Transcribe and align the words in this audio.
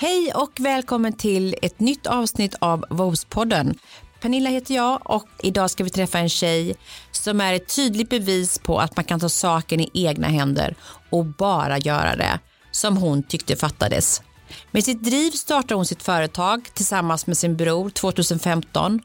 Hej 0.00 0.32
och 0.34 0.52
välkommen 0.60 1.12
till 1.12 1.54
ett 1.62 1.80
nytt 1.80 2.06
avsnitt 2.06 2.54
av 2.58 2.84
Vovspodden. 2.90 3.78
Pernilla 4.20 4.50
heter 4.50 4.74
jag 4.74 5.00
och 5.04 5.28
idag 5.42 5.70
ska 5.70 5.84
vi 5.84 5.90
träffa 5.90 6.18
en 6.18 6.28
tjej 6.28 6.76
som 7.12 7.40
är 7.40 7.54
ett 7.54 7.76
tydligt 7.76 8.10
bevis 8.10 8.58
på 8.58 8.78
att 8.78 8.96
man 8.96 9.04
kan 9.04 9.20
ta 9.20 9.28
saken 9.28 9.80
i 9.80 9.90
egna 9.92 10.28
händer 10.28 10.74
och 11.10 11.24
bara 11.24 11.78
göra 11.78 12.16
det 12.16 12.38
som 12.70 12.96
hon 12.96 13.22
tyckte 13.22 13.56
fattades. 13.56 14.22
Med 14.70 14.84
sitt 14.84 15.02
driv 15.02 15.30
startade 15.30 15.74
hon 15.74 15.86
sitt 15.86 16.02
företag 16.02 16.68
tillsammans 16.74 17.26
med 17.26 17.38
sin 17.38 17.56
bror 17.56 17.90
2015 17.90 19.00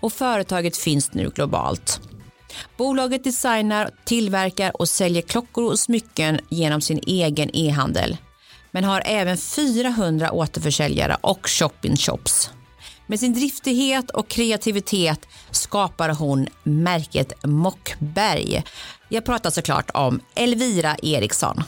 och 0.00 0.12
företaget 0.12 0.76
finns 0.76 1.12
nu 1.12 1.30
globalt. 1.34 2.00
Bolaget 2.76 3.24
designar, 3.24 3.90
tillverkar 4.04 4.80
och 4.80 4.88
säljer 4.88 5.22
klockor 5.22 5.64
och 5.64 5.78
smycken 5.78 6.40
genom 6.48 6.80
sin 6.80 7.00
egen 7.06 7.50
e-handel 7.56 8.16
men 8.70 8.84
har 8.84 9.02
även 9.04 9.36
400 9.36 10.32
återförsäljare 10.32 11.16
och 11.20 11.48
shop-in-shops. 11.48 12.50
Med 13.06 13.20
sin 13.20 13.32
driftighet 13.32 14.10
och 14.10 14.28
kreativitet 14.28 15.28
skapar 15.50 16.08
hon 16.08 16.46
märket 16.62 17.44
Mockberg. 17.44 18.64
Jag 19.08 19.24
pratar 19.24 19.50
såklart 19.50 19.90
om 19.94 20.20
Elvira 20.34 20.96
Eriksson. 21.02 21.62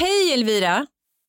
Hej 0.00 0.32
Elvira! 0.32 0.86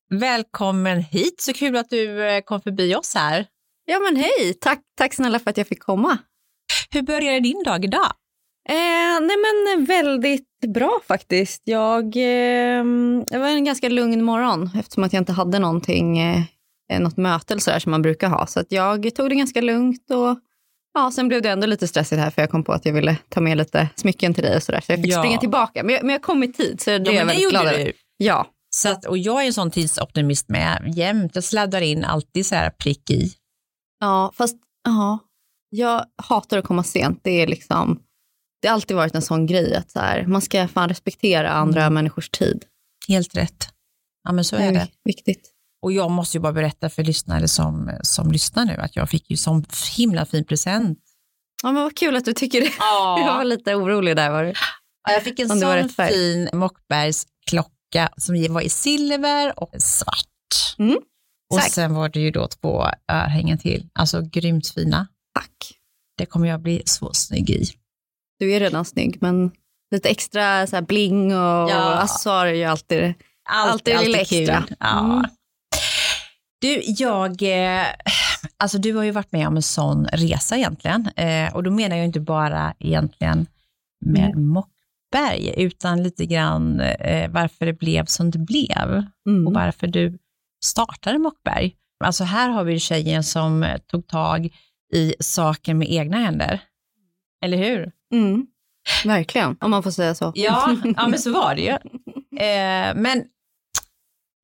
Välkommen 0.09 1.02
hit, 1.02 1.42
så 1.42 1.53
kul 1.53 1.78
att 1.78 1.90
du 1.90 2.30
eh, 2.30 2.42
kom 2.42 2.62
förbi 2.62 2.95
oss 2.95 3.16
här. 3.16 3.45
Ja 3.86 4.00
men 4.00 4.16
hej, 4.16 4.53
tack, 4.62 4.80
tack 4.98 5.14
snälla 5.14 5.40
för 5.40 5.50
att 5.50 5.58
jag 5.58 5.67
fick 5.67 5.84
komma. 5.84 6.17
Hur 6.92 7.02
började 7.02 7.40
din 7.40 7.64
dag 7.64 7.86
idag? 7.86 8.12
Eh, 8.70 9.20
nej 9.22 9.36
men 9.38 9.86
väldigt 9.86 10.48
bra 10.68 11.00
faktiskt. 11.08 11.62
Jag, 11.66 12.04
eh, 12.06 12.84
det 13.28 13.38
var 13.38 13.48
en 13.48 13.66
ganska 13.66 13.90
lugn 13.90 14.23
morgon 14.23 14.70
eftersom 14.80 15.03
att 15.03 15.14
jag 15.14 15.22
inte 15.22 15.34
hade 15.34 15.59
någonting, 15.59 16.20
eh, 16.20 16.42
något 17.00 17.18
möte 17.18 17.53
eller 17.53 17.62
så 17.62 17.72
där 17.72 17.80
som 17.80 17.92
man 17.92 18.02
brukar 18.02 18.30
ha. 18.30 18.48
Så 18.48 18.59
att 18.59 18.72
jag 18.72 19.16
tog 19.16 19.30
det 19.30 19.36
ganska 19.36 19.62
lugnt 19.62 20.12
och 20.12 20.40
ja, 20.94 21.12
sen 21.12 21.28
blev 21.28 21.42
det 21.42 21.50
ändå 21.50 21.68
lite 21.68 21.88
stressigt 21.88 22.22
här 22.22 22.30
för 22.30 22.42
jag 22.42 22.50
kom 22.52 22.64
på 22.64 22.72
att 22.73 22.86
jag 22.86 22.94
ville 22.94 23.18
ta 23.30 23.42
med 23.42 23.58
lite 23.58 23.90
smycken 23.95 24.34
till 24.34 24.44
dig 24.44 24.56
och 24.56 24.64
så 24.64 24.72
där. 24.72 24.81
Så 24.81 24.92
jag 24.92 25.02
fick 25.02 25.12
Ja. 25.14 25.20
springa 25.20 25.38
tillbaka. 25.38 25.84
Men 25.84 25.96
jag, 25.96 26.03
men 26.03 26.14
jag 26.14 26.22
kom 26.22 26.44
i 26.44 26.53
tid 26.53 26.81
så 26.81 26.90
det 26.90 26.96
är 26.96 27.00
Ja, 27.00 27.12
jag 27.12 27.25
men 27.25 27.28
det 27.28 27.42
väldigt 27.42 27.50
glad 27.50 27.66
över. 27.66 27.92
Ja. 28.18 28.48
Så 28.75 28.90
att, 28.90 29.06
och 29.06 29.18
jag 29.18 29.42
är 29.42 29.46
en 29.48 29.53
sån 29.53 29.72
tidsoptimist 29.72 30.50
med 30.50 30.94
jämt. 30.96 31.31
Jag 31.36 31.44
sladdar 31.44 31.81
in 31.81 32.06
alltid 32.06 32.46
så 32.46 32.56
här 32.56 32.70
prick 32.70 33.09
i. 33.09 33.31
ja, 34.00 34.31
fast 34.36 34.58
ja, 34.86 35.20
jag 35.70 36.06
hatar 36.23 36.58
att 36.58 36.66
komma 36.66 36.84
sent. 36.84 37.20
Det 37.23 37.31
är 37.42 37.48
liksom, 37.48 38.00
det 38.62 38.67
har 38.67 38.73
alltid 38.76 38.98
varit 38.98 39.16
en 39.16 39.22
sån 39.22 39.45
grej 39.45 39.76
att 39.76 39.92
så 39.92 40.00
här, 40.00 40.26
man 40.26 40.42
ska 40.42 40.67
fan 40.67 40.90
respektera 40.90 41.50
andra 41.52 41.81
Mm. 41.81 41.94
människors 41.94 42.30
tid. 42.30 42.66
Helt 43.08 43.36
rätt. 43.38 43.70
Ja, 44.23 44.31
men 44.31 44.44
så 44.45 44.56
är 44.56 44.72
det. 44.72 44.88
viktigt. 45.03 45.52
Och 45.81 45.92
jag 45.92 46.12
måste 46.12 46.38
ju 46.38 46.42
bara 46.42 46.53
berätta 46.53 46.90
för 46.90 47.03
lyssnare 47.03 47.48
som, 47.48 47.92
som 48.03 48.31
lyssnar 48.31 48.66
nu 48.66 48.76
att 48.76 48.95
jag 48.95 49.09
fick 49.09 49.30
ju 49.31 49.38
sån 49.38 49.66
himla 49.98 50.26
fin 50.26 50.45
present. 50.45 51.00
Ja, 51.64 51.72
men 51.72 51.84
vad 51.84 51.98
kul 51.98 52.16
att 52.16 52.26
du 52.26 52.34
tycker 52.34 52.62
det. 52.62 52.68
Jag 53.26 53.36
var 53.36 53.44
lite 53.44 53.76
orolig 53.76 54.16
där. 54.16 54.31
Var 54.31 54.44
det? 54.44 54.53
Ja, 55.08 55.14
jag 55.14 55.23
fick 55.23 55.40
en 55.40 55.50
sån 55.59 55.90
fin 55.90 56.50
Mockbergs 56.53 57.25
klocka 57.50 58.09
som 58.18 58.53
var 58.53 58.62
i 58.62 58.70
silver 58.70 59.59
och 59.59 59.72
svart. 59.81 60.75
Mm, 60.80 60.98
Och 61.53 61.62
sen 61.62 61.94
var 61.94 62.09
det 62.09 62.20
ju 62.20 62.31
då 62.31 62.48
två 62.48 62.86
örhängen 63.12 63.58
till, 63.58 63.90
alltså 63.94 64.22
grymt 64.22 64.68
fina. 64.68 65.08
Tack. 65.36 65.73
Det 66.18 66.25
kommer 66.25 66.48
jag 66.48 66.62
bli 66.62 66.81
så 66.86 67.14
snygg 67.14 67.50
i. 67.50 67.66
Du 68.42 68.53
är 68.53 68.59
redan 68.59 68.86
snygg, 68.86 69.17
men 69.22 69.52
lite 69.92 70.09
extra 70.09 70.67
så 70.67 70.81
bling 70.81 71.25
och 71.36 71.70
Ja. 71.70 71.94
accessoarer 71.94 72.50
är 72.52 72.56
ju 72.56 72.64
alltid... 72.64 73.14
Alltid 73.50 74.00
lilla 74.00 74.17
extra. 74.20 74.64
Ja. 74.80 75.00
Mm. 75.00 75.25
Du, 76.62 76.81
jag, 76.86 77.41
eh, 77.41 77.85
alltså 78.57 78.78
du 78.78 78.94
har 78.94 79.03
ju 79.03 79.12
varit 79.12 79.31
med 79.31 79.47
om 79.47 79.56
en 79.56 79.62
sån 79.62 80.06
resa 80.07 80.57
egentligen. 80.57 81.07
Eh, 81.16 81.56
och 81.56 81.63
då 81.63 81.72
menar 81.72 81.96
jag 81.96 82.06
inte 82.06 82.19
bara 82.19 82.74
egentligen 82.79 83.47
med 84.06 84.29
Mm. 84.31 84.46
Mockberg, 84.47 85.53
utan 85.63 86.03
lite 86.03 86.25
grann 86.25 86.79
eh, 86.79 87.31
varför 87.31 87.66
det 87.66 87.73
blev 87.73 88.06
som 88.06 88.31
det 88.31 88.40
blev 88.40 89.03
Mm. 89.29 89.47
och 89.47 89.53
varför 89.53 89.88
du 89.88 90.18
startade 90.66 91.18
Mockberg. 91.19 91.75
Alltså 92.03 92.23
här 92.23 92.50
har 92.50 92.63
vi 92.63 92.79
tjejen 92.79 93.23
som 93.23 93.78
tog 93.88 94.08
tag 94.08 94.50
i 94.94 95.13
saker 95.19 95.73
med 95.73 95.91
egna 95.91 96.18
händer. 96.18 96.62
Eller 97.46 97.58
hur? 97.58 97.91
Mm. 98.11 98.47
Verkligen, 99.05 99.57
om 99.61 99.72
man 99.72 99.83
får 99.83 99.91
säga 99.91 100.16
så. 100.16 100.31
Ja, 100.35 100.77
ja 100.97 101.07
men 101.07 101.19
så 101.19 101.33
var 101.33 101.55
det 101.55 101.61
ju. 101.61 101.69
Eh, 102.39 102.95
men 102.95 103.25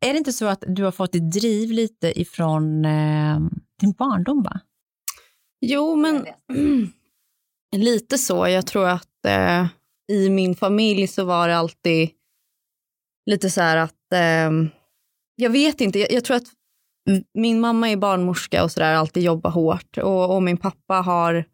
är 0.05 0.13
det 0.13 0.17
inte 0.17 0.33
så 0.33 0.45
att 0.45 0.63
du 0.67 0.83
har 0.83 0.91
fått 0.91 1.11
ditt 1.11 1.31
driv 1.31 1.72
lite 1.72 2.22
ifrån 2.22 2.85
eh, 2.85 3.39
din 3.81 3.91
barndom? 3.91 4.44
Va? 4.44 4.59
Jo, 5.61 5.95
men 5.95 6.25
lite 7.75 8.17
så. 8.17 8.47
Jag 8.47 8.67
tror 8.67 8.88
att 8.88 9.25
eh, 9.28 9.66
i 10.11 10.29
min 10.29 10.55
familj 10.55 11.07
så 11.07 11.25
var 11.25 11.47
det 11.47 11.57
alltid 11.57 12.09
lite 13.25 13.49
så 13.49 13.61
här 13.61 13.78
att, 13.78 14.13
eh, 14.13 14.51
jag 15.35 15.49
vet 15.49 15.81
inte, 15.81 15.99
jag, 15.99 16.11
jag 16.11 16.23
tror 16.23 16.38
att 16.38 16.47
min 17.34 17.59
mamma 17.59 17.89
är 17.89 17.97
barnmorska 17.97 18.63
och 18.63 18.72
så 18.72 18.79
där, 18.79 18.94
alltid 18.94 19.23
jobbar 19.23 19.51
hårt 19.51 19.97
och, 19.97 20.35
och 20.35 20.44
min 20.44 20.57
pappa 20.57 20.94
har 20.94 21.45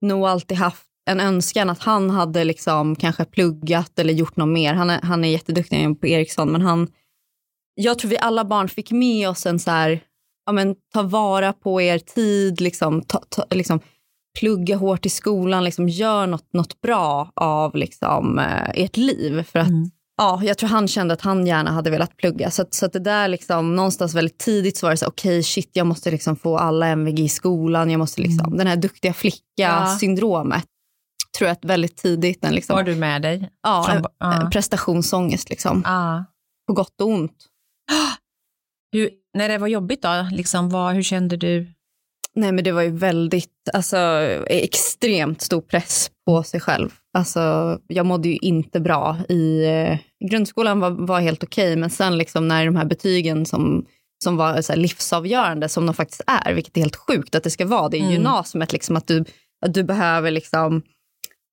nog 0.00 0.26
alltid 0.26 0.56
haft 0.58 0.86
en 1.10 1.20
önskan 1.20 1.70
att 1.70 1.82
han 1.82 2.10
hade 2.10 2.44
liksom 2.44 2.96
kanske 2.96 3.24
pluggat 3.24 3.98
eller 3.98 4.12
gjort 4.14 4.36
något 4.36 4.48
mer. 4.48 4.74
Han 4.74 4.90
är, 4.90 5.00
han 5.02 5.24
är 5.24 5.28
jätteduktig 5.28 6.00
på 6.00 6.06
Ericsson, 6.06 6.52
men 6.52 6.62
han, 6.62 6.88
jag 7.74 7.98
tror 7.98 8.08
vi 8.10 8.18
alla 8.18 8.44
barn 8.44 8.68
fick 8.68 8.90
med 8.90 9.28
oss 9.28 9.46
en 9.46 9.58
så 9.58 9.70
här, 9.70 10.00
ja 10.46 10.52
men 10.52 10.74
ta 10.92 11.02
vara 11.02 11.52
på 11.52 11.82
er 11.82 11.98
tid, 11.98 12.60
liksom, 12.60 13.02
ta, 13.02 13.22
ta, 13.28 13.44
liksom 13.50 13.80
plugga 14.40 14.76
hårt 14.76 15.06
i 15.06 15.08
skolan, 15.08 15.64
liksom, 15.64 15.88
gör 15.88 16.26
något, 16.26 16.52
något 16.52 16.80
bra 16.80 17.30
av 17.36 17.76
liksom, 17.76 18.38
eh, 18.38 18.70
ert 18.74 18.96
liv. 18.96 19.42
För 19.42 19.58
att, 19.58 19.68
Mm. 19.68 19.90
ja, 20.16 20.40
jag 20.44 20.58
tror 20.58 20.68
han 20.68 20.88
kände 20.88 21.14
att 21.14 21.20
han 21.20 21.46
gärna 21.46 21.70
hade 21.70 21.90
velat 21.90 22.16
plugga. 22.16 22.50
Så, 22.50 22.64
så 22.70 22.86
att 22.86 22.92
det 22.92 22.98
där 22.98 23.28
liksom, 23.28 23.76
någonstans 23.76 24.14
väldigt 24.14 24.38
tidigt 24.38 24.76
så 24.76 24.86
var 24.86 24.90
det 24.90 24.96
så 24.96 25.06
okej 25.06 25.42
shit, 25.42 25.70
jag 25.72 25.86
måste 25.86 26.10
liksom 26.10 26.36
få 26.36 26.58
alla 26.58 26.86
MVG 26.86 27.20
i 27.20 27.28
skolan. 27.28 27.90
Jag 27.90 27.98
måste 27.98 28.22
liksom, 28.22 28.56
Den 28.56 28.66
här 28.66 28.76
duktiga 28.76 29.12
flicka-syndromet. 29.12 30.64
Tror 31.38 31.48
jag 31.48 31.56
väldigt 31.62 31.96
tidigt, 31.96 32.44
en 32.44 32.54
liksom, 32.54 32.76
Har 32.76 32.82
du 32.82 32.94
med 32.94 33.22
dig? 33.22 33.50
ja, 33.62 33.84
Från, 33.88 34.30
en, 34.32 34.40
en 34.42 34.50
prestationsångest 34.50 35.50
liksom, 35.50 35.82
Ja. 35.84 36.24
på 36.66 36.72
gott 36.74 37.00
och 37.00 37.08
ont. 37.08 37.46
Hur, 38.92 39.10
när 39.38 39.48
det 39.48 39.58
var 39.58 39.68
jobbigt 39.68 40.02
då, 40.02 40.28
liksom, 40.32 40.70
vad, 40.70 40.94
hur 40.94 41.02
kände 41.02 41.36
du? 41.36 41.66
Nej 42.34 42.52
men 42.52 42.64
det 42.64 42.72
var 42.72 42.82
ju 42.82 42.90
väldigt, 42.90 43.50
alltså 43.72 43.96
extremt 44.46 45.40
stor 45.40 45.60
press 45.60 46.10
på 46.26 46.42
sig 46.42 46.60
själv. 46.60 46.90
Alltså 47.18 47.78
jag 47.88 48.06
mådde 48.06 48.28
ju 48.28 48.36
inte 48.36 48.80
bra 48.80 49.16
i 49.28 49.64
eh, 49.64 49.98
grundskolan 50.30 50.80
var, 50.80 50.90
var 50.90 51.20
helt 51.20 51.44
okej, 51.44 51.76
men 51.76 51.90
sen 51.90 52.18
liksom 52.18 52.48
när 52.48 52.66
de 52.66 52.76
här 52.76 52.84
betygen 52.84 53.46
som, 53.46 53.86
som 54.24 54.36
var 54.36 54.62
så 54.62 54.74
livsavgörande, 54.74 55.68
som 55.68 55.86
de 55.86 55.94
faktiskt 55.94 56.22
är, 56.26 56.52
vilket 56.54 56.76
är 56.76 56.80
helt 56.80 56.96
sjukt 56.96 57.34
att 57.34 57.44
det 57.44 57.50
ska 57.50 57.66
vara, 57.66 57.88
det 57.88 57.96
är 57.96 58.00
Mm. 58.00 58.12
gymnasiet 58.12 58.72
liksom 58.72 58.96
att 58.96 59.06
du, 59.06 59.24
att 59.66 59.74
du 59.74 59.82
behöver 59.84 60.30
liksom, 60.30 60.82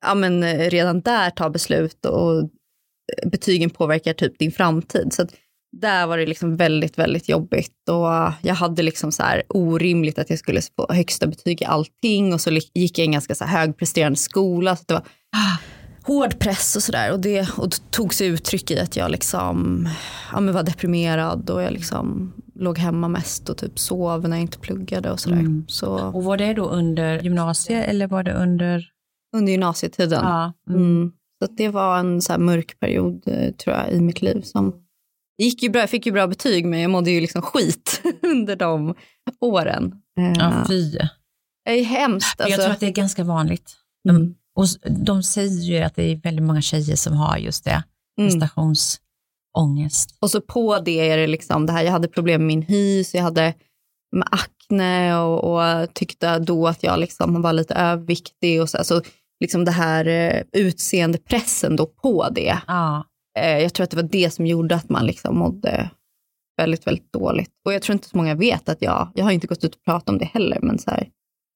ja 0.05 0.15
men 0.15 0.43
eh, 0.43 0.69
redan 0.69 1.01
där 1.01 1.29
ta 1.29 1.49
beslut 1.49 2.05
och 2.05 2.49
betygen 3.25 3.69
påverkar 3.69 4.13
typ 4.13 4.39
din 4.39 4.51
framtid. 4.51 5.13
Så 5.13 5.21
att 5.21 5.33
där 5.71 6.07
var 6.07 6.17
det 6.17 6.25
liksom 6.25 6.57
väldigt, 6.57 6.97
väldigt 6.97 7.29
jobbigt 7.29 7.89
och 7.89 8.33
jag 8.41 8.55
hade 8.55 8.83
liksom 8.83 9.11
så 9.11 9.23
här 9.23 9.43
orimligt 9.49 10.19
att 10.19 10.29
jag 10.29 10.39
skulle 10.39 10.61
få 10.61 10.93
högsta 10.93 11.27
betyg 11.27 11.61
i 11.61 11.65
allting 11.65 12.33
och 12.33 12.41
så 12.41 12.49
gick 12.73 12.97
jag 12.97 13.03
i 13.03 13.07
en 13.07 13.11
ganska 13.11 13.35
så 13.35 13.45
här 13.45 13.59
högpresterande 13.59 14.19
skola. 14.19 14.75
Så 14.75 14.83
det 14.87 14.93
var 14.93 15.03
hård 16.03 16.39
press 16.39 16.75
och 16.75 16.83
sådär 16.83 17.11
och 17.11 17.19
det 17.19 17.49
och 17.57 17.69
det 17.69 17.91
tog 17.91 18.13
sig 18.13 18.27
uttryck 18.27 18.71
i 18.71 18.79
att 18.79 18.95
jag 18.95 19.11
liksom, 19.11 19.89
ja, 20.31 20.39
men 20.39 20.53
var 20.53 20.63
deprimerad 20.63 21.49
och 21.49 21.61
jag 21.61 21.73
liksom 21.73 22.33
låg 22.55 22.77
hemma 22.77 23.07
mest 23.07 23.49
och 23.49 23.57
typ 23.57 23.79
sov 23.79 24.29
när 24.29 24.37
jag 24.37 24.41
inte 24.41 24.59
pluggade 24.59 25.11
och 25.11 25.19
sådär. 25.19 25.39
Mm. 25.39 25.65
Så 25.67 26.11
Och 26.13 26.23
var 26.23 26.37
det 26.37 26.53
då 26.53 26.65
under 26.65 27.19
gymnasiet 27.19 27.87
eller 27.87 28.07
var 28.07 28.23
det 28.23 28.33
under? 28.33 28.85
Under 29.35 29.51
gymnasietiden. 29.51 30.23
Ja. 30.23 30.53
Mm. 30.69 30.81
Mm. 30.81 31.11
Så 31.43 31.51
det 31.57 31.69
var 31.69 31.99
en 31.99 32.21
så 32.21 32.37
mörk 32.39 32.79
period 32.79 33.23
eh, 33.27 33.51
tror 33.53 33.75
jag 33.75 33.91
i 33.91 34.01
mitt 34.01 34.21
liv 34.21 34.41
som 34.41 34.71
det 35.37 35.43
gick 35.43 35.63
ju 35.63 35.69
bra, 35.69 35.81
jag 35.81 35.89
fick 35.89 36.05
ju 36.05 36.11
bra 36.11 36.27
betyg 36.27 36.65
men 36.65 36.79
jag 36.79 36.91
mådde 36.91 37.11
ju 37.11 37.21
liksom 37.21 37.41
skit 37.41 38.01
under 38.23 38.55
de 38.55 38.95
åren. 39.41 39.91
Eh, 40.19 40.33
Ja, 40.37 40.63
fy. 40.67 40.91
det 41.65 41.79
är 41.79 41.83
hemskt. 41.83 42.35
Jag 42.39 42.45
Alltså. 42.45 42.61
tror 42.61 42.71
att 42.73 42.79
det 42.79 42.87
är 42.87 42.91
ganska 42.91 43.23
vanligt. 43.23 43.75
Mm. 44.09 44.33
Och 44.55 44.65
de 45.05 45.23
säger 45.23 45.61
ju 45.61 45.77
att 45.77 45.95
det 45.95 46.03
är 46.03 46.15
väldigt 46.15 46.45
många 46.45 46.61
tjejer 46.61 46.95
som 46.95 47.13
har 47.13 47.37
just 47.37 47.63
det, 47.63 47.83
Mm. 48.19 48.31
prestationsångest. 48.31 50.17
Och 50.21 50.31
så 50.31 50.41
på 50.41 50.79
det 50.79 51.09
är 51.09 51.17
det 51.17 51.27
liksom 51.27 51.65
det 51.65 51.71
här, 51.73 51.83
jag 51.83 51.91
hade 51.91 52.07
problem 52.07 52.41
med 52.41 52.47
min 52.47 52.61
hys, 52.61 53.13
jag 53.15 53.23
hade 53.23 53.53
med 54.11 54.27
akne 54.31 55.17
och, 55.17 55.43
och 55.83 55.93
tyckte 55.93 56.39
då 56.39 56.67
att 56.67 56.83
jag 56.83 56.99
liksom 56.99 57.41
var 57.41 57.53
lite 57.53 57.73
överviktig 57.73 58.61
och 58.61 58.69
så, 58.69 58.83
så 58.83 59.01
liksom 59.39 59.65
det 59.65 59.71
här 59.71 60.07
eh, 60.07 60.43
utseendepressen 60.53 61.75
då 61.75 61.85
på 61.85 62.29
det. 62.29 62.57
Ja. 62.67 63.05
Eh, 63.39 63.59
jag 63.59 63.73
tror 63.73 63.83
att 63.83 63.89
det 63.89 63.97
var 63.97 64.09
det 64.11 64.33
som 64.33 64.45
gjorde 64.45 64.75
att 64.75 64.89
man 64.89 65.05
liksom 65.05 65.37
mådde 65.37 65.89
väldigt, 66.57 66.87
väldigt 66.87 67.13
dåligt. 67.13 67.51
Och 67.65 67.73
jag 67.73 67.81
tror 67.81 67.93
inte 67.93 68.09
så 68.09 68.17
många 68.17 68.35
vet 68.35 68.69
att 68.69 68.81
jag, 68.81 69.11
jag 69.15 69.23
har 69.23 69.31
inte 69.31 69.47
gått 69.47 69.63
ut 69.63 69.75
och 69.75 69.83
pratat 69.83 70.09
om 70.09 70.17
det 70.17 70.25
heller, 70.25 70.59
men 70.61 70.79
så 70.79 70.91
här, 70.91 71.09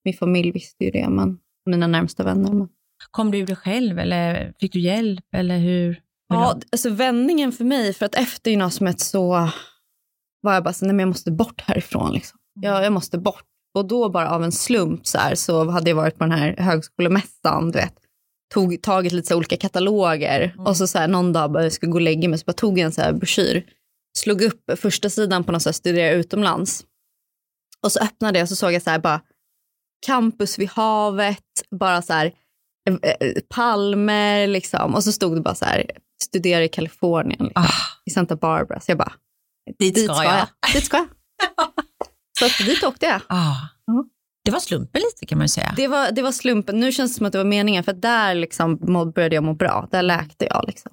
min 0.05 0.13
familj 0.13 0.51
visste 0.51 0.83
ju 0.83 0.91
det, 0.91 1.09
men 1.09 1.37
mina 1.65 1.87
närmsta 1.87 2.23
vänner. 2.23 2.53
Men. 2.53 2.67
Kom 3.11 3.31
du 3.31 3.37
ur 3.37 3.45
det 3.45 3.55
själv 3.55 3.99
eller 3.99 4.53
fick 4.59 4.73
du 4.73 4.79
hjälp 4.79 5.25
eller 5.35 5.57
hur? 5.57 6.01
Ja, 6.27 6.59
alltså 6.71 6.89
vändningen 6.89 7.51
för 7.51 7.63
mig, 7.63 7.93
för 7.93 8.05
att 8.05 8.15
efter 8.15 8.51
gymnasiet 8.51 8.99
så 8.99 9.49
var 10.41 10.53
jag 10.53 10.63
bara 10.63 10.73
så 10.73 10.85
nej 10.85 10.93
men 10.93 10.99
jag 10.99 11.07
måste 11.07 11.31
bort 11.31 11.61
härifrån. 11.61 12.13
Liksom. 12.13 12.39
Jag, 12.53 12.83
jag 12.83 12.93
måste 12.93 13.17
bort. 13.17 13.45
Och 13.73 13.87
då 13.87 14.09
bara 14.09 14.29
av 14.29 14.43
en 14.43 14.51
slump 14.51 15.07
så, 15.07 15.17
här, 15.17 15.35
så 15.35 15.69
hade 15.69 15.89
jag 15.89 15.95
varit 15.95 16.17
på 16.17 16.23
den 16.23 16.31
här 16.31 16.55
högskolemässan, 16.57 17.71
du 17.71 17.79
vet. 17.79 17.93
Tog, 18.53 18.81
tagit 18.81 19.11
lite 19.11 19.27
så 19.27 19.37
olika 19.37 19.57
kataloger 19.57 20.51
mm. 20.53 20.65
och 20.65 20.77
så, 20.77 20.87
så 20.87 20.97
här, 20.97 21.07
någon 21.07 21.33
dag 21.33 21.51
bara, 21.51 21.63
jag 21.63 21.73
skulle 21.73 21.91
gå 21.91 21.97
och 21.97 22.01
lägga 22.01 22.29
mig 22.29 22.39
så 22.39 22.45
bara 22.45 22.53
tog 22.53 22.79
jag 22.79 22.85
en 22.85 22.91
så 22.91 23.01
här 23.01 23.13
broschyr. 23.13 23.65
Slog 24.17 24.41
upp 24.41 24.71
första 24.75 25.09
sidan 25.09 25.43
på 25.43 25.51
något 25.51 25.61
så 25.61 25.69
här, 25.69 25.73
studera 25.73 26.11
utomlands. 26.11 26.85
Och 27.83 27.91
så 27.91 27.99
öppnade 27.99 28.39
jag 28.39 28.45
och 28.45 28.49
så 28.49 28.55
såg 28.55 28.73
jag 28.73 28.81
så 28.81 28.89
här 28.89 28.99
bara 28.99 29.21
campus 30.05 30.59
vid 30.59 30.69
havet, 30.69 31.43
bara 31.79 32.01
så 32.01 32.13
här 32.13 32.33
eh, 32.89 33.11
eh, 33.19 33.33
palmer 33.49 34.47
liksom. 34.47 34.95
Och 34.95 35.03
så 35.03 35.11
stod 35.11 35.37
det 35.37 35.41
bara 35.41 35.55
så 35.55 35.65
här 35.65 35.91
studera 36.23 36.63
i 36.63 36.69
Kalifornien, 36.69 37.43
liksom, 37.43 37.63
ah. 37.63 38.01
i 38.05 38.09
Santa 38.09 38.35
Barbara. 38.35 38.79
Så 38.79 38.91
jag 38.91 38.97
bara, 38.97 39.13
dit, 39.79 39.95
dit 39.95 40.05
ska, 40.05 40.23
jag. 40.23 40.35
jag. 40.35 40.73
Dit 40.73 40.85
ska 40.85 40.97
jag. 40.97 41.07
så 42.39 42.45
att 42.45 42.57
dit 42.57 42.83
åkte 42.83 43.05
jag. 43.05 43.21
Ah. 43.27 43.55
Mm. 43.91 44.09
Det 44.45 44.51
var 44.51 44.59
slumpen 44.59 45.01
lite 45.01 45.25
kan 45.25 45.37
man 45.37 45.49
säga. 45.49 45.73
Det 45.75 45.87
var, 45.87 46.11
det 46.11 46.21
var 46.21 46.31
slumpen. 46.31 46.79
Nu 46.79 46.91
känns 46.91 47.11
det 47.11 47.17
som 47.17 47.25
att 47.25 47.31
det 47.31 47.37
var 47.37 47.45
meningen 47.45 47.83
för 47.83 47.93
där 47.93 48.35
liksom 48.35 48.77
började 49.15 49.35
jag 49.35 49.43
må 49.43 49.53
bra. 49.53 49.87
Där 49.91 50.01
läkte 50.01 50.45
jag. 50.45 50.63
Liksom. 50.67 50.91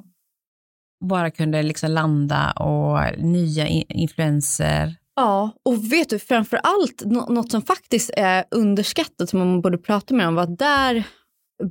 Bara 1.04 1.30
kunde 1.30 1.62
liksom 1.62 1.90
landa 1.90 2.50
och 2.50 3.18
nya 3.18 3.66
influenser. 3.88 4.96
Ja, 5.16 5.50
och 5.64 5.92
vet 5.92 6.10
du, 6.10 6.18
framför 6.18 6.60
allt 6.62 7.02
något 7.04 7.50
som 7.50 7.62
faktiskt 7.62 8.10
är 8.16 8.44
underskattat 8.50 9.28
som 9.28 9.38
man 9.38 9.60
borde 9.60 9.78
prata 9.78 10.14
mer 10.14 10.28
om 10.28 10.34
var 10.34 10.42
att 10.42 10.58
där 10.58 11.04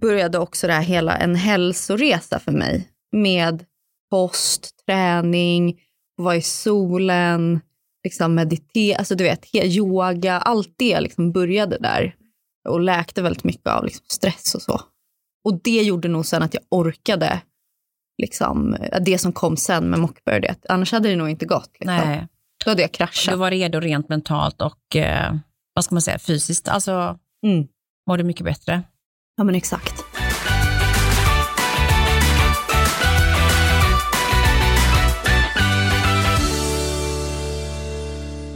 började 0.02 0.40
också 0.40 0.68
det 0.68 0.74
här 0.74 0.82
hela 0.82 1.18
en 1.18 1.36
hälsoresa 1.36 2.40
för 2.40 2.52
mig 2.52 2.90
med 3.12 3.66
post, 4.12 4.70
träning, 4.86 5.80
vara 6.18 6.36
i 6.36 6.42
solen, 6.42 7.62
liksom 8.04 8.36
meditera, 8.36 8.98
alltså 8.98 9.16
du 9.16 9.24
vet, 9.24 9.56
yoga, 9.56 10.34
allt 10.34 10.74
det 10.78 11.02
liksom 11.02 11.32
började 11.32 11.78
där 11.78 12.16
och 12.70 12.80
läkte 12.80 13.22
väldigt 13.22 13.44
mycket 13.44 13.68
av 13.68 13.86
liksom 13.86 14.06
stress 14.10 14.56
och 14.56 14.62
så. 14.62 14.82
Och 15.44 15.62
det 15.64 15.82
gjorde 15.82 16.08
nog 16.08 16.26
sen 16.26 16.44
att 16.44 16.54
jag 16.54 16.64
orkade 16.70 17.42
liksom, 18.22 18.78
det 19.06 19.18
som 19.18 19.32
kom 19.34 19.58
sen 19.58 19.90
med 19.90 20.00
mockbird, 20.00 20.56
annars 20.70 20.92
hade 20.92 21.10
det 21.10 21.16
nog 21.16 21.30
inte 21.30 21.46
gått. 21.46 21.72
Liksom. 21.80 21.96
Nej. 21.96 22.28
Då 22.66 22.72
hade 22.72 22.82
jag 22.82 22.92
kraschat. 22.92 23.34
Du 23.34 23.40
var 23.40 23.52
redo 23.52 23.80
rent 23.80 24.10
mentalt 24.10 24.62
och 24.62 24.96
eh, 24.96 25.36
vad 25.74 25.84
ska 25.84 25.96
man 25.96 26.02
säga, 26.02 26.20
fysiskt, 26.20 26.68
alltså 26.68 27.20
mm. 27.46 27.68
mådde 28.10 28.24
mycket 28.24 28.46
bättre. 28.46 28.84
Ja 29.38 29.44
men 29.44 29.56
exakt. 29.56 29.99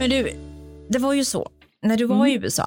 Men 0.04 0.10
du, 0.10 0.32
det 0.88 0.98
var 0.98 1.12
ju 1.12 1.24
så, 1.24 1.50
när 1.82 1.96
du 1.96 2.04
var 2.04 2.16
mm. 2.16 2.26
i 2.26 2.34
USA 2.34 2.66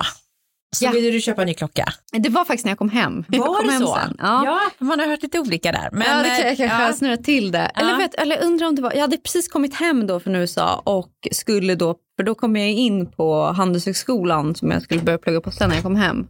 så 0.75 0.86
ja. 0.86 0.92
ville 0.92 1.12
du 1.12 1.22
köpa 1.22 1.42
en 1.42 1.48
ny 1.48 1.54
klocka. 1.54 1.94
Det 2.12 2.30
var 2.30 2.45
faktiskt 2.45 2.66
när 2.66 2.72
jag 2.72 2.78
kom 2.78 2.89
hem. 2.89 3.24
Var 3.28 3.39
kom 3.39 3.68
det 3.68 3.72
hem 3.72 3.81
så? 3.81 4.00
Ja. 4.18 4.45
ja. 4.45 4.60
man 4.80 5.00
har 5.00 5.07
hört 5.07 5.24
lite 5.24 5.39
olika 5.39 5.72
där. 5.72 5.89
Men, 5.92 6.07
ja, 6.07 6.24
det 6.24 6.30
kan, 6.30 6.48
jag 6.48 6.57
kanske 6.57 6.84
ja. 6.84 6.94
snurra 6.94 7.18
till 7.18 7.51
det. 7.51 7.72
Ja. 7.75 7.81
Eller, 7.81 7.98
vet, 7.98 8.13
eller 8.16 8.44
undrar 8.44 8.68
om 8.68 8.75
det 8.75 8.81
var, 8.81 8.94
jag 8.94 9.01
hade 9.01 9.18
precis 9.18 9.48
kommit 9.48 9.75
hem 9.75 10.07
då 10.07 10.19
från 10.19 10.36
USA 10.36 10.81
och 10.86 11.12
skulle 11.31 11.75
då, 11.75 11.95
för 12.16 12.24
då 12.24 12.36
kom 12.36 12.56
jag 12.56 12.69
in 12.69 13.12
på 13.12 13.44
Handelshögskolan 13.44 14.56
som 14.56 14.72
jag 14.72 14.81
skulle 14.81 15.01
börja 15.01 15.18
plugga 15.18 15.42
på 15.42 15.51
sen 15.51 15.69
när 15.69 15.75
jag 15.75 15.84
kom 15.84 15.95
hem. 15.95 16.28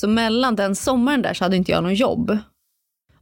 Så 0.00 0.08
mellan 0.08 0.56
den 0.56 0.76
sommaren 0.76 1.22
där 1.22 1.34
så 1.34 1.44
hade 1.44 1.56
inte 1.56 1.72
jag 1.72 1.82
någon 1.82 1.94
jobb. 1.94 2.38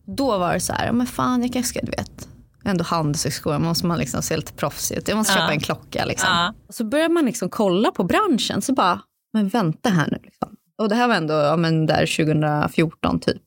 Då 0.06 0.38
var 0.38 0.54
det 0.54 0.60
så 0.60 0.72
här, 0.72 0.92
men 0.92 1.06
fan 1.06 1.42
jag 1.42 1.52
kanske 1.52 1.69
ska, 1.69 1.86
du 1.86 1.90
vet, 1.90 2.28
ändå 2.64 2.84
handelshögskola, 2.84 3.58
måste 3.58 3.87
man 3.87 3.99
liksom 3.99 4.22
se 4.22 4.37
lite 4.37 4.52
proffsig 4.52 4.96
ut. 4.96 5.08
Jag 5.08 5.16
måste 5.16 5.32
ja. 5.32 5.38
köpa 5.38 5.52
en 5.52 5.61
klocka. 5.61 6.05
Liksom. 6.05 6.28
Ja. 6.28 6.55
Så 6.69 6.84
börjar 6.84 7.08
man 7.08 7.25
liksom 7.25 7.49
kolla 7.49 7.90
på 7.90 8.05
branschen, 8.05 8.62
så 8.62 8.72
bara, 8.72 9.00
men 9.32 9.49
vänta 9.49 9.88
här 9.88 10.08
nu. 10.11 10.19
Liksom. 10.22 10.56
Och 10.78 10.88
det 10.88 10.94
här 10.94 11.08
var 11.08 11.14
ändå 11.14 11.34
ja, 11.34 11.56
men 11.56 11.87
där 11.87 12.06
2014 12.06 13.20
typ. 13.20 13.43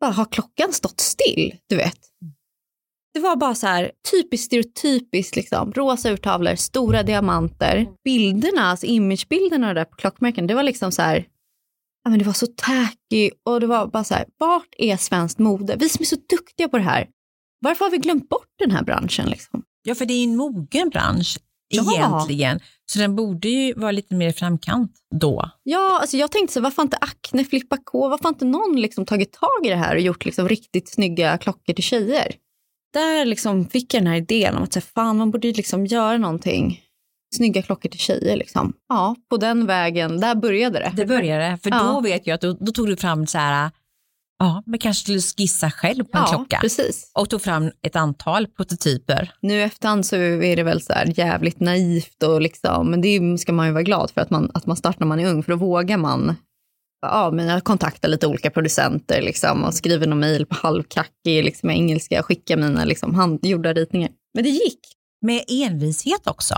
Bara, 0.00 0.10
har 0.10 0.24
klockan 0.24 0.72
stått 0.72 1.00
still? 1.00 1.54
Du 1.68 1.76
vet. 1.76 1.98
Det 3.14 3.20
var 3.20 3.36
bara 3.36 3.54
så 3.54 3.66
här 3.66 3.90
typiskt 4.10 4.46
stereotypiskt, 4.46 5.36
liksom. 5.36 5.72
rosa 5.72 6.10
urtavlor, 6.10 6.54
stora 6.54 7.02
diamanter. 7.02 7.86
Bilderna, 8.04 8.62
alltså 8.62 8.86
imagebilderna 8.86 9.74
där 9.74 9.84
på 9.84 9.96
klockmärken, 9.96 10.46
det 10.46 10.54
var 10.54 10.62
liksom 10.62 10.92
så 10.92 11.02
här, 11.02 11.26
ja, 12.04 12.10
men 12.10 12.18
det 12.18 12.24
var 12.24 12.32
så 12.32 12.46
tacky 12.46 13.30
och 13.44 13.60
det 13.60 13.66
var 13.66 13.86
bara 13.86 14.04
så 14.04 14.14
här, 14.14 14.24
vart 14.38 14.74
är 14.78 14.96
svenskt 14.96 15.38
mode? 15.38 15.76
Vi 15.76 15.88
som 15.88 16.02
är 16.02 16.06
så 16.06 16.16
duktiga 16.30 16.68
på 16.68 16.76
det 16.76 16.84
här, 16.84 17.08
varför 17.66 17.84
har 17.84 17.90
vi 17.90 17.98
glömt 17.98 18.28
bort 18.28 18.54
den 18.58 18.70
här 18.70 18.82
branschen? 18.82 19.28
Liksom? 19.30 19.62
Ja, 19.82 19.94
för 19.94 20.06
det 20.06 20.14
är 20.14 20.24
en 20.24 20.36
mogen 20.36 20.88
bransch 20.88 21.38
ja. 21.68 21.94
egentligen. 21.94 22.60
Så 22.92 22.98
den 22.98 23.16
borde 23.16 23.48
ju 23.48 23.74
vara 23.74 23.92
lite 23.92 24.14
mer 24.14 24.32
framkant 24.32 24.92
då. 25.14 25.50
Ja, 25.62 25.98
alltså 26.00 26.16
jag 26.16 26.32
tänkte 26.32 26.54
så 26.54 26.60
varför 26.60 26.76
har 26.76 26.84
inte 26.84 26.96
Acne, 26.96 27.44
Flippa 27.44 27.76
K, 27.76 28.08
varför 28.08 28.24
har 28.24 28.30
inte 28.30 28.44
någon 28.44 28.80
liksom 28.80 29.06
tagit 29.06 29.32
tag 29.32 29.66
i 29.66 29.68
det 29.68 29.76
här 29.76 29.94
och 29.94 30.00
gjort 30.00 30.24
liksom 30.24 30.48
riktigt 30.48 30.88
snygga 30.88 31.38
klockor 31.38 31.72
till 31.72 31.84
tjejer? 31.84 32.34
Där 32.92 33.24
liksom 33.24 33.68
fick 33.68 33.94
jag 33.94 34.02
den 34.02 34.06
här 34.06 34.16
idén 34.16 34.56
om 34.56 34.62
att 34.62 34.72
så 34.72 34.80
fan, 34.80 35.16
man 35.16 35.30
borde 35.30 35.52
liksom 35.52 35.86
göra 35.86 36.18
någonting. 36.18 36.82
Snygga 37.36 37.62
klockor 37.62 37.88
till 37.88 38.00
tjejer. 38.00 38.36
Liksom. 38.36 38.72
Ja, 38.88 39.16
på 39.30 39.36
den 39.36 39.66
vägen, 39.66 40.20
där 40.20 40.34
började 40.34 40.78
det. 40.78 40.92
Det 40.96 41.06
började, 41.06 41.58
för 41.62 41.70
ja. 41.70 41.82
då 41.82 42.00
vet 42.00 42.26
jag 42.26 42.34
att 42.34 42.40
då, 42.40 42.52
då 42.52 42.72
tog 42.72 42.86
du 42.86 42.96
fram 42.96 43.26
så 43.26 43.38
här 43.38 43.70
Ja, 44.38 44.62
men 44.66 44.78
kanske 44.78 45.02
skulle 45.02 45.20
skissa 45.20 45.70
själv 45.70 46.04
på 46.04 46.18
en 46.18 46.24
ja, 46.26 46.28
klocka. 46.28 46.58
Precis. 46.60 47.10
Och 47.14 47.30
tog 47.30 47.42
fram 47.42 47.70
ett 47.82 47.96
antal 47.96 48.46
prototyper. 48.46 49.32
Nu 49.40 49.62
efterhand 49.62 50.06
så 50.06 50.16
är 50.16 50.56
det 50.56 50.62
väl 50.62 50.80
så 50.80 50.92
här 50.92 51.18
jävligt 51.18 51.60
naivt 51.60 52.22
och 52.22 52.40
liksom, 52.40 52.90
men 52.90 53.00
det 53.00 53.38
ska 53.38 53.52
man 53.52 53.66
ju 53.66 53.72
vara 53.72 53.82
glad 53.82 54.10
för 54.10 54.20
att 54.20 54.30
man, 54.30 54.50
att 54.54 54.66
man 54.66 54.76
startar 54.76 55.00
när 55.00 55.06
man 55.06 55.20
är 55.20 55.30
ung, 55.30 55.42
för 55.42 55.52
då 55.52 55.58
vågar 55.58 55.96
man 55.96 56.36
ja, 57.02 57.30
men 57.30 57.46
jag 57.46 57.64
kontaktar 57.64 58.08
lite 58.08 58.26
olika 58.26 58.50
producenter 58.50 59.22
liksom, 59.22 59.64
och 59.64 59.74
skriver 59.74 60.06
någon 60.06 60.18
mejl 60.18 60.46
på 60.46 60.54
halvkackig 60.54 61.44
liksom, 61.44 61.70
engelska 61.70 62.20
och 62.20 62.26
skickar 62.26 62.56
mina 62.56 62.84
liksom, 62.84 63.14
handgjorda 63.14 63.72
ritningar. 63.72 64.10
Men 64.34 64.44
det 64.44 64.50
gick. 64.50 64.80
Med 65.20 65.44
envishet 65.48 66.26
också 66.26 66.54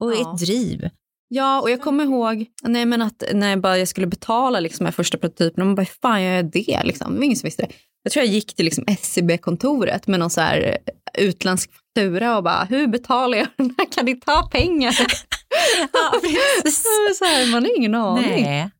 och 0.00 0.12
ja. 0.12 0.20
ett 0.20 0.40
driv. 0.40 0.90
Ja, 1.34 1.60
och 1.60 1.70
jag 1.70 1.80
kommer 1.80 2.04
ihåg 2.04 2.46
nej, 2.62 2.86
men 2.86 3.02
att 3.02 3.22
när 3.32 3.50
jag, 3.50 3.60
bara, 3.60 3.78
jag 3.78 3.88
skulle 3.88 4.06
betala 4.06 4.60
liksom, 4.60 4.84
den 4.84 4.92
första 4.92 5.18
prototypen, 5.18 5.66
man 5.66 5.74
bara, 5.74 5.86
fan 5.86 6.22
gör 6.22 6.32
jag 6.32 6.50
det? 6.50 6.82
Liksom? 6.84 7.12
Det 7.12 7.18
var 7.18 7.24
ingen 7.24 7.36
som 7.36 7.46
visste 7.46 7.62
det. 7.62 7.72
Jag 8.02 8.12
tror 8.12 8.24
jag 8.24 8.34
gick 8.34 8.54
till 8.54 8.64
liksom, 8.64 8.84
SCB-kontoret 8.86 10.06
med 10.06 10.20
någon 10.20 10.30
så 10.30 10.40
här 10.40 10.78
eh, 11.16 11.24
utländsk 11.24 11.70
faktura 11.72 12.36
och 12.36 12.42
bara, 12.42 12.64
hur 12.64 12.86
betalar 12.86 13.38
jag 13.38 13.46
den 13.56 13.74
här? 13.78 13.92
Kan 13.92 14.04
ni 14.04 14.20
ta 14.20 14.48
pengar? 14.52 14.94
ja, 15.92 16.12
så 17.18 17.24
här, 17.24 17.52
man 17.52 17.62
har 17.62 17.78
ingen 17.78 17.94
aning. 17.94 18.42
Nej. 18.42 18.70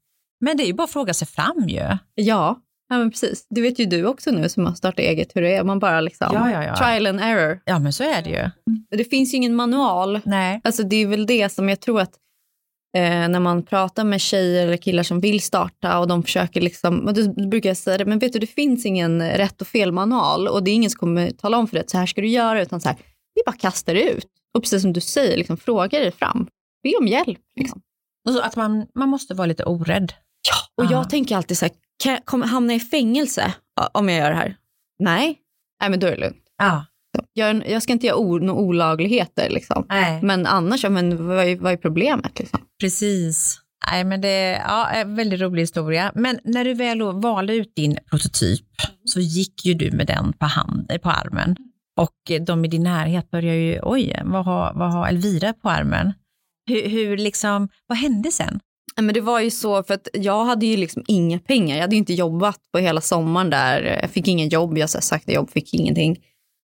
Men 0.40 0.56
det 0.56 0.62
är 0.62 0.66
ju 0.66 0.74
bara 0.74 0.84
att 0.84 0.92
fråga 0.92 1.14
sig 1.14 1.28
fram 1.28 1.68
ju. 1.68 1.96
Ja, 2.14 2.60
ja 2.88 2.98
men 2.98 3.10
precis. 3.10 3.46
Det 3.50 3.60
vet 3.60 3.78
ju 3.78 3.84
du 3.84 4.06
också 4.06 4.30
nu 4.30 4.48
som 4.48 4.66
har 4.66 4.74
startat 4.74 4.98
eget 4.98 5.36
hur 5.36 5.42
det 5.42 5.54
är. 5.54 5.64
Man 5.64 5.78
bara 5.78 6.00
liksom, 6.00 6.30
ja, 6.32 6.50
ja, 6.50 6.64
ja. 6.64 6.76
trial 6.76 7.06
and 7.06 7.20
error. 7.20 7.60
Ja, 7.64 7.78
men 7.78 7.92
så 7.92 8.04
är 8.04 8.22
det 8.22 8.30
ju. 8.30 8.50
Det 8.96 9.04
finns 9.04 9.34
ju 9.34 9.36
ingen 9.36 9.54
manual. 9.54 10.20
Nej. 10.24 10.60
Alltså 10.64 10.82
det 10.82 10.96
är 10.96 11.06
väl 11.06 11.26
det 11.26 11.52
som 11.52 11.68
jag 11.68 11.80
tror 11.80 12.00
att 12.00 12.18
eh, 12.96 13.28
när 13.28 13.40
man 13.40 13.62
pratar 13.62 14.04
med 14.04 14.20
tjejer 14.20 14.66
eller 14.66 14.76
killar 14.76 15.02
som 15.02 15.20
vill 15.20 15.40
starta 15.40 15.98
och 15.98 16.08
de 16.08 16.22
försöker 16.22 16.60
liksom, 16.60 17.06
och 17.06 17.14
då 17.14 17.46
brukar 17.46 17.70
jag 17.70 17.76
säga 17.76 18.04
men 18.04 18.18
vet 18.18 18.32
du 18.32 18.38
det 18.38 18.46
finns 18.46 18.86
ingen 18.86 19.22
rätt 19.30 19.60
och 19.60 19.66
fel 19.66 19.92
manual 19.92 20.48
och 20.48 20.64
det 20.64 20.70
är 20.70 20.74
ingen 20.74 20.90
som 20.90 20.98
kommer 20.98 21.30
tala 21.30 21.58
om 21.58 21.66
för 21.66 21.74
dig 21.74 21.80
att 21.80 21.90
så 21.90 21.98
här 21.98 22.06
ska 22.06 22.20
du 22.20 22.28
göra 22.28 22.62
utan 22.62 22.80
så 22.80 22.88
här, 22.88 22.98
vi 23.34 23.42
bara 23.46 23.56
kastar 23.56 23.94
det 23.94 24.10
ut. 24.10 24.28
Och 24.54 24.62
precis 24.62 24.82
som 24.82 24.92
du 24.92 25.00
säger, 25.00 25.36
liksom, 25.36 25.56
fråga 25.56 25.98
dig 25.98 26.12
fram. 26.12 26.46
Be 26.82 26.96
om 27.00 27.06
hjälp. 27.06 27.38
Liksom. 27.60 27.82
Och 28.28 28.34
så 28.34 28.40
att 28.40 28.56
man, 28.56 28.86
man 28.94 29.08
måste 29.08 29.34
vara 29.34 29.46
lite 29.46 29.64
orädd. 29.64 30.12
Ja, 30.48 30.84
och 30.84 30.90
ah. 30.90 30.92
jag 30.92 31.10
tänker 31.10 31.36
alltid 31.36 31.58
så 31.58 31.64
här, 31.64 31.74
kan 32.02 32.12
jag 32.12 32.24
kommer 32.24 32.46
hamna 32.46 32.74
i 32.74 32.80
fängelse 32.80 33.54
om 33.92 34.08
jag 34.08 34.18
gör 34.18 34.30
det 34.30 34.36
här? 34.36 34.56
Nej, 34.98 35.38
Nej 35.80 35.90
men 35.90 36.00
då 36.00 36.06
är 36.06 36.10
det 36.10 36.20
lugnt. 36.20 36.44
Ah. 36.62 36.80
Jag, 37.32 37.68
jag 37.68 37.82
ska 37.82 37.92
inte 37.92 38.06
göra 38.06 38.16
o, 38.16 38.38
några 38.38 38.60
olagligheter, 38.60 39.50
liksom. 39.50 39.86
men 40.22 40.46
annars, 40.46 40.84
men 40.84 41.26
vad, 41.26 41.44
är, 41.44 41.56
vad 41.56 41.72
är 41.72 41.76
problemet? 41.76 42.38
Liksom? 42.38 42.60
Precis. 42.80 43.58
Nej, 43.90 44.04
men 44.04 44.20
det 44.20 44.28
är 44.28 44.60
ja, 44.60 44.90
en 44.90 45.14
väldigt 45.14 45.40
rolig 45.40 45.62
historia. 45.62 46.12
Men 46.14 46.38
när 46.44 46.64
du 46.64 46.74
väl 46.74 47.02
valde 47.02 47.54
ut 47.54 47.72
din 47.76 47.98
prototyp 48.10 48.66
så 49.04 49.20
gick 49.20 49.64
ju 49.64 49.74
du 49.74 49.90
med 49.90 50.06
den 50.06 50.32
på, 50.32 50.46
hand, 50.46 50.92
på 51.02 51.10
armen. 51.10 51.56
Och 51.96 52.46
de 52.46 52.64
i 52.64 52.68
din 52.68 52.82
närhet 52.82 53.30
började 53.30 53.58
ju, 53.58 53.80
oj, 53.82 54.20
vad 54.24 54.44
har, 54.44 54.72
vad 54.74 54.92
har 54.92 55.08
Elvira 55.08 55.52
på 55.52 55.70
armen? 55.70 56.12
Hur, 56.66 56.88
hur 56.88 57.16
liksom, 57.16 57.68
vad 57.86 57.98
hände 57.98 58.30
sen? 58.30 58.60
Men 59.00 59.14
det 59.14 59.20
var 59.20 59.40
ju 59.40 59.50
så, 59.50 59.82
för 59.82 59.94
att 59.94 60.08
jag 60.12 60.44
hade 60.44 60.66
ju 60.66 60.76
liksom 60.76 61.04
inga 61.08 61.38
pengar. 61.38 61.76
Jag 61.76 61.82
hade 61.82 61.94
ju 61.94 61.98
inte 61.98 62.14
jobbat 62.14 62.58
på 62.72 62.78
hela 62.78 63.00
sommaren 63.00 63.50
där. 63.50 63.98
Jag 64.02 64.10
fick 64.10 64.28
ingen 64.28 64.48
jobb, 64.48 64.78
jag 64.78 64.90
sökte 64.90 65.32
jobb, 65.32 65.50
fick 65.50 65.74
ingenting. 65.74 66.18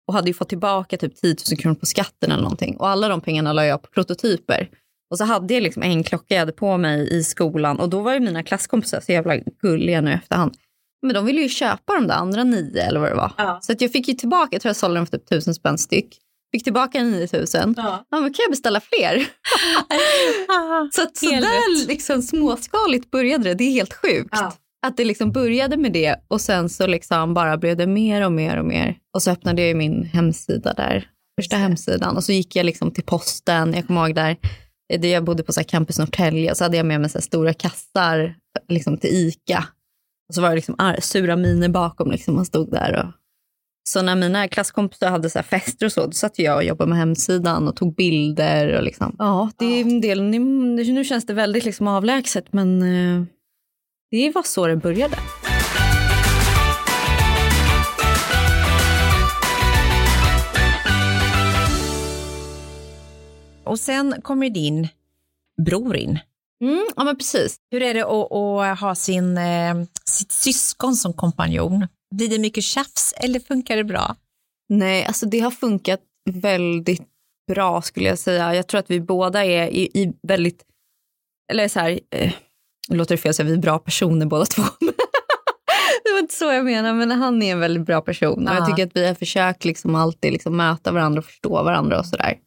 Och 0.08 0.14
hade 0.14 0.28
ju 0.30 0.34
fått 0.34 0.48
tillbaka 0.48 0.96
typ 0.96 1.16
10 1.16 1.36
000 1.50 1.58
kronor 1.58 1.74
på 1.74 1.86
skatten 1.86 2.32
eller 2.32 2.42
någonting. 2.42 2.76
Och 2.76 2.88
alla 2.88 3.08
de 3.08 3.20
pengarna 3.20 3.52
la 3.52 3.64
jag 3.66 3.82
på 3.82 3.88
prototyper. 3.88 4.68
Och 5.10 5.18
så 5.18 5.24
hade 5.24 5.54
jag 5.54 5.62
liksom 5.62 5.82
en 5.82 6.02
klocka 6.04 6.34
jag 6.34 6.38
hade 6.38 6.52
på 6.52 6.76
mig 6.76 7.08
i 7.18 7.22
skolan. 7.24 7.80
Och 7.80 7.88
då 7.88 8.00
var 8.00 8.14
ju 8.14 8.20
mina 8.20 8.42
klasskompisar 8.42 9.00
så 9.00 9.12
jävla 9.12 9.36
gulliga 9.36 10.00
nu 10.00 10.12
efterhand. 10.12 10.54
Men 11.02 11.14
de 11.14 11.24
ville 11.24 11.40
ju 11.40 11.48
köpa 11.48 11.94
de 11.94 12.06
där 12.06 12.14
andra 12.14 12.44
nio 12.44 12.82
eller 12.82 13.00
vad 13.00 13.10
det 13.10 13.14
var. 13.14 13.32
Ja. 13.36 13.58
Så 13.62 13.72
att 13.72 13.80
jag 13.80 13.92
fick 13.92 14.08
ju 14.08 14.14
tillbaka, 14.14 14.48
jag 14.52 14.62
tror 14.62 14.70
jag 14.70 14.76
sålde 14.76 14.96
dem 14.98 15.06
för 15.06 15.18
typ 15.18 15.28
tusen 15.28 15.54
spänn 15.54 15.78
styck. 15.78 16.18
Fick 16.52 16.64
tillbaka 16.64 17.02
9000. 17.02 17.74
Ja. 17.76 18.06
Ja, 18.10 18.20
men 18.20 18.32
kan 18.34 18.42
jag 18.42 18.50
beställa 18.50 18.80
fler? 18.80 19.26
Så 20.92 21.02
att 21.02 21.16
så 21.16 21.30
Helt 21.30 21.46
där 21.46 21.80
rätt. 21.80 21.88
liksom 21.88 22.22
småskaligt 22.22 23.10
började 23.10 23.44
det. 23.44 23.54
Det 23.54 23.64
är 23.64 23.70
helt 23.72 23.94
sjukt. 23.94 24.28
Ja. 24.32 24.52
Att 24.86 24.96
det 24.96 25.04
liksom 25.04 25.32
började 25.32 25.76
med 25.76 25.92
det 25.92 26.16
och 26.28 26.40
sen 26.40 26.68
så 26.68 26.86
liksom 26.86 27.34
bara 27.34 27.56
blev 27.56 27.76
det 27.76 27.86
mer 27.86 28.24
och 28.24 28.32
mer 28.32 28.56
och 28.58 28.64
mer. 28.64 28.96
Och 29.18 29.22
så 29.22 29.30
öppnade 29.30 29.62
jag 29.62 29.76
min 29.76 30.04
hemsida 30.04 30.72
där, 30.72 31.10
första 31.40 31.56
hemsidan. 31.56 32.16
Och 32.16 32.24
så 32.24 32.32
gick 32.32 32.56
jag 32.56 32.66
liksom 32.66 32.90
till 32.90 33.04
posten, 33.04 33.74
jag 33.74 33.86
kommer 33.86 34.06
ihåg 34.06 34.14
där, 34.14 34.36
eh, 34.92 35.00
där 35.00 35.08
jag 35.08 35.24
bodde 35.24 35.42
på 35.42 35.52
så 35.52 35.60
här 35.60 35.64
campus 35.64 35.98
Norrtälje, 35.98 36.54
så 36.54 36.64
hade 36.64 36.76
jag 36.76 36.86
med 36.86 37.00
mig 37.00 37.10
så 37.10 37.20
stora 37.20 37.52
kassar 37.52 38.34
liksom 38.68 38.98
till 38.98 39.10
ICA. 39.10 39.64
Och 40.28 40.34
så 40.34 40.40
var 40.40 40.48
det 40.48 40.54
liksom 40.54 40.94
sura 41.00 41.36
miner 41.36 41.68
bakom, 41.68 42.10
liksom, 42.10 42.34
man 42.34 42.44
stod 42.44 42.70
där. 42.70 43.04
Och... 43.04 43.12
Så 43.88 44.02
när 44.02 44.16
mina 44.16 44.48
klasskompisar 44.48 45.10
hade 45.10 45.30
så 45.30 45.42
fester 45.42 45.86
och 45.86 45.92
så, 45.92 46.06
då 46.06 46.12
satt 46.12 46.38
jag 46.38 46.56
och 46.56 46.64
jobbade 46.64 46.88
med 46.88 46.98
hemsidan 46.98 47.68
och 47.68 47.76
tog 47.76 47.94
bilder. 47.94 48.76
Och 48.76 48.82
liksom. 48.82 49.16
Ja, 49.18 49.50
det 49.58 49.64
är 49.64 49.80
en 49.80 50.00
del, 50.00 50.22
nu, 50.22 50.38
nu 50.92 51.04
känns 51.04 51.26
det 51.26 51.34
väldigt 51.34 51.64
liksom 51.64 51.88
avlägset, 51.88 52.52
men 52.52 52.82
eh, 52.82 53.24
det 54.10 54.30
var 54.34 54.42
så 54.42 54.66
det 54.66 54.76
började. 54.76 55.16
Och 63.68 63.80
sen 63.80 64.22
kommer 64.22 64.50
din 64.50 64.88
bror 65.62 65.96
in. 65.96 66.18
Mm, 66.64 66.86
ja, 66.96 67.04
men 67.04 67.16
precis. 67.18 67.56
Hur 67.70 67.82
är 67.82 67.94
det 67.94 68.00
att, 68.04 68.32
att 68.32 68.80
ha 68.80 68.94
sin, 68.94 69.38
eh, 69.38 69.74
sitt 70.04 70.32
syskon 70.32 70.96
som 70.96 71.12
kompanjon? 71.12 71.86
Blir 72.14 72.28
det 72.28 72.38
mycket 72.38 72.64
tjafs 72.64 73.14
eller 73.16 73.40
funkar 73.40 73.76
det 73.76 73.84
bra? 73.84 74.16
Nej, 74.68 75.04
alltså 75.04 75.26
det 75.26 75.40
har 75.40 75.50
funkat 75.50 76.00
väldigt 76.30 77.02
bra 77.52 77.82
skulle 77.82 78.08
jag 78.08 78.18
säga. 78.18 78.54
Jag 78.54 78.66
tror 78.66 78.78
att 78.78 78.90
vi 78.90 79.00
båda 79.00 79.44
är 79.44 79.66
i, 79.68 79.82
i 79.82 80.12
väldigt, 80.28 80.62
eller 81.52 81.68
så 81.68 81.80
här, 81.80 82.00
eh, 82.10 82.32
låter 82.90 83.14
det 83.14 83.18
fel 83.22 83.30
att 83.30 83.36
säga 83.36 83.46
vi 83.46 83.52
är 83.52 83.58
bra 83.58 83.78
personer 83.78 84.26
båda 84.26 84.44
två. 84.46 84.62
det 86.04 86.12
var 86.12 86.18
inte 86.18 86.34
så 86.34 86.44
jag 86.44 86.64
menar, 86.64 86.94
men 86.94 87.10
han 87.10 87.42
är 87.42 87.52
en 87.52 87.60
väldigt 87.60 87.86
bra 87.86 88.00
person. 88.00 88.48
Och 88.48 88.54
jag 88.54 88.62
Ja. 88.62 88.66
tycker 88.66 88.86
att 88.86 88.96
vi 88.96 89.06
har 89.06 89.14
försökt 89.14 89.64
liksom 89.64 89.94
alltid 89.94 90.32
liksom 90.32 90.56
möta 90.56 90.92
varandra 90.92 91.18
och 91.18 91.24
förstå 91.24 91.62
varandra 91.62 91.98
och 91.98 92.06
sådär. 92.06 92.38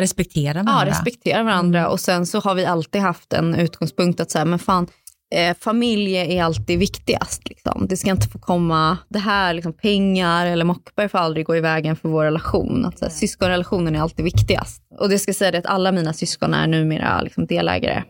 Respektera 0.00 0.58
Ja, 0.58 0.64
varandra? 0.64 0.86
respektera 0.90 1.42
varandra. 1.42 1.88
Och 1.88 2.00
sen 2.00 2.26
så 2.26 2.40
har 2.40 2.54
vi 2.54 2.64
alltid 2.64 3.00
haft 3.00 3.32
en 3.32 3.54
utgångspunkt 3.54 4.20
att 4.20 4.30
säga, 4.30 4.44
men 4.44 4.58
fan, 4.58 4.86
eh, 5.34 5.56
familj 5.60 6.16
är 6.16 6.44
alltid 6.44 6.78
viktigast. 6.78 7.48
Liksom. 7.48 7.86
Det 7.88 7.96
ska 7.96 8.10
inte 8.10 8.28
få 8.28 8.38
komma, 8.38 8.98
det 9.08 9.18
här, 9.18 9.54
liksom, 9.54 9.72
pengar 9.72 10.46
eller 10.46 10.64
mockberg 10.64 11.08
får 11.08 11.18
aldrig 11.18 11.46
gå 11.46 11.56
i 11.56 11.60
vägen 11.60 11.96
för 11.96 12.08
vår 12.08 12.24
relation. 12.24 12.84
Att, 12.84 12.98
så 12.98 13.04
här, 13.04 13.12
syskonrelationen 13.12 13.94
är 13.96 14.00
alltid 14.00 14.24
viktigast. 14.24 14.82
Och 14.98 15.08
det 15.08 15.18
ska 15.18 15.32
säga 15.32 15.50
det 15.50 15.58
att 15.58 15.66
alla 15.66 15.92
mina 15.92 16.12
syskon 16.12 16.54
är 16.54 16.66
numera 16.66 17.20
liksom, 17.20 17.46
delägare. 17.46 18.02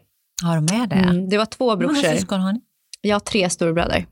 Har 0.42 0.56
de 0.56 0.78
med 0.78 0.88
det? 0.88 0.94
Mm, 0.96 1.28
det 1.28 1.38
var 1.38 1.46
två 1.46 1.70
Hur 1.70 1.76
många 1.76 1.92
brorsor. 2.00 2.08
syskon 2.16 2.40
har 2.40 2.52
ni? 2.52 2.60
Jag 3.00 3.14
har 3.14 3.20
tre 3.20 3.50
storebröder. 3.50 4.06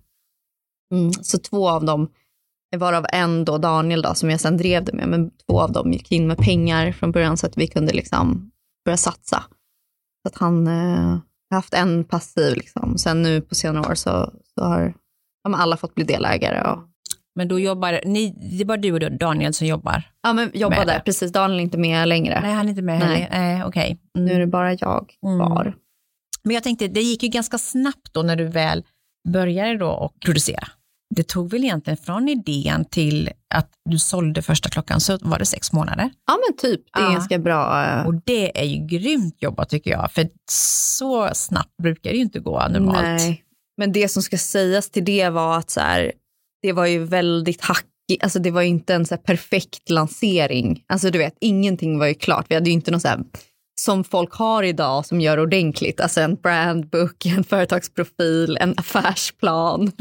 Mm, 0.93 1.13
så 1.13 1.39
två 1.39 1.69
av 1.69 1.85
dem, 1.85 2.09
varav 2.77 3.07
en 3.13 3.45
då 3.45 3.59
Daniel 3.59 4.03
då, 4.03 4.15
som 4.15 4.31
jag 4.31 4.41
sen 4.41 4.57
drev 4.57 4.85
det 4.85 4.93
med, 4.93 5.09
men 5.09 5.31
två 5.47 5.61
av 5.61 5.73
dem 5.73 5.93
gick 5.93 6.13
in 6.13 6.27
med 6.27 6.39
pengar 6.39 6.93
från 6.93 7.13
början 7.13 7.37
så 7.37 7.47
att 7.47 7.57
vi 7.59 7.67
kunde 7.67 7.93
liksom 7.93 8.51
börja 8.85 8.97
satsa. 8.97 9.45
Så 10.23 10.29
att 10.29 10.39
han 10.39 10.67
eh, 10.67 11.19
haft 11.51 11.75
en 11.75 12.05
passiv 12.05 12.55
liksom. 12.57 12.99
Sen 12.99 13.23
nu 13.23 13.41
på 13.41 13.55
senare 13.55 13.91
år 13.91 13.95
så, 13.95 14.33
så 14.55 14.65
har 14.65 14.95
ja, 15.45 15.57
alla 15.57 15.77
fått 15.77 15.95
bli 15.95 16.05
delägare. 16.05 16.71
Och, 16.71 16.79
Men 17.35 17.49
då 17.49 17.59
jobbar 17.59 18.01
ni, 18.07 18.31
det 18.57 18.61
är 18.61 18.65
bara 18.65 18.77
du 18.77 18.93
och 18.93 19.13
Daniel 19.19 19.55
som 19.55 19.67
jobbar? 19.67 20.03
ja, 20.23 20.33
men 20.33 20.51
jobbade, 20.55 21.03
precis. 21.05 21.33
Daniel 21.33 21.59
är 21.59 21.63
inte 21.63 21.79
med 21.79 22.09
längre. 22.09 22.41
Nej, 22.43 22.53
han 22.53 22.67
är 22.67 22.71
inte 22.71 22.83
med 22.83 22.99
Nej. 22.99 23.09
heller. 23.09 23.29
Nej, 23.31 23.65
okej. 23.65 23.99
Mm. 24.19 24.27
Nu 24.27 24.33
är 24.35 24.41
det 24.41 24.47
bara 24.47 24.73
jag 24.73 25.13
Mm. 25.27 25.39
kvar. 25.39 25.75
Men 26.45 26.55
jag 26.55 26.63
tänkte, 26.63 26.89
det 26.89 27.01
gick 27.01 27.23
ju 27.23 27.29
ganska 27.29 27.59
snabbt 27.59 28.13
då 28.13 28.23
när 28.23 28.37
du 28.37 28.45
väl 28.49 28.85
började 29.29 29.79
då 29.79 29.89
och 29.89 30.15
producera. 30.25 30.69
Det 31.15 31.29
tog 31.29 31.51
väl 31.51 31.65
egentligen 31.65 31.97
från 31.97 32.29
idén 32.29 32.85
till 32.85 33.31
att 33.55 33.71
du 33.91 33.99
sålde 33.99 34.43
första 34.43 34.69
klockan 34.69 35.01
så 35.01 35.19
var 35.23 35.39
det 35.39 35.45
sex 35.47 35.73
månader. 35.73 36.11
Ja 36.27 36.39
men 36.49 36.57
typ, 36.57 36.81
det 36.95 37.01
är 37.01 37.05
Ja. 37.05 37.11
ganska 37.13 37.39
bra. 37.39 37.85
eh, 37.85 38.07
Och 38.07 38.15
det 38.25 38.61
är 38.61 38.65
ju 38.65 38.87
grymt 38.87 39.37
jobbat 39.43 39.69
tycker 39.69 39.91
jag, 39.91 40.13
för 40.13 40.29
så 40.51 41.31
snabbt 41.35 41.77
brukar 41.83 42.11
det 42.11 42.17
ju 42.17 42.23
inte 42.23 42.41
gå 42.41 42.69
normalt. 42.69 43.03
Nej. 43.03 43.45
Men 43.77 43.93
det 43.93 44.09
som 44.09 44.23
ska 44.23 44.39
sägas 44.39 44.91
till 44.91 45.05
det 45.05 45.29
var 45.31 45.59
att 45.59 45.71
så 45.71 45.81
här, 45.81 46.13
det 46.63 46.73
var 46.73 46.87
ju 46.87 47.05
väldigt 47.05 47.61
hackigt. 47.61 48.23
Alltså 48.23 48.39
det 48.39 48.51
var 48.51 48.63
ju 48.63 48.69
inte 48.69 48.95
en 48.95 49.07
så 49.07 49.17
perfekt 49.17 49.91
lansering. 49.91 50.83
Alltså 50.87 51.11
du 51.11 51.19
vet, 51.19 51.37
ingenting 51.41 51.99
var 51.99 52.07
ju 52.07 52.15
klart. 52.15 52.47
Vi 52.49 52.55
hade 52.55 52.67
ju 52.71 52.75
inte 52.75 52.91
något 52.91 53.03
så 53.03 53.09
här, 53.09 53.21
som 53.81 54.05
folk 54.05 54.33
har 54.35 54.63
idag 54.63 55.07
som 55.07 55.21
gör 55.21 55.41
ordentligt. 55.41 56.01
Alltså 56.01 56.21
en 56.21 56.35
brandbook, 56.35 57.27
en 57.27 57.45
företagsprofil, 57.45 58.57
en 58.61 58.75
affärsplan. 58.77 59.93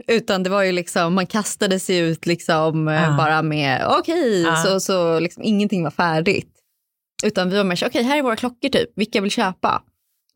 Utan 0.06 0.42
det 0.42 0.50
var 0.50 0.62
ju 0.62 0.72
liksom, 0.72 1.14
man 1.14 1.26
kastade 1.26 1.78
sig 1.80 1.98
ut 1.98 2.26
liksom 2.26 2.88
eh, 2.88 2.94
Ja. 2.94 3.14
bara 3.16 3.42
med, 3.42 3.86
okej, 3.98 4.42
Ja. 4.42 4.56
så, 4.56 4.80
så 4.80 5.20
liksom 5.20 5.42
ingenting 5.42 5.84
var 5.84 5.90
färdigt. 5.90 6.48
Utan 7.24 7.50
vi 7.50 7.56
var 7.56 7.64
mer 7.64 7.76
så, 7.76 7.86
okej 7.86 8.02
här 8.02 8.18
är 8.18 8.22
våra 8.22 8.36
klockor 8.36 8.68
typ, 8.68 8.90
vilka 8.96 9.20
vill 9.20 9.30
köpa? 9.30 9.82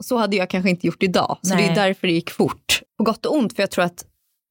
Så 0.05 0.17
hade 0.17 0.37
jag 0.37 0.51
kanske 0.51 0.71
inte 0.71 0.87
gjort 0.87 1.03
idag. 1.03 1.39
Så 1.43 1.49
det 1.55 1.61
Nej. 1.61 1.69
är 1.71 1.75
därför 1.75 2.07
det 2.07 2.13
gick 2.13 2.31
fort. 2.31 2.81
På 2.99 3.05
gott 3.05 3.27
och 3.27 3.37
ont, 3.37 3.57
för 3.57 3.63
jag 3.63 3.71
tror 3.71 3.85
att 3.85 4.05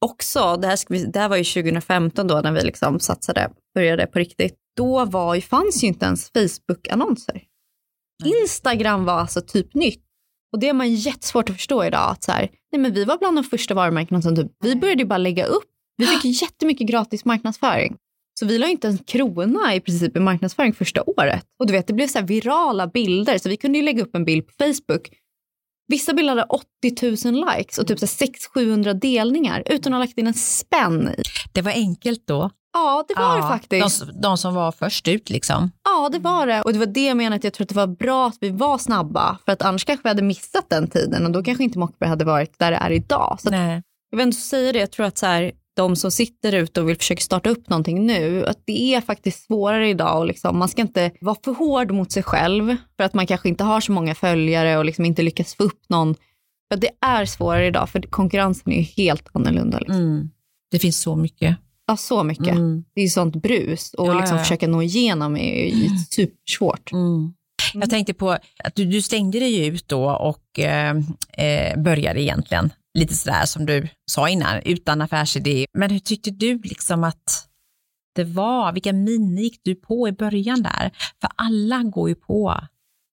också, 0.06 0.58
det 0.58 0.68
här, 0.68 0.80
vi, 0.90 1.06
det 1.06 1.20
här 1.20 1.30
var 1.30 1.38
ju 1.38 1.44
2015 1.44 2.28
då 2.28 2.42
när 2.42 2.52
vi 2.52 2.62
liksom 2.62 3.00
satsade, 3.00 3.50
började 3.76 4.08
på 4.08 4.20
riktigt. 4.20 4.56
Då 4.78 5.06
var, 5.06 5.42
fanns 5.42 5.84
ju 5.84 5.88
inte 5.88 6.06
ens 6.06 6.32
Facebook-annonser. 6.32 7.42
Instagram 8.42 9.06
var 9.06 9.14
alltså 9.14 9.42
typ 9.42 9.74
nytt. 9.74 10.02
Och 10.56 10.60
det 10.60 10.70
är 10.70 10.74
man 10.74 10.94
jättesvårt 10.94 11.50
att 11.50 11.56
förstå 11.56 11.86
idag. 11.86 12.12
Att 12.12 12.24
så 12.24 12.32
här, 12.32 12.50
nej 12.72 12.82
men 12.82 12.94
vi 12.94 13.06
var 13.06 13.18
bland 13.18 13.38
de 13.38 13.44
första 13.44 13.74
varumärkena 13.74 14.22
som 14.22 14.36
typ, 14.36 14.52
vi 14.64 14.76
började 14.76 15.02
ju 15.02 15.08
bara 15.08 15.18
lägga 15.18 15.46
upp. 15.46 15.64
Vi 15.98 16.06
fick 16.06 16.26
jättemycket 16.42 16.88
gratis 16.88 17.26
marknadsföring. 17.26 17.96
Så 18.40 18.46
vi 18.46 18.58
la 18.58 18.68
inte 18.68 18.88
en 18.88 18.98
krona 18.98 19.76
i 19.76 19.80
princip 19.80 20.18
i 20.18 20.20
marknadsföring 20.20 20.74
första 20.74 21.04
året. 21.04 21.46
Och 21.60 21.68
du 21.68 21.74
vet, 21.74 21.88
det 21.88 21.94
blev 21.94 22.08
så 22.08 22.22
virala 22.22 22.88
bilder. 22.88 23.38
Så 23.38 23.50
vi 23.50 23.58
kunde 23.58 23.78
ju 23.78 23.84
lägga 23.84 24.04
upp 24.04 24.16
en 24.16 24.26
bild 24.26 24.48
på 24.48 24.54
Facebook. 24.58 25.10
Vissa 25.88 26.14
bilder 26.14 26.30
hade 26.30 26.44
80 26.44 27.32
000 27.32 27.46
likes 27.56 27.78
och 27.78 27.88
typ 27.88 28.00
600-700 28.00 28.94
delningar 28.94 29.64
utan 29.66 29.94
att 29.94 29.98
ha 29.98 30.06
lagt 30.06 30.18
in 30.18 30.28
en 30.28 30.34
spänn 30.34 31.10
i. 31.10 31.22
Det 31.54 31.62
var 31.62 31.72
enkelt 31.72 32.28
då. 32.28 32.50
Ja, 32.76 33.06
det 33.08 33.14
var 33.16 33.36
det 33.36 33.42
Ja, 33.42 33.48
faktiskt. 33.48 34.06
De, 34.06 34.22
de 34.22 34.38
som 34.38 34.54
var 34.54 34.72
först 34.72 35.08
ut 35.08 35.30
liksom. 35.30 35.72
Ja, 35.84 36.10
det 36.10 36.20
var 36.20 36.48
det. 36.48 36.62
Och 36.62 36.74
det 36.74 36.80
var 36.80 36.86
det 36.86 37.06
jag 37.06 37.18
menade 37.18 37.36
att 37.36 37.44
jag 37.44 37.54
tror 37.54 37.66
att 37.66 37.70
det 37.70 37.76
var 37.76 37.88
bra 37.88 38.28
att 38.28 38.38
vi 38.42 38.50
var 38.50 38.78
snabba. 38.78 39.38
För 39.46 39.52
att 39.52 39.62
annars 39.62 39.86
kanske 39.86 40.04
vi 40.04 40.10
hade 40.10 40.22
missat 40.22 40.70
den 40.70 40.88
tiden 40.88 41.26
och 41.26 41.32
då 41.32 41.44
kanske 41.44 41.64
inte 41.64 41.80
Mockberg 41.80 42.10
hade 42.10 42.26
varit 42.26 42.60
där 42.60 42.72
det 42.72 42.78
är 42.78 42.92
idag. 42.92 43.38
Så 43.42 43.50
att, 43.50 43.56
jag 44.10 44.18
vill 44.18 44.28
inte 44.28 44.42
säga 44.42 44.74
det, 44.74 44.80
jag 44.80 44.92
tror 44.92 45.06
att 45.06 45.18
så 45.18 45.26
här, 45.26 45.52
de 45.76 45.96
som 45.96 46.12
sitter 46.12 46.54
ute 46.54 46.82
och 46.82 46.90
vill 46.90 46.98
försöka 46.98 47.22
starta 47.22 47.50
upp 47.50 47.70
någonting 47.70 48.06
nu, 48.06 48.46
att 48.46 48.60
det 48.66 48.94
är 48.94 49.02
faktiskt 49.02 49.46
svårare 49.46 49.90
idag 49.90 50.20
och 50.20 50.26
liksom, 50.26 50.60
man 50.60 50.70
ska 50.70 50.82
inte 50.82 51.12
vara 51.22 51.38
för 51.46 51.54
hård 51.54 51.92
mot 51.92 52.12
sig 52.12 52.24
själv 52.24 52.76
för 52.98 53.04
att 53.04 53.14
man 53.14 53.28
kanske 53.28 53.50
inte 53.50 53.64
har 53.64 53.82
så 53.82 53.92
många 53.92 54.16
följare 54.16 54.78
och 54.78 54.86
liksom 54.86 55.06
inte 55.06 55.22
lyckas 55.22 55.56
få 55.56 55.64
upp 55.64 55.82
någon. 55.90 56.16
För 56.72 56.80
det 56.80 56.90
är 57.02 57.26
svårare 57.26 57.68
idag 57.68 57.90
för 57.90 58.02
konkurrensen 58.02 58.74
är 58.74 58.78
ju 58.78 58.82
helt 58.82 59.28
annorlunda. 59.34 59.80
Liksom. 59.80 59.96
Mm. 59.96 60.30
Det 60.72 60.80
finns 60.80 61.02
så 61.02 61.16
mycket. 61.16 61.58
Ja, 61.88 61.98
så 61.98 62.24
mycket. 62.24 62.48
Mm. 62.48 62.84
Det 62.96 63.02
är 63.02 63.08
sånt 63.08 63.36
brus 63.36 63.94
och 63.94 64.08
Ja, 64.08 64.14
liksom 64.14 64.36
ja, 64.36 64.40
ja. 64.40 64.44
försöka 64.44 64.68
nå 64.68 64.82
igenom 64.82 65.38
är 65.38 65.66
ju 65.66 65.90
supersvårt. 66.10 66.92
Mm. 66.92 67.34
Jag 67.74 67.90
tänkte 67.90 68.14
på 68.14 68.32
att 68.64 68.76
du, 68.76 68.86
du 68.86 69.02
stängde 69.02 69.40
dig 69.40 69.68
ut 69.68 69.88
då 69.88 70.10
och 70.12 70.60
eh, 70.60 70.96
eh, 71.38 71.82
började 71.82 72.22
egentligen 72.22 72.74
lite 72.98 73.14
sådär 73.14 73.46
som 73.46 73.66
du 73.66 73.88
sa 74.12 74.30
innan, 74.30 74.62
utan 74.66 75.02
affärsidé. 75.02 75.66
Men 75.74 75.90
hur 75.90 76.00
tyckte 76.00 76.32
du 76.32 76.58
liksom 76.64 77.04
att 77.04 77.48
det 78.16 78.24
var? 78.24 78.74
Vilka 78.74 78.94
miner 78.94 79.42
gick 79.42 79.60
du 79.64 79.76
på 79.76 80.08
i 80.08 80.12
början 80.12 80.64
där? 80.64 80.92
För 81.22 81.30
alla 81.36 81.84
går 81.84 82.10
ju 82.10 82.16
på 82.16 82.60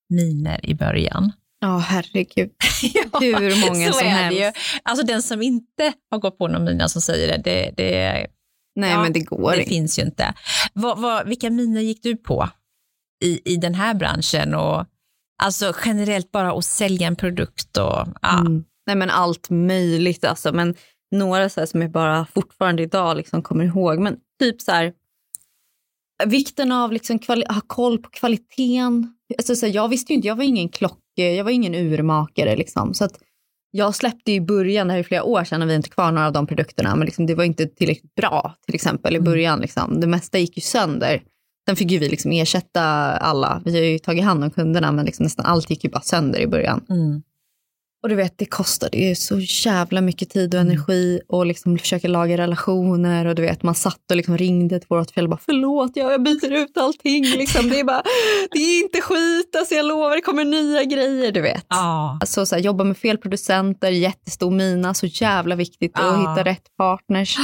miner 0.09 0.65
i 0.65 0.75
början. 0.75 1.31
Ja, 1.59 1.77
herregud. 1.77 2.51
Hur 3.19 3.69
många 3.69 3.91
som 3.91 4.07
är 4.07 4.29
det 4.29 4.35
ju. 4.35 4.41
helst. 4.41 4.59
Alltså 4.83 5.05
den 5.05 5.21
som 5.21 5.41
inte 5.41 5.93
har 6.11 6.19
gått 6.19 6.37
på 6.37 6.47
någon 6.47 6.63
mina 6.63 6.89
som 6.89 7.01
säger 7.01 7.27
det, 7.27 7.43
det, 7.43 7.71
det, 7.77 8.27
Nej, 8.75 8.91
Ja, 8.91 9.01
men 9.01 9.13
det 9.13 9.19
går 9.19 9.51
det 9.51 9.57
inte. 9.57 9.69
finns 9.69 9.99
ju 9.99 10.03
inte. 10.03 10.33
Vad, 10.73 11.01
vad, 11.01 11.27
vilka 11.27 11.49
miner 11.49 11.81
gick 11.81 12.03
du 12.03 12.15
på 12.15 12.49
i, 13.23 13.53
i 13.53 13.57
den 13.57 13.75
här 13.75 13.93
branschen 13.93 14.53
och 14.55 14.85
Alltså 15.43 15.73
generellt 15.85 16.31
bara 16.31 16.51
att 16.51 16.65
sälja 16.65 17.07
en 17.07 17.15
produkt 17.15 17.77
och 17.77 18.07
ja. 18.21 18.39
Mm. 18.39 18.63
Nej 18.87 18.95
men 18.95 19.09
allt 19.09 19.49
möjligt 19.49 20.25
alltså. 20.25 20.53
Men 20.53 20.75
några 21.11 21.49
så 21.49 21.67
som 21.67 21.81
jag 21.81 21.91
bara 21.91 22.25
fortfarande 22.25 22.83
idag 22.83 23.17
liksom 23.17 23.41
kommer 23.41 23.65
ihåg. 23.65 23.99
Men 23.99 24.17
typ 24.39 24.61
så 24.61 24.71
här, 24.71 24.93
vikten 26.25 26.71
av 26.71 26.91
liksom 26.91 27.19
ha 27.27 27.61
koll 27.67 27.97
på 27.97 28.09
kvaliteten. 28.09 29.13
Alltså 29.37 29.55
så 29.55 29.65
här, 29.65 29.73
jag 29.73 29.89
visste 29.89 30.13
ju 30.13 30.15
inte, 30.15 30.27
jag 30.27 30.35
var 30.35 30.43
ingen 30.43 30.69
klock, 30.69 30.99
jag 31.15 31.43
var 31.43 31.51
ingen 31.51 31.75
urmakare 31.75 32.55
liksom. 32.55 32.93
Så 32.93 33.05
att 33.05 33.19
jag 33.75 33.95
släppte 33.95 34.31
i 34.31 34.41
början, 34.41 34.87
det 34.87 34.93
här 34.93 34.99
är 34.99 35.03
flera 35.03 35.23
år 35.23 35.43
sedan 35.43 35.61
och 35.61 35.67
vi 35.67 35.71
är 35.71 35.75
inte 35.75 35.89
kvar 35.89 36.11
några 36.11 36.27
av 36.27 36.33
de 36.33 36.47
produkterna, 36.47 36.95
men 36.95 37.05
liksom, 37.05 37.25
det 37.25 37.35
var 37.35 37.43
inte 37.43 37.65
tillräckligt 37.65 38.15
bra 38.15 38.55
till 38.65 38.75
exempel 38.75 39.13
i 39.13 39.17
mm. 39.17 39.25
början. 39.25 39.59
Liksom. 39.59 39.99
Det 39.99 40.07
mesta 40.07 40.37
gick 40.37 40.57
ju 40.57 40.61
sönder. 40.61 41.23
Sen 41.67 41.75
fick 41.75 41.91
ju 41.91 41.97
vi 41.97 42.09
liksom 42.09 42.31
ersätta 42.31 42.81
alla. 43.17 43.61
Vi 43.65 43.71
har 43.71 43.85
ju 43.85 43.99
tagit 43.99 44.23
hand 44.23 44.43
om 44.43 44.51
kunderna 44.51 44.91
men 44.91 45.05
liksom 45.05 45.23
nästan 45.23 45.45
allt 45.45 45.69
gick 45.69 45.83
ju 45.83 45.89
bara 45.89 46.01
sönder 46.01 46.39
i 46.39 46.47
början. 46.47 46.85
Mm. 46.89 47.23
Och 48.03 48.09
du 48.09 48.15
vet, 48.15 48.37
det 48.37 48.45
kostade 48.45 48.97
ju 48.97 49.15
så 49.15 49.39
jävla 49.39 50.01
mycket 50.01 50.29
tid 50.29 50.55
och 50.55 50.61
mm. 50.61 50.71
energi 50.71 51.21
och 51.27 51.45
liksom 51.45 51.77
försöka 51.77 52.07
laga 52.07 52.37
relationer 52.37 53.25
och 53.25 53.35
du 53.35 53.41
vet, 53.41 53.63
man 53.63 53.75
satt 53.75 54.11
och 54.11 54.17
liksom 54.17 54.37
ringde 54.37 54.79
till 54.79 54.87
vårt 54.89 55.11
fel 55.11 55.23
och 55.23 55.29
bara 55.29 55.39
förlåt, 55.45 55.91
ja, 55.95 56.11
jag 56.11 56.23
byter 56.23 56.51
ut 56.51 56.77
allting. 56.77 57.23
Liksom. 57.23 57.69
Det, 57.69 57.79
är 57.79 57.83
bara, 57.83 58.03
det 58.51 58.59
är 58.59 58.83
inte 58.83 59.01
skit, 59.01 59.55
alltså, 59.57 59.75
jag 59.75 59.85
lovar, 59.85 60.15
det 60.15 60.21
kommer 60.21 60.45
nya 60.45 60.83
grejer, 60.83 61.31
du 61.31 61.41
vet. 61.41 61.65
Ah. 61.67 62.17
Alltså, 62.21 62.45
så 62.45 62.55
här, 62.55 62.61
jobba 62.61 62.83
med 62.83 62.97
fel 62.97 63.17
producenter, 63.17 63.91
jättestor 63.91 64.51
mina, 64.51 64.93
så 64.93 65.05
jävla 65.05 65.55
viktigt 65.55 65.91
ah. 65.95 66.01
att 66.01 66.19
hitta 66.19 66.49
rätt 66.49 66.77
partners. 66.77 67.37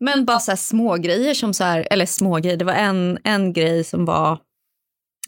Men 0.00 0.24
bara 0.24 0.38
så 0.38 0.50
här 0.50 0.56
små 0.56 0.96
grejer 0.96 1.34
som 1.34 1.54
så 1.54 1.64
här, 1.64 1.88
eller 1.90 2.06
små 2.06 2.36
grejer, 2.36 2.56
det 2.56 2.64
var 2.64 2.72
en, 2.72 3.18
en 3.24 3.52
grej 3.52 3.84
som 3.84 4.04
var, 4.04 4.38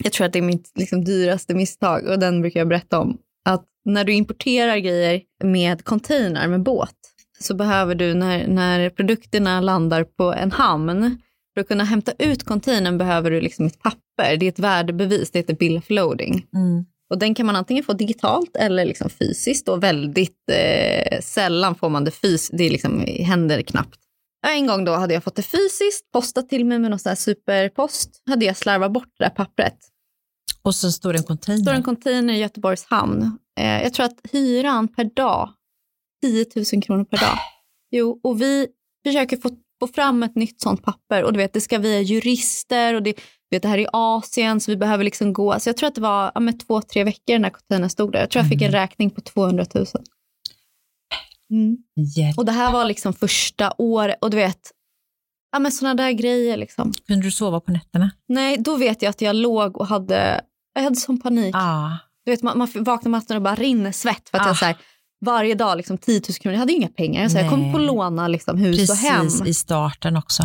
jag 0.05 0.12
tror 0.12 0.26
att 0.26 0.33
det 0.33 0.38
är 0.38 0.43
mitt 0.43 0.73
liksom, 0.75 1.05
dyraste 1.05 1.55
misstag 1.55 2.07
och 2.07 2.19
den 2.19 2.41
brukar 2.41 2.61
jag 2.61 2.69
berätta 2.69 2.99
om. 2.99 3.19
Att 3.49 3.65
när 3.87 4.05
du 4.05 4.12
importerar 4.12 4.76
grejer 4.76 5.23
med 5.45 5.85
container, 5.85 6.49
med 6.49 6.62
båt, 6.62 6.95
så 7.38 7.55
behöver 7.55 7.95
du 7.95 8.14
när, 8.14 8.47
när 8.47 8.90
produkterna 8.90 9.61
landar 9.61 10.05
på 10.05 10.33
en 10.33 10.52
hamn, 10.52 11.19
för 11.55 11.61
att 11.61 11.69
kunna 11.69 11.85
hämta 11.85 12.12
ut 12.19 12.45
containern 12.45 12.99
behöver 12.99 13.31
du 13.31 13.40
liksom 13.40 13.66
ett 13.66 13.83
papper. 13.83 14.37
Det 14.37 14.47
är 14.47 14.49
ett 14.49 14.59
värdebevis, 14.59 15.31
det 15.31 15.38
heter 15.38 15.55
bill 15.55 15.76
of 15.76 15.90
loading. 15.90 16.47
Mm. 16.55 16.85
Och 17.11 17.19
den 17.19 17.35
kan 17.35 17.47
man 17.47 17.57
antingen 17.57 17.85
få 17.85 17.93
digitalt 17.93 18.57
eller 18.57 18.85
liksom 18.85 19.11
fysiskt 19.11 19.69
och 19.69 19.83
väldigt 19.83 20.50
eh, 20.52 21.21
sällan 21.21 21.75
får 21.75 21.88
man 21.88 22.05
det 22.05 22.11
fysiskt. 22.11 22.59
Det 22.59 22.71
liksom, 22.71 23.05
händer 23.21 23.62
knappt. 23.62 24.00
En 24.47 24.66
gång 24.66 24.85
då 24.85 24.93
hade 24.93 25.14
jag 25.14 25.25
fått 25.25 25.37
det 25.37 25.43
fysiskt, 25.43 26.12
postat 26.12 26.49
till 26.49 26.64
mig 26.64 26.78
med 26.78 26.90
någon 26.90 26.99
sån 26.99 27.16
superpost. 27.16 28.23
Hade 28.26 28.45
jag 28.45 28.57
slarvat 28.57 28.93
bort 28.93 29.09
det 29.19 29.25
där 29.25 29.31
pappret. 29.31 29.76
Och 30.62 30.75
så 30.75 30.93
står 30.93 31.12
det 31.12 31.19
en 31.19 31.25
container. 31.25 31.62
står 31.62 31.73
en 31.73 31.83
container 31.83 32.35
i 32.35 32.38
Göteborgs 32.38 32.85
hamn. 32.85 33.38
Eh, 33.61 33.83
jag 33.83 33.95
tror 33.95 34.07
att 34.07 34.21
hyran 34.33 34.89
per 34.89 35.05
dag, 35.05 35.51
10 36.23 36.47
000 36.73 36.83
kronor 36.83 37.05
per 37.05 37.19
dag. 37.19 37.39
Jo, 37.91 38.21
och 38.23 38.41
vi 38.41 38.67
försöker 39.07 39.37
få, 39.37 39.51
få 39.81 39.87
fram 39.87 40.23
ett 40.23 40.35
nytt 40.35 40.61
sånt 40.61 40.83
papper 40.83 41.25
och 41.25 41.33
du 41.33 41.39
vet, 41.39 41.53
det 41.53 41.61
ska 41.61 41.79
via 41.79 42.01
jurister 42.01 42.95
och 42.95 43.03
det, 43.03 43.15
vet, 43.51 43.63
det 43.63 43.69
här 43.69 43.79
är 43.79 43.89
Asien 43.93 44.61
så 44.61 44.71
vi 44.71 44.77
behöver 44.77 45.05
liksom 45.05 45.33
gå. 45.33 45.61
Så 45.61 45.69
jag 45.69 45.77
tror 45.77 45.89
att 45.89 45.95
det 45.95 46.01
var 46.01 46.33
ja, 46.35 46.41
med 46.41 46.67
två, 46.67 46.83
tre 46.83 47.05
veckor 47.05 47.39
när 47.39 47.51
containern 47.51 47.91
stod 47.91 48.13
där. 48.13 48.21
Jag 48.21 48.31
tror 48.31 48.43
jag 48.43 48.51
fick 48.51 48.63
en 48.63 48.69
mm. 48.69 48.81
räkning 48.81 49.11
på 49.11 49.21
200 49.21 49.67
000. 49.75 49.87
Mm. 51.51 51.77
Och 52.37 52.45
det 52.45 52.53
här 52.53 52.73
var 52.73 52.85
liksom 52.85 53.13
första 53.13 53.73
året 53.79 54.17
och 54.21 54.31
du 54.31 54.37
vet, 54.37 54.73
ja 55.53 55.59
men 55.59 55.73
sådana 55.73 55.95
där 55.95 56.13
grejer 56.13 56.57
liksom. 56.57 56.93
Kunde 57.07 57.27
du 57.27 57.31
sova 57.31 57.61
på 57.61 57.73
nätterna? 57.73 58.11
Nej, 58.29 58.57
då 58.59 58.77
vet 58.77 59.03
jag 59.03 59.11
att 59.11 59.21
jag 59.21 59.37
låg 59.37 59.77
och 59.77 59.87
hade, 59.87 60.41
jag 60.75 60.83
hade 60.83 60.97
sån 60.97 61.21
panik. 61.21 61.55
Ah. 61.55 62.06
Du 62.26 62.33
vet, 62.33 62.42
man, 62.42 62.59
man 62.59 62.68
vaknar 62.75 63.11
med 63.11 63.37
och 63.37 63.42
bara 63.42 63.54
rinner 63.54 63.92
svett 63.92 64.28
för 64.28 64.38
att 64.38 64.45
ah. 64.45 64.49
jag 64.49 64.56
så 64.56 64.64
här, 64.64 64.76
varje 65.25 65.54
dag 65.54 65.76
liksom 65.76 65.99
10 65.99 66.21
000 66.28 66.35
kronor, 66.35 66.54
jag 66.54 66.61
hade 66.61 66.73
inga 66.73 66.88
pengar. 66.88 67.28
Så 67.28 67.38
jag 67.38 67.50
kom 67.50 67.73
på 67.73 67.78
låna 67.78 68.28
liksom, 68.28 68.59
hus 68.59 68.76
Precis, 68.76 68.90
och 68.90 68.97
hem. 68.97 69.23
Precis, 69.25 69.47
i 69.47 69.54
starten 69.54 70.16
också. 70.16 70.42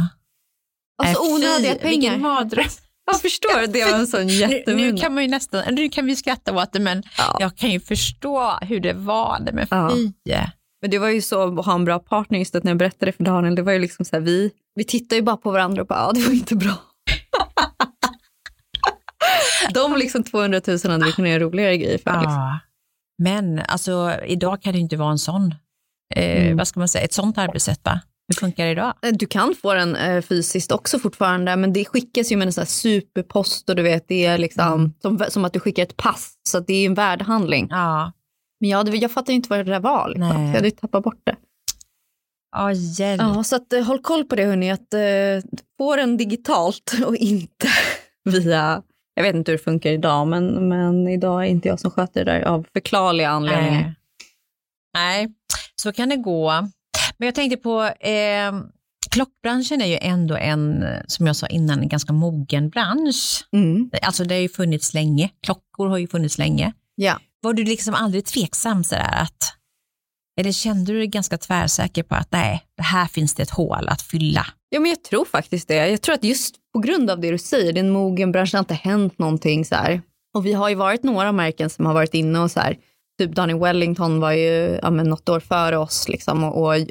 Alltså 1.03 1.23
äh, 1.23 1.33
onödiga 1.33 1.75
pengar. 1.75 1.89
Vilken 1.89 2.21
mardröm. 2.21 2.65
Jag 3.05 3.21
förstår, 3.21 3.67
det 3.67 3.85
var 3.85 3.99
en 3.99 4.07
sån 4.07 4.27
jättemunna. 4.27 4.85
Nu, 4.85 4.91
nu 4.91 4.97
kan 4.97 5.13
man 5.13 5.23
ju 5.23 5.29
nästan, 5.29 5.75
nu 5.75 5.89
kan 5.89 6.05
vi 6.05 6.15
skratta 6.15 6.55
åt 6.55 6.73
det, 6.73 6.79
men 6.79 7.03
ja. 7.17 7.37
jag 7.39 7.57
kan 7.57 7.71
ju 7.71 7.79
förstå 7.79 8.57
hur 8.61 8.79
det 8.79 8.93
var 8.93 9.39
det 9.39 9.51
med 9.51 9.67
ja. 9.71 9.91
fy. 9.93 10.11
Men 10.81 10.91
det 10.91 10.99
var 10.99 11.09
ju 11.09 11.21
så 11.21 11.59
att 11.59 11.65
ha 11.65 11.75
en 11.75 11.85
bra 11.85 11.99
partner, 11.99 12.39
just 12.39 12.55
att 12.55 12.63
när 12.63 12.71
jag 12.71 12.77
berättade 12.77 13.11
för 13.11 13.23
Daniel, 13.23 13.55
det 13.55 13.61
var 13.61 13.71
ju 13.71 13.79
liksom 13.79 14.05
så 14.05 14.15
här, 14.15 14.21
vi, 14.21 14.51
vi 14.75 14.83
tittade 14.83 15.15
ju 15.15 15.21
bara 15.21 15.37
på 15.37 15.51
varandra 15.51 15.81
och 15.81 15.87
bara, 15.87 15.99
ja 15.99 16.11
det 16.13 16.21
var 16.21 16.33
inte 16.33 16.55
bra. 16.55 16.73
De 19.73 19.97
liksom 19.97 20.23
200 20.23 20.61
000 20.67 20.77
hade 20.83 21.05
vi 21.05 21.11
kunnat 21.11 21.31
göra 21.31 21.43
roligare 21.43 21.77
grejer 21.77 21.97
för. 21.97 22.11
Liksom. 22.11 22.33
Ja. 22.33 22.59
Men 23.17 23.59
alltså 23.59 24.11
idag 24.25 24.61
kan 24.61 24.73
det 24.73 24.79
inte 24.79 24.97
vara 24.97 25.11
en 25.11 25.19
sån, 25.19 25.55
eh, 26.15 26.41
mm. 26.41 26.57
vad 26.57 26.67
ska 26.67 26.79
man 26.79 26.89
säga, 26.89 27.05
ett 27.05 27.13
sånt 27.13 27.37
arbetssätt 27.37 27.79
va? 27.83 28.01
Hur 28.27 28.39
funkar 28.39 28.65
det 28.65 28.71
idag? 28.71 28.93
Eh, 29.01 29.11
du 29.13 29.25
kan 29.25 29.55
få 29.61 29.73
den 29.73 29.95
eh, 29.95 30.21
fysiskt 30.21 30.71
också 30.71 30.99
fortfarande, 30.99 31.55
men 31.55 31.73
det 31.73 31.85
skickas 31.85 32.31
ju 32.31 32.37
med 32.37 32.47
en 32.47 32.53
sån 32.53 32.65
superpost 32.65 33.69
och 33.69 33.75
du 33.75 33.81
vet, 33.81 34.07
det 34.07 34.25
är 34.25 34.37
liksom 34.37 34.73
mm. 34.73 34.93
som, 35.01 35.25
som 35.29 35.45
att 35.45 35.53
du 35.53 35.59
skickar 35.59 35.83
ett 35.83 35.97
pass, 35.97 36.33
så 36.49 36.59
det 36.59 36.73
är 36.73 36.85
en 36.85 36.93
värdehandling. 36.93 37.67
Ja. 37.69 38.11
Men 38.59 38.69
jag, 38.69 38.95
jag 38.95 39.11
fattade 39.11 39.33
inte 39.33 39.49
vad 39.49 39.59
det 39.59 39.71
där 39.71 39.79
var. 39.79 40.09
Liksom. 40.09 40.45
Jag 40.45 40.53
hade 40.53 40.71
tappat 40.71 41.03
bort 41.03 41.21
det. 41.23 41.35
Hjälp. 42.97 43.21
Ja, 43.21 43.43
så 43.43 43.55
att, 43.55 43.73
eh, 43.73 43.83
håll 43.83 44.01
koll 44.01 44.23
på 44.23 44.35
det 44.35 44.45
hörni, 44.45 44.71
att 44.71 44.93
uh, 44.93 45.51
få 45.77 45.95
den 45.95 46.17
digitalt 46.17 46.93
och 47.05 47.15
inte 47.15 47.67
via, 48.23 48.83
jag 49.13 49.23
vet 49.23 49.35
inte 49.35 49.51
hur 49.51 49.57
det 49.57 49.63
funkar 49.63 49.89
idag, 49.89 50.27
men, 50.27 50.69
men 50.69 51.07
idag 51.07 51.43
är 51.43 51.47
inte 51.47 51.67
jag 51.67 51.79
som 51.79 51.91
sköter 51.91 52.25
det 52.25 52.31
där 52.31 52.41
av 52.41 52.65
förklarliga 52.73 53.29
anledningar. 53.29 53.81
Nej, 53.81 53.95
Nej 54.93 55.33
så 55.81 55.91
kan 55.91 56.09
det 56.09 56.17
gå. 56.17 56.51
Men 57.17 57.25
jag 57.25 57.35
tänkte 57.35 57.57
på, 57.57 57.83
eh, 57.83 58.53
klockbranschen 59.11 59.81
är 59.81 59.85
ju 59.85 59.97
ändå 60.01 60.35
en, 60.35 60.85
som 61.07 61.27
jag 61.27 61.35
sa 61.35 61.47
innan, 61.47 61.79
en 61.79 61.87
ganska 61.87 62.13
mogen 62.13 62.69
bransch. 62.69 63.45
Mm. 63.51 63.89
Alltså 64.01 64.23
det 64.23 64.35
har 64.35 64.41
ju 64.41 64.49
funnits 64.49 64.93
länge, 64.93 65.29
klockor 65.43 65.87
har 65.87 65.97
ju 65.97 66.07
funnits 66.07 66.37
länge. 66.37 66.73
Ja. 66.95 67.19
Var 67.41 67.53
du 67.53 67.63
liksom 67.63 67.93
aldrig 67.93 68.25
tveksam 68.25 68.83
sådär 68.83 69.21
att, 69.21 69.53
eller 70.39 70.51
kände 70.51 70.91
du 70.91 70.97
dig 70.97 71.07
ganska 71.07 71.37
tvärsäker 71.37 72.03
på 72.03 72.15
att 72.15 72.31
nej, 72.31 72.63
det 72.77 72.83
här 72.83 73.05
finns 73.05 73.35
det 73.35 73.43
ett 73.43 73.49
hål 73.49 73.87
att 73.89 74.01
fylla? 74.01 74.45
Ja, 74.69 74.79
men 74.79 74.89
jag 74.89 75.03
tror 75.03 75.25
faktiskt 75.25 75.67
det. 75.67 75.89
Jag 75.89 76.01
tror 76.01 76.15
att 76.15 76.23
just 76.23 76.55
på 76.73 76.79
grund 76.79 77.09
av 77.09 77.19
det 77.19 77.31
du 77.31 77.37
säger, 77.37 77.73
det 77.73 77.79
är 77.79 77.83
en 77.83 77.91
mogen 77.91 78.31
bransch, 78.31 78.51
det 78.51 78.57
har 78.57 78.63
inte 78.63 78.73
hänt 78.73 79.17
någonting 79.17 79.65
så 79.65 79.75
här. 79.75 80.01
Och 80.33 80.45
vi 80.45 80.53
har 80.53 80.69
ju 80.69 80.75
varit 80.75 81.03
några 81.03 81.31
märken 81.31 81.69
som 81.69 81.85
har 81.85 81.93
varit 81.93 82.13
inne 82.13 82.39
och 82.39 82.51
så 82.51 82.59
här, 82.59 82.77
typ 83.19 83.35
Donny 83.35 83.53
Wellington 83.53 84.19
var 84.19 84.31
ju 84.31 84.79
ja, 84.81 84.89
men 84.89 85.09
något 85.09 85.29
år 85.29 85.39
före 85.39 85.77
oss 85.77 86.09
liksom 86.09 86.43
och, 86.43 86.67
och 86.67 86.87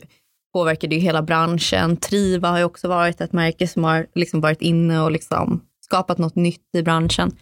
påverkade 0.52 0.94
ju 0.94 1.00
hela 1.00 1.22
branschen. 1.22 1.96
Triva 1.96 2.48
har 2.48 2.58
ju 2.58 2.64
också 2.64 2.88
varit 2.88 3.20
ett 3.20 3.32
märke 3.32 3.68
som 3.68 3.84
har 3.84 4.06
liksom 4.14 4.40
varit 4.40 4.62
inne 4.62 5.00
och 5.00 5.10
liksom 5.10 5.60
skapat 5.84 6.18
något 6.18 6.34
nytt 6.34 6.74
i 6.76 6.82
branschen. 6.82 7.36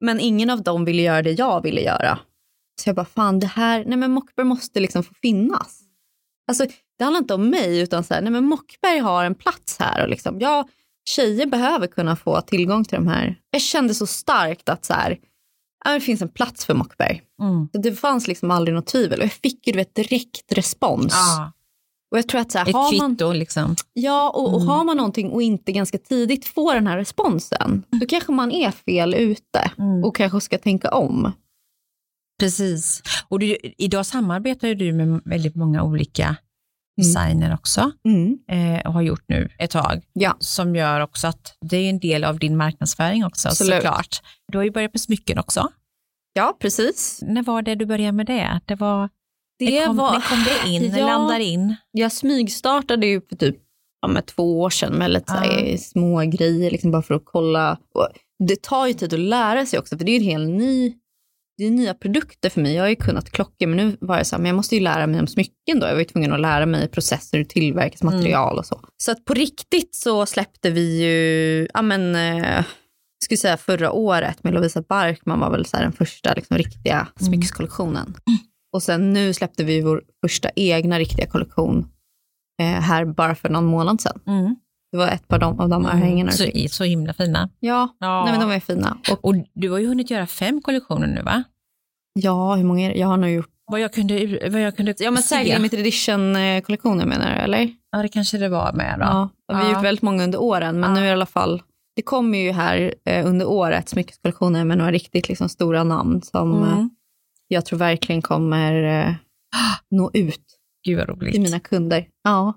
Men 0.00 0.20
ingen 0.20 0.50
av 0.50 0.62
dem 0.62 0.84
ville 0.84 1.02
göra 1.02 1.22
det 1.22 1.32
jag 1.32 1.62
ville 1.62 1.80
göra. 1.80 2.18
Så 2.80 2.88
jag 2.88 2.96
bara, 2.96 3.04
fan 3.04 3.40
det 3.40 3.46
här, 3.46 3.84
nej 3.86 3.98
men 3.98 4.10
Mockberg 4.10 4.46
måste 4.46 4.80
liksom 4.80 5.02
få 5.02 5.14
finnas. 5.14 5.80
Alltså 6.48 6.66
det 6.98 7.04
handlar 7.04 7.20
inte 7.20 7.34
om 7.34 7.50
mig 7.50 7.80
utan 7.80 8.04
så 8.04 8.14
här, 8.14 8.22
nej 8.22 8.32
men 8.32 8.44
Mockberg 8.44 8.98
har 8.98 9.24
en 9.24 9.34
plats 9.34 9.78
här 9.78 10.02
och 10.02 10.08
liksom, 10.08 10.40
jag, 10.40 10.68
tjejer 11.08 11.46
behöver 11.46 11.86
kunna 11.86 12.16
få 12.16 12.40
tillgång 12.40 12.84
till 12.84 12.96
de 12.96 13.08
här. 13.08 13.36
Jag 13.50 13.62
kände 13.62 13.94
så 13.94 14.06
starkt 14.06 14.68
att 14.68 14.84
så 14.84 14.94
här, 14.94 15.18
det 15.84 16.00
finns 16.00 16.22
en 16.22 16.28
plats 16.28 16.64
för 16.64 16.74
Mockberg. 16.74 17.22
Mm. 17.42 17.68
Det 17.72 17.92
fanns 17.92 18.28
liksom 18.28 18.50
aldrig 18.50 18.74
något 18.74 18.86
tvivel 18.86 19.18
och 19.18 19.24
jag 19.24 19.32
fick 19.32 19.66
ju 19.66 19.72
vet, 19.72 19.94
direkt 19.94 20.52
respons. 20.52 21.14
Ah. 21.14 21.52
Och 22.10 22.18
jag 22.18 22.28
tror 22.28 22.40
att 22.40 22.52
så 22.52 22.58
här, 22.58 22.68
Ett 22.68 22.74
har 22.74 22.90
kvitto 22.90 23.26
man, 23.26 23.38
liksom. 23.38 23.76
Ja, 23.92 24.30
och, 24.30 24.48
och 24.48 24.60
mm. 24.60 24.68
har 24.68 24.84
man 24.84 24.96
någonting 24.96 25.30
och 25.30 25.42
inte 25.42 25.72
ganska 25.72 25.98
tidigt 25.98 26.46
får 26.46 26.74
den 26.74 26.86
här 26.86 26.96
responsen, 26.96 27.82
då 28.00 28.06
kanske 28.06 28.32
man 28.32 28.52
är 28.52 28.70
fel 28.70 29.14
ute 29.14 29.70
mm. 29.78 30.04
och 30.04 30.16
kanske 30.16 30.40
ska 30.40 30.58
tänka 30.58 30.88
om. 30.88 31.32
Precis. 32.40 33.02
Och 33.28 33.38
du, 33.38 33.56
idag 33.78 34.06
samarbetar 34.06 34.74
du 34.74 34.92
med 34.92 35.20
väldigt 35.24 35.56
många 35.56 35.82
olika 35.82 36.24
mm. 36.24 36.36
Designer 36.96 37.54
också 37.54 37.92
mm. 38.04 38.38
eh, 38.50 38.86
och 38.86 38.92
har 38.92 39.02
gjort 39.02 39.24
nu 39.28 39.48
ett 39.58 39.70
tag. 39.70 40.02
Ja. 40.12 40.36
Som 40.38 40.76
gör 40.76 41.00
också 41.00 41.26
att 41.26 41.56
det 41.60 41.76
är 41.76 41.90
en 41.90 41.98
del 41.98 42.24
av 42.24 42.38
din 42.38 42.56
marknadsföring 42.56 43.24
också 43.24 43.48
Absolut. 43.48 43.74
såklart. 43.74 44.22
Du 44.52 44.58
har 44.58 44.64
ju 44.64 44.70
börjat 44.70 44.94
med 44.94 45.00
smycken 45.00 45.38
också. 45.38 45.68
Ja, 46.32 46.56
precis. 46.60 47.18
När 47.22 47.42
var 47.42 47.62
det 47.62 47.74
du 47.74 47.86
började 47.86 48.12
med 48.12 48.26
det? 48.26 48.60
Det 48.66 48.74
var 48.74 49.08
det 49.58 49.86
kom, 49.86 49.96
var, 49.96 50.20
kom 50.20 50.44
det 50.44 50.70
in, 50.70 50.96
ja, 50.96 51.06
landar 51.06 51.40
in? 51.40 51.76
Jag 51.90 52.12
smygstartade 52.12 53.06
ju 53.06 53.20
för 53.20 53.36
typ 53.36 53.56
ja, 54.00 54.08
med 54.08 54.26
två 54.26 54.60
år 54.60 54.70
sedan 54.70 54.92
med 54.92 55.10
lite 55.10 55.32
ah. 55.32 55.76
små 55.78 56.20
grejer 56.20 56.70
liksom 56.70 56.90
bara 56.90 57.02
för 57.02 57.14
att 57.14 57.24
kolla. 57.24 57.78
Och 57.94 58.08
det 58.48 58.62
tar 58.62 58.86
ju 58.86 58.94
tid 58.94 59.14
att 59.14 59.20
lära 59.20 59.66
sig 59.66 59.78
också, 59.78 59.98
för 59.98 60.04
det 60.04 60.12
är 60.12 60.20
ju 60.20 60.30
en 60.30 60.40
helt 60.40 60.58
ny 60.58 60.94
det 61.58 61.64
är 61.64 61.70
nya 61.70 61.94
produkter 61.94 62.50
för 62.50 62.60
mig. 62.60 62.74
Jag 62.74 62.82
har 62.82 62.88
ju 62.88 62.96
kunnat 62.96 63.30
klockor, 63.30 63.66
men 63.66 63.76
nu 63.76 63.96
var 64.00 64.16
jag 64.16 64.26
så 64.26 64.36
här, 64.36 64.40
men 64.40 64.48
jag 64.48 64.56
måste 64.56 64.74
ju 64.74 64.80
lära 64.80 65.06
mig 65.06 65.20
om 65.20 65.26
smycken 65.26 65.80
då. 65.80 65.86
Jag 65.86 65.92
var 65.92 65.98
ju 65.98 66.04
tvungen 66.04 66.32
att 66.32 66.40
lära 66.40 66.66
mig 66.66 66.88
processer, 66.88 67.38
hur 67.38 67.44
tillverkas 67.44 68.02
material 68.02 68.52
mm. 68.52 68.58
och 68.58 68.66
så. 68.66 68.80
Så 68.96 69.12
att 69.12 69.24
på 69.24 69.34
riktigt 69.34 69.94
så 69.94 70.26
släppte 70.26 70.70
vi 70.70 71.02
ju, 71.02 71.68
ja 71.74 71.82
men, 71.82 72.14
eh, 72.14 72.64
skulle 73.24 73.38
säga 73.38 73.56
förra 73.56 73.92
året 73.92 74.44
med 74.44 74.54
Lovisa 74.54 74.82
Barkman 74.82 75.40
var 75.40 75.50
väl 75.50 75.66
så 75.66 75.76
den 75.76 75.92
första 75.92 76.34
liksom, 76.34 76.58
riktiga 76.58 76.94
Mm. 76.94 77.28
smyckeskollektionen. 77.32 78.14
Och 78.72 78.82
sen 78.82 79.12
nu 79.12 79.34
släppte 79.34 79.64
vi 79.64 79.80
vår 79.80 80.02
första 80.20 80.50
egna 80.56 80.98
riktiga 80.98 81.26
kollektion 81.26 81.88
eh, 82.62 82.66
här 82.66 83.04
bara 83.04 83.34
för 83.34 83.48
någon 83.48 83.64
månad 83.64 84.00
sedan. 84.00 84.20
Mm. 84.26 84.56
Det 84.92 84.98
var 84.98 85.08
ett 85.08 85.28
par 85.28 85.38
de, 85.38 85.60
av 85.60 85.68
de 85.68 85.86
örhängena. 85.86 86.30
Så, 86.32 86.44
så 86.70 86.84
himla 86.84 87.12
fina. 87.14 87.48
Ja, 87.60 87.88
Ja. 87.98 88.24
Nej, 88.24 88.32
men 88.38 88.48
de 88.48 88.54
är 88.56 88.60
fina. 88.60 88.98
Och, 89.10 89.24
Och 89.24 89.34
du 89.54 89.70
har 89.70 89.78
ju 89.78 89.86
hunnit 89.86 90.10
göra 90.10 90.26
fem 90.26 90.60
kollektioner 90.62 91.06
nu 91.06 91.22
va? 91.22 91.42
ja, 92.14 92.54
hur 92.54 92.64
många 92.64 92.86
är 92.86 92.92
det? 92.94 92.98
Jag 92.98 93.06
har 93.06 93.16
nog 93.16 93.30
gjort... 93.30 93.48
Vad 93.66 93.80
jag 93.80 93.92
kunde, 93.92 94.38
vad 94.50 94.60
jag 94.60 94.76
kunde 94.76 94.94
Ja, 94.98 95.10
men 95.10 95.22
se. 95.22 95.28
säkert 95.34 95.54
limited 95.54 95.80
edition-kollektioner 95.80 97.06
menar 97.06 97.34
du, 97.34 97.40
eller? 97.40 97.70
Ja, 97.92 98.02
det 98.02 98.08
kanske 98.08 98.38
det 98.38 98.48
var 98.48 98.72
med 98.72 98.98
då. 98.98 99.04
Ja. 99.04 99.28
Vi 99.48 99.54
har 99.54 99.64
Ja. 99.64 99.72
gjort 99.72 99.84
väldigt 99.84 100.02
många 100.02 100.24
under 100.24 100.40
åren, 100.42 100.80
men 100.80 100.90
Ja. 100.90 100.94
nu 100.94 101.00
är 101.00 101.04
det 101.04 101.08
i 101.08 101.12
alla 101.12 101.26
fall... 101.26 101.62
Det 101.96 102.02
kommer 102.02 102.38
ju 102.38 102.52
här 102.52 102.94
eh, 103.04 103.26
under 103.26 103.46
året 103.48 103.88
smyckeskollektioner 103.88 104.64
med 104.64 104.78
några 104.78 104.90
riktigt 104.92 105.28
liksom, 105.28 105.48
stora 105.48 105.84
namn 105.84 106.22
som 106.22 106.62
eh, 106.62 106.72
Mm. 106.72 106.90
jag 107.48 107.64
tror 107.66 107.78
verkligen 107.78 108.22
kommer 108.22 109.00
eh, 109.08 109.14
nå 109.90 110.10
ut 110.14 110.40
Gud 110.86 110.98
vad 110.98 111.08
roligt. 111.08 111.32
till 111.32 111.42
mina 111.42 111.60
kunder. 111.60 112.06
Ja. 112.24 112.54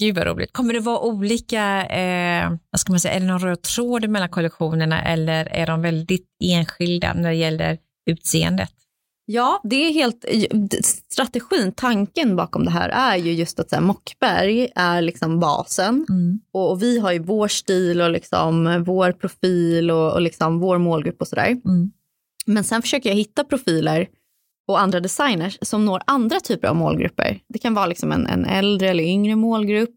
Gud 0.00 0.16
vad 0.16 0.26
roligt. 0.26 0.52
Kommer 0.52 0.74
det 0.74 0.80
vara 0.80 1.00
olika, 1.00 1.86
eh, 1.86 2.50
vad 2.70 2.80
ska 2.80 2.92
man 2.92 3.00
säga, 3.00 3.14
är 3.14 3.20
det 3.20 3.26
någon 3.26 3.38
röd 3.38 3.62
tråd 3.62 4.08
mellan 4.08 4.28
kollektionerna 4.28 5.02
eller 5.02 5.46
är 5.46 5.66
de 5.66 5.82
väldigt 5.82 6.26
enskilda 6.44 7.14
när 7.14 7.28
det 7.28 7.36
gäller 7.36 7.78
utseendet? 8.10 8.70
Ja, 9.26 9.60
det 9.64 9.76
är 9.76 9.92
helt... 9.92 10.24
Strategin, 11.12 11.72
tanken 11.72 12.36
bakom 12.36 12.64
det 12.64 12.70
här 12.70 12.88
är 12.88 13.16
ju 13.16 13.32
just 13.32 13.60
att 13.60 13.70
så 13.70 13.76
här, 13.76 13.82
Mockberg 13.82 14.68
är 14.74 15.02
liksom 15.02 15.40
basen. 15.40 16.06
Och, 16.52 16.70
och 16.70 16.82
vi 16.82 16.98
har 16.98 17.12
ju 17.12 17.18
vår 17.18 17.48
stil 17.48 18.00
och 18.00 18.10
liksom 18.10 18.84
vår 18.86 19.12
profil 19.12 19.90
och, 19.90 20.12
och 20.12 20.20
liksom 20.20 20.60
vår 20.60 20.78
målgrupp 20.78 21.20
och 21.20 21.28
sådär. 21.28 21.46
Mm. 21.46 21.90
Men 22.46 22.64
sen 22.64 22.82
försöker 22.82 23.08
jag 23.08 23.16
hitta 23.16 23.44
profiler 23.44 24.08
och 24.70 24.80
andra 24.80 25.00
designers 25.00 25.58
som 25.62 25.84
når 25.84 26.02
andra 26.06 26.40
typer 26.40 26.68
av 26.68 26.76
målgrupper. 26.76 27.40
Det 27.48 27.58
kan 27.58 27.74
vara 27.74 27.86
liksom 27.86 28.12
en, 28.12 28.26
en 28.26 28.44
äldre 28.44 28.88
eller 28.88 29.04
yngre 29.04 29.36
målgrupp. 29.36 29.90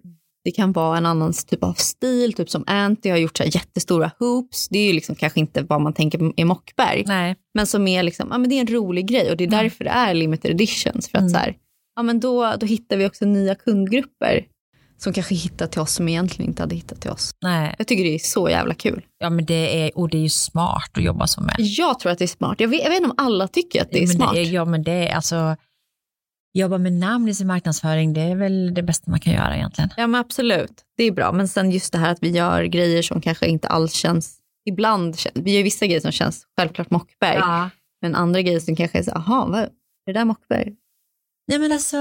Det 0.45 0.51
kan 0.51 0.71
vara 0.71 0.97
en 0.97 1.05
annan 1.05 1.33
typ 1.47 1.63
av 1.63 1.73
stil, 1.73 2.33
typ 2.33 2.49
som 2.49 2.63
Anty 2.67 3.09
har 3.09 3.17
gjort 3.17 3.37
så 3.37 3.43
jättestora 3.43 4.11
hoops. 4.19 4.69
Det 4.69 4.79
är 4.79 4.87
ju 4.87 4.93
liksom 4.93 5.15
kanske 5.15 5.39
inte 5.39 5.61
vad 5.61 5.81
man 5.81 5.93
tänker 5.93 6.31
är 6.41 6.45
Mockberg. 6.45 7.03
Nej. 7.07 7.35
Men 7.53 7.67
som 7.67 7.87
är 7.87 8.03
liksom, 8.03 8.27
ja 8.31 8.37
men 8.37 8.49
det 8.49 8.55
är 8.55 8.61
en 8.61 8.67
rolig 8.67 9.07
grej 9.07 9.31
och 9.31 9.37
det 9.37 9.43
är 9.43 9.47
Mm. 9.47 9.59
därför 9.63 9.83
det 9.83 9.89
är 9.89 10.13
limited 10.13 10.51
editions. 10.51 11.09
För 11.09 11.17
att 11.17 11.21
Mm. 11.21 11.29
så 11.33 11.37
här, 11.37 11.55
ja 11.95 12.03
men 12.03 12.19
då, 12.19 12.53
då 12.59 12.65
hittar 12.65 12.97
vi 12.97 13.05
också 13.07 13.25
nya 13.25 13.55
kundgrupper 13.55 14.45
som 15.03 15.13
kanske 15.13 15.35
hittar 15.35 15.67
till 15.67 15.81
oss 15.81 15.93
som 15.93 16.09
egentligen 16.09 16.49
inte 16.49 16.63
hade 16.63 16.75
hittat 16.75 17.01
till 17.01 17.11
oss. 17.11 17.31
Nej. 17.41 17.75
Jag 17.77 17.87
tycker 17.87 18.03
det 18.03 18.15
är 18.15 18.19
så 18.19 18.49
jävla 18.49 18.73
kul. 18.73 19.05
Ja, 19.17 19.29
men 19.29 19.45
det 19.45 19.83
är, 19.85 19.97
och 19.97 20.09
det 20.09 20.17
är 20.17 20.21
ju 20.21 20.29
smart 20.29 20.91
att 20.93 21.03
jobba 21.03 21.27
så 21.27 21.41
med. 21.41 21.55
Jag 21.57 21.99
tror 21.99 22.11
att 22.11 22.17
det 22.17 22.25
är 22.25 22.27
smart. 22.27 22.59
Jag 22.59 22.67
vet, 22.67 22.83
jag 22.83 22.89
vet 22.89 22.97
inte 22.97 23.09
om 23.09 23.15
alla 23.17 23.47
tycker 23.47 23.81
att 23.81 23.91
det 23.91 23.97
är 23.97 24.07
men 24.07 24.15
smart. 24.15 24.33
Det 24.33 24.41
är, 24.41 24.51
ja, 24.51 24.65
men 24.65 24.83
det 24.83 24.91
är 24.91 25.15
alltså, 25.15 25.55
jobba 26.53 26.77
med 26.77 26.93
namn 26.93 27.27
i 27.27 27.33
sin 27.33 27.47
marknadsföring, 27.47 28.13
det 28.13 28.21
är 28.21 28.35
väl 28.35 28.73
det 28.73 28.83
bästa 28.83 29.11
man 29.11 29.19
kan 29.19 29.33
göra 29.33 29.55
egentligen. 29.55 29.89
Ja 29.97 30.07
men 30.07 30.21
absolut, 30.21 30.81
det 30.97 31.03
är 31.03 31.11
bra. 31.11 31.31
Men 31.31 31.47
sen 31.47 31.71
just 31.71 31.93
det 31.93 31.97
här 31.99 32.11
att 32.11 32.23
vi 32.23 32.29
gör 32.29 32.63
grejer 32.63 33.01
som 33.01 33.21
kanske 33.21 33.45
inte 33.47 33.67
alls 33.67 33.93
känns, 33.93 34.37
ibland, 34.65 35.15
vi 35.33 35.55
gör 35.55 35.63
vissa 35.63 35.85
grejer 35.85 36.01
som 36.01 36.11
känns 36.11 36.43
självklart 36.57 36.89
Mockberg. 36.89 37.69
Men 38.01 38.15
andra 38.15 38.41
grejer 38.41 38.59
som 38.59 38.75
kanske 38.75 38.97
är 38.97 39.03
så, 39.03 39.11
aha, 39.11 39.45
vad, 39.45 39.59
är 39.59 39.69
det 40.05 40.13
där 40.13 40.25
Mockberg? 40.25 40.73
Nej, 41.47 41.59
men 41.59 41.71
alltså, 41.71 41.97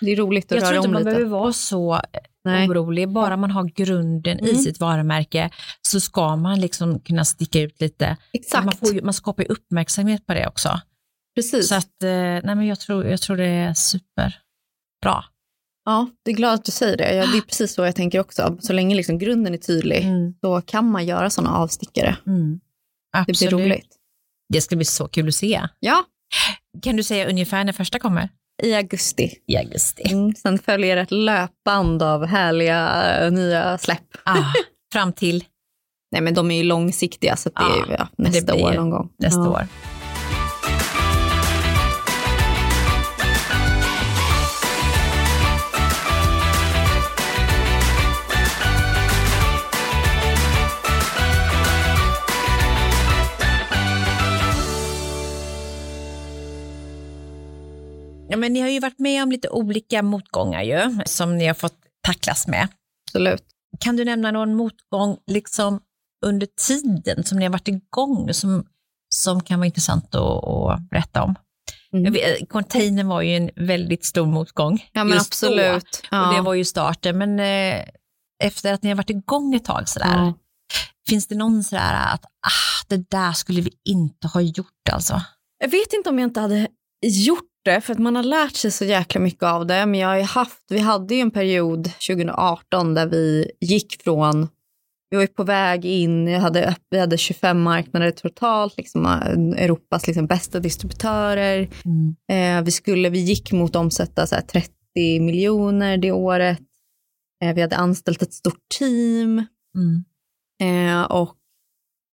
Det 0.00 0.10
är 0.12 0.16
roligt 0.16 0.44
att 0.44 0.50
jag 0.50 0.60
tror 0.60 0.68
röra 0.70 0.76
inte 0.76 0.88
om 0.88 0.92
man 0.92 1.02
lite. 1.02 1.10
behöver 1.10 1.30
vara 1.30 1.52
så 1.52 2.00
Nej. 2.44 2.68
orolig. 2.68 3.08
Bara 3.08 3.36
man 3.36 3.50
har 3.50 3.64
grunden 3.64 4.38
i 4.40 4.50
Mm. 4.50 4.62
sitt 4.62 4.80
varumärke 4.80 5.50
så 5.82 6.00
ska 6.00 6.36
man 6.36 6.60
liksom 6.60 7.00
kunna 7.00 7.24
sticka 7.24 7.60
ut 7.60 7.80
lite. 7.80 8.16
Exakt, 8.32 8.64
Man, 8.64 8.74
får 8.76 9.02
man 9.04 9.14
skapar 9.14 9.50
uppmärksamhet 9.52 10.26
på 10.26 10.34
det 10.34 10.46
också. 10.48 10.80
precis. 11.34 11.68
Så 11.68 11.74
att, 11.74 12.02
eh, 12.02 12.08
nej, 12.10 12.42
men 12.44 12.66
jag, 12.66 12.80
tror, 12.80 13.04
jag 13.06 13.20
tror 13.20 13.36
det 13.36 13.44
är 13.46 13.74
superbra. 13.74 15.24
Ja, 15.84 16.08
det 16.24 16.30
är 16.30 16.34
glad 16.34 16.54
att 16.54 16.64
du 16.64 16.72
säger 16.72 16.96
det. 16.96 17.14
Ja, 17.14 17.26
det 17.26 17.38
är 17.38 17.42
precis 17.42 17.74
så 17.74 17.84
jag 17.84 17.96
tänker 17.96 18.20
också. 18.20 18.56
Så 18.60 18.72
länge 18.72 18.94
liksom 18.94 19.18
grunden 19.18 19.54
är 19.54 19.58
tydlig, 19.58 20.02
Mm. 20.04 20.34
då 20.42 20.60
kan 20.60 20.90
man 20.90 21.06
göra 21.06 21.30
sådana 21.30 21.56
avstickare. 21.56 22.16
Mm. 22.26 22.60
Det 23.26 23.38
blir 23.38 23.50
roligt. 23.50 23.96
Det 24.52 24.60
ska 24.60 24.76
bli 24.76 24.84
så 24.84 25.08
kul 25.08 25.28
att 25.28 25.34
se. 25.34 25.62
Ja, 25.80 26.04
Kan 26.82 26.96
du 26.96 27.02
säga 27.02 27.28
ungefär 27.28 27.64
när 27.64 27.72
första 27.72 27.98
kommer? 27.98 28.28
I 28.62 28.74
augusti. 28.74 29.34
I 29.46 29.56
augusti. 29.56 30.12
Mm. 30.12 30.34
Sen 30.34 30.58
följer 30.58 30.96
ett 30.96 31.10
löpband 31.10 32.02
av 32.02 32.26
härliga 32.26 33.04
eh, 33.20 33.32
nya 33.32 33.78
släpp. 33.78 34.16
Ah, 34.24 34.44
fram 34.92 35.12
till 35.12 35.44
Nej, 36.12 36.20
men 36.22 36.34
de 36.34 36.50
är 36.50 36.56
ju 36.56 36.62
långsiktiga, 36.62 37.36
så 37.36 37.48
det 37.48 37.62
är 37.62 37.76
ju 37.88 37.94
Ja, 37.98 38.08
det 38.16 38.22
nästa 38.22 38.54
blir 38.54 38.64
år 38.64 38.72
någon 38.72 38.90
gång. 38.90 39.08
nästa 39.18 39.40
ja. 39.40 39.48
år. 39.50 39.66
Ja, 58.34 58.38
men 58.38 58.52
ni 58.52 58.60
har 58.60 58.68
ju 58.68 58.80
varit 58.80 58.98
med 58.98 59.22
om 59.22 59.30
lite 59.30 59.48
olika 59.48 60.02
motgångar 60.02 60.62
ju, 60.62 60.98
som 61.06 61.38
ni 61.38 61.46
har 61.46 61.54
fått 61.54 61.76
tacklas 62.06 62.46
med. 62.46 62.68
Absolut. 63.08 63.44
Kan 63.80 63.96
du 63.96 64.04
nämna 64.04 64.30
någon 64.30 64.54
motgång 64.54 65.16
liksom 65.26 65.80
under 66.26 66.48
tiden 66.66 67.24
som 67.24 67.38
ni 67.38 67.44
har 67.44 67.52
varit 67.52 67.68
igång 67.68 68.34
som, 68.34 68.66
som 69.14 69.40
kan 69.42 69.58
vara 69.58 69.66
intressant 69.66 70.14
att, 70.14 70.44
att 70.44 70.90
berätta 70.90 71.22
om? 71.22 71.34
Mm. 71.92 72.12
Vet, 72.12 72.48
Containern 72.48 73.08
var 73.08 73.22
ju 73.22 73.36
en 73.36 73.50
väldigt 73.56 74.04
stor 74.04 74.26
motgång. 74.26 74.84
Ja, 74.92 75.04
men 75.04 75.18
absolut. 75.18 75.84
Då, 76.02 76.08
Ja. 76.10 76.28
och 76.28 76.34
det 76.34 76.40
var 76.40 76.54
ju 76.54 76.64
starten, 76.64 77.18
men 77.18 77.40
eh, 77.40 77.84
efter 78.44 78.72
att 78.74 78.82
ni 78.82 78.88
har 78.88 78.96
varit 78.96 79.10
igång 79.10 79.54
ett 79.54 79.64
tag 79.64 79.88
sådär, 79.88 80.08
Ja. 80.16 80.34
finns 81.08 81.26
det 81.26 81.34
någon 81.34 81.64
sådär 81.64 82.12
att 82.14 82.24
ah, 82.24 82.84
det 82.88 83.10
där 83.10 83.32
skulle 83.32 83.60
vi 83.60 83.70
inte 83.84 84.26
ha 84.26 84.40
gjort 84.40 84.88
alltså? 84.92 85.22
Jag 85.58 85.68
vet 85.68 85.92
inte 85.92 86.10
om 86.10 86.18
jag 86.18 86.26
inte 86.28 86.40
hade 86.40 86.68
gjort 87.02 87.44
det, 87.64 87.80
för 87.80 87.92
att 87.92 87.98
man 87.98 88.16
har 88.16 88.22
lärt 88.22 88.56
sig 88.56 88.70
så 88.70 88.84
jäkla 88.84 89.20
mycket 89.20 89.42
av 89.42 89.66
det. 89.66 89.86
Men 89.86 90.00
jag 90.00 90.08
har 90.08 90.22
haft, 90.22 90.64
vi 90.68 90.78
hade 90.78 91.14
ju 91.14 91.20
en 91.20 91.30
period 91.30 91.90
2018 92.08 92.94
där 92.94 93.06
vi 93.06 93.50
gick 93.60 94.02
från, 94.02 94.48
vi 95.10 95.16
var 95.16 95.22
ju 95.22 95.28
på 95.28 95.44
väg 95.44 95.84
in, 95.84 96.28
jag 96.28 96.40
hade, 96.40 96.76
vi 96.90 96.98
hade 96.98 97.18
25 97.18 97.60
marknader 97.60 98.10
totalt, 98.10 98.76
liksom, 98.76 99.06
eh, 99.06 99.64
Europas 99.64 100.06
liksom, 100.06 100.26
bästa 100.26 100.60
distributörer. 100.60 101.68
Eh, 102.32 102.62
vi, 102.64 102.70
skulle, 102.70 103.08
vi 103.10 103.18
gick 103.18 103.52
mot 103.52 103.76
omsätta 103.76 104.26
så 104.26 104.34
här, 104.34 104.42
30 104.42 104.70
miljoner 105.20 105.96
det 105.96 106.12
året. 106.12 106.60
Eh, 107.44 107.54
vi 107.54 107.60
hade 107.60 107.76
anställt 107.76 108.22
ett 108.22 108.34
stort 108.34 108.68
team. 108.78 109.46
Mm. 109.76 110.04
Eh, 110.62 111.02
och 111.02 111.34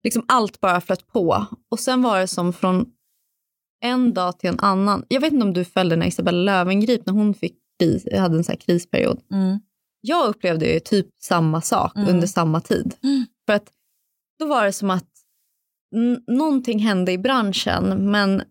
liksom 0.04 0.26
allt 0.28 0.60
bara 0.60 0.82
flöt 0.82 1.08
på. 1.08 1.46
Och 1.72 1.80
sen 1.80 2.02
var 2.02 2.20
det 2.20 2.28
som 2.28 2.54
från 2.54 2.86
en 3.82 4.14
dag 4.14 4.40
till 4.40 4.50
en 4.50 4.60
annan. 4.60 5.06
Jag 5.08 5.22
vet 5.22 5.34
inte 5.34 5.46
om 5.46 5.54
du 5.54 5.66
följde 5.66 5.96
när 5.96 6.08
Isabella 6.08 6.42
Löwengrip 6.42 7.06
när 7.06 7.14
hon 7.14 7.34
fick 7.34 7.56
kris, 7.80 8.08
hade 8.14 8.38
en 8.38 8.44
så 8.44 8.56
krisperiod. 8.58 9.22
Mm. 9.32 9.60
Jag 10.02 10.28
upplevde 10.28 10.80
typ 10.80 11.08
samma 11.22 11.62
sak 11.62 11.96
Mm. 11.96 12.10
under 12.10 12.28
samma 12.28 12.62
tid. 12.62 12.96
Mm. 13.04 13.26
För 13.46 13.54
att 13.54 13.70
då 14.40 14.46
var 14.46 14.66
det 14.66 14.74
som 14.74 14.90
att 14.90 15.08
någonting 16.28 16.80
hände 16.80 17.12
i 17.12 17.18
branschen, 17.18 18.12
men, 18.12 18.44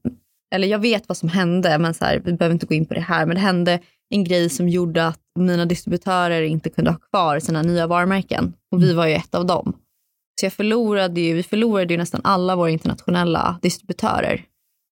eller 0.54 0.68
jag 0.68 0.78
vet 0.78 1.08
vad 1.08 1.16
som 1.16 1.28
hände, 1.28 1.78
men 1.78 1.94
så 1.94 2.04
här, 2.04 2.22
vi 2.24 2.32
behöver 2.32 2.54
inte 2.54 2.66
gå 2.66 2.74
in 2.74 2.86
på 2.86 2.94
det 2.94 3.00
här, 3.00 3.26
men 3.26 3.34
det 3.34 3.40
hände 3.40 3.80
en 4.10 4.24
grej 4.24 4.48
som 4.48 4.68
gjorde 4.68 5.06
att 5.06 5.20
mina 5.38 5.66
distributörer 5.66 6.42
inte 6.42 6.70
kunde 6.70 6.90
ha 6.90 6.98
kvar 6.98 7.40
sina 7.40 7.62
nya 7.62 7.86
varumärken. 7.86 8.52
Och 8.72 8.82
vi 8.82 8.92
var 8.94 9.06
ju 9.06 9.14
ett 9.14 9.34
av 9.34 9.46
dem. 9.46 9.76
Så 10.40 10.46
jag 10.46 10.52
förlorade 10.52 11.20
ju, 11.20 11.34
vi 11.34 11.42
förlorade 11.42 11.94
ju 11.94 11.98
nästan 11.98 12.20
alla 12.24 12.56
våra 12.56 12.70
internationella 12.70 13.58
distributörer 13.62 14.44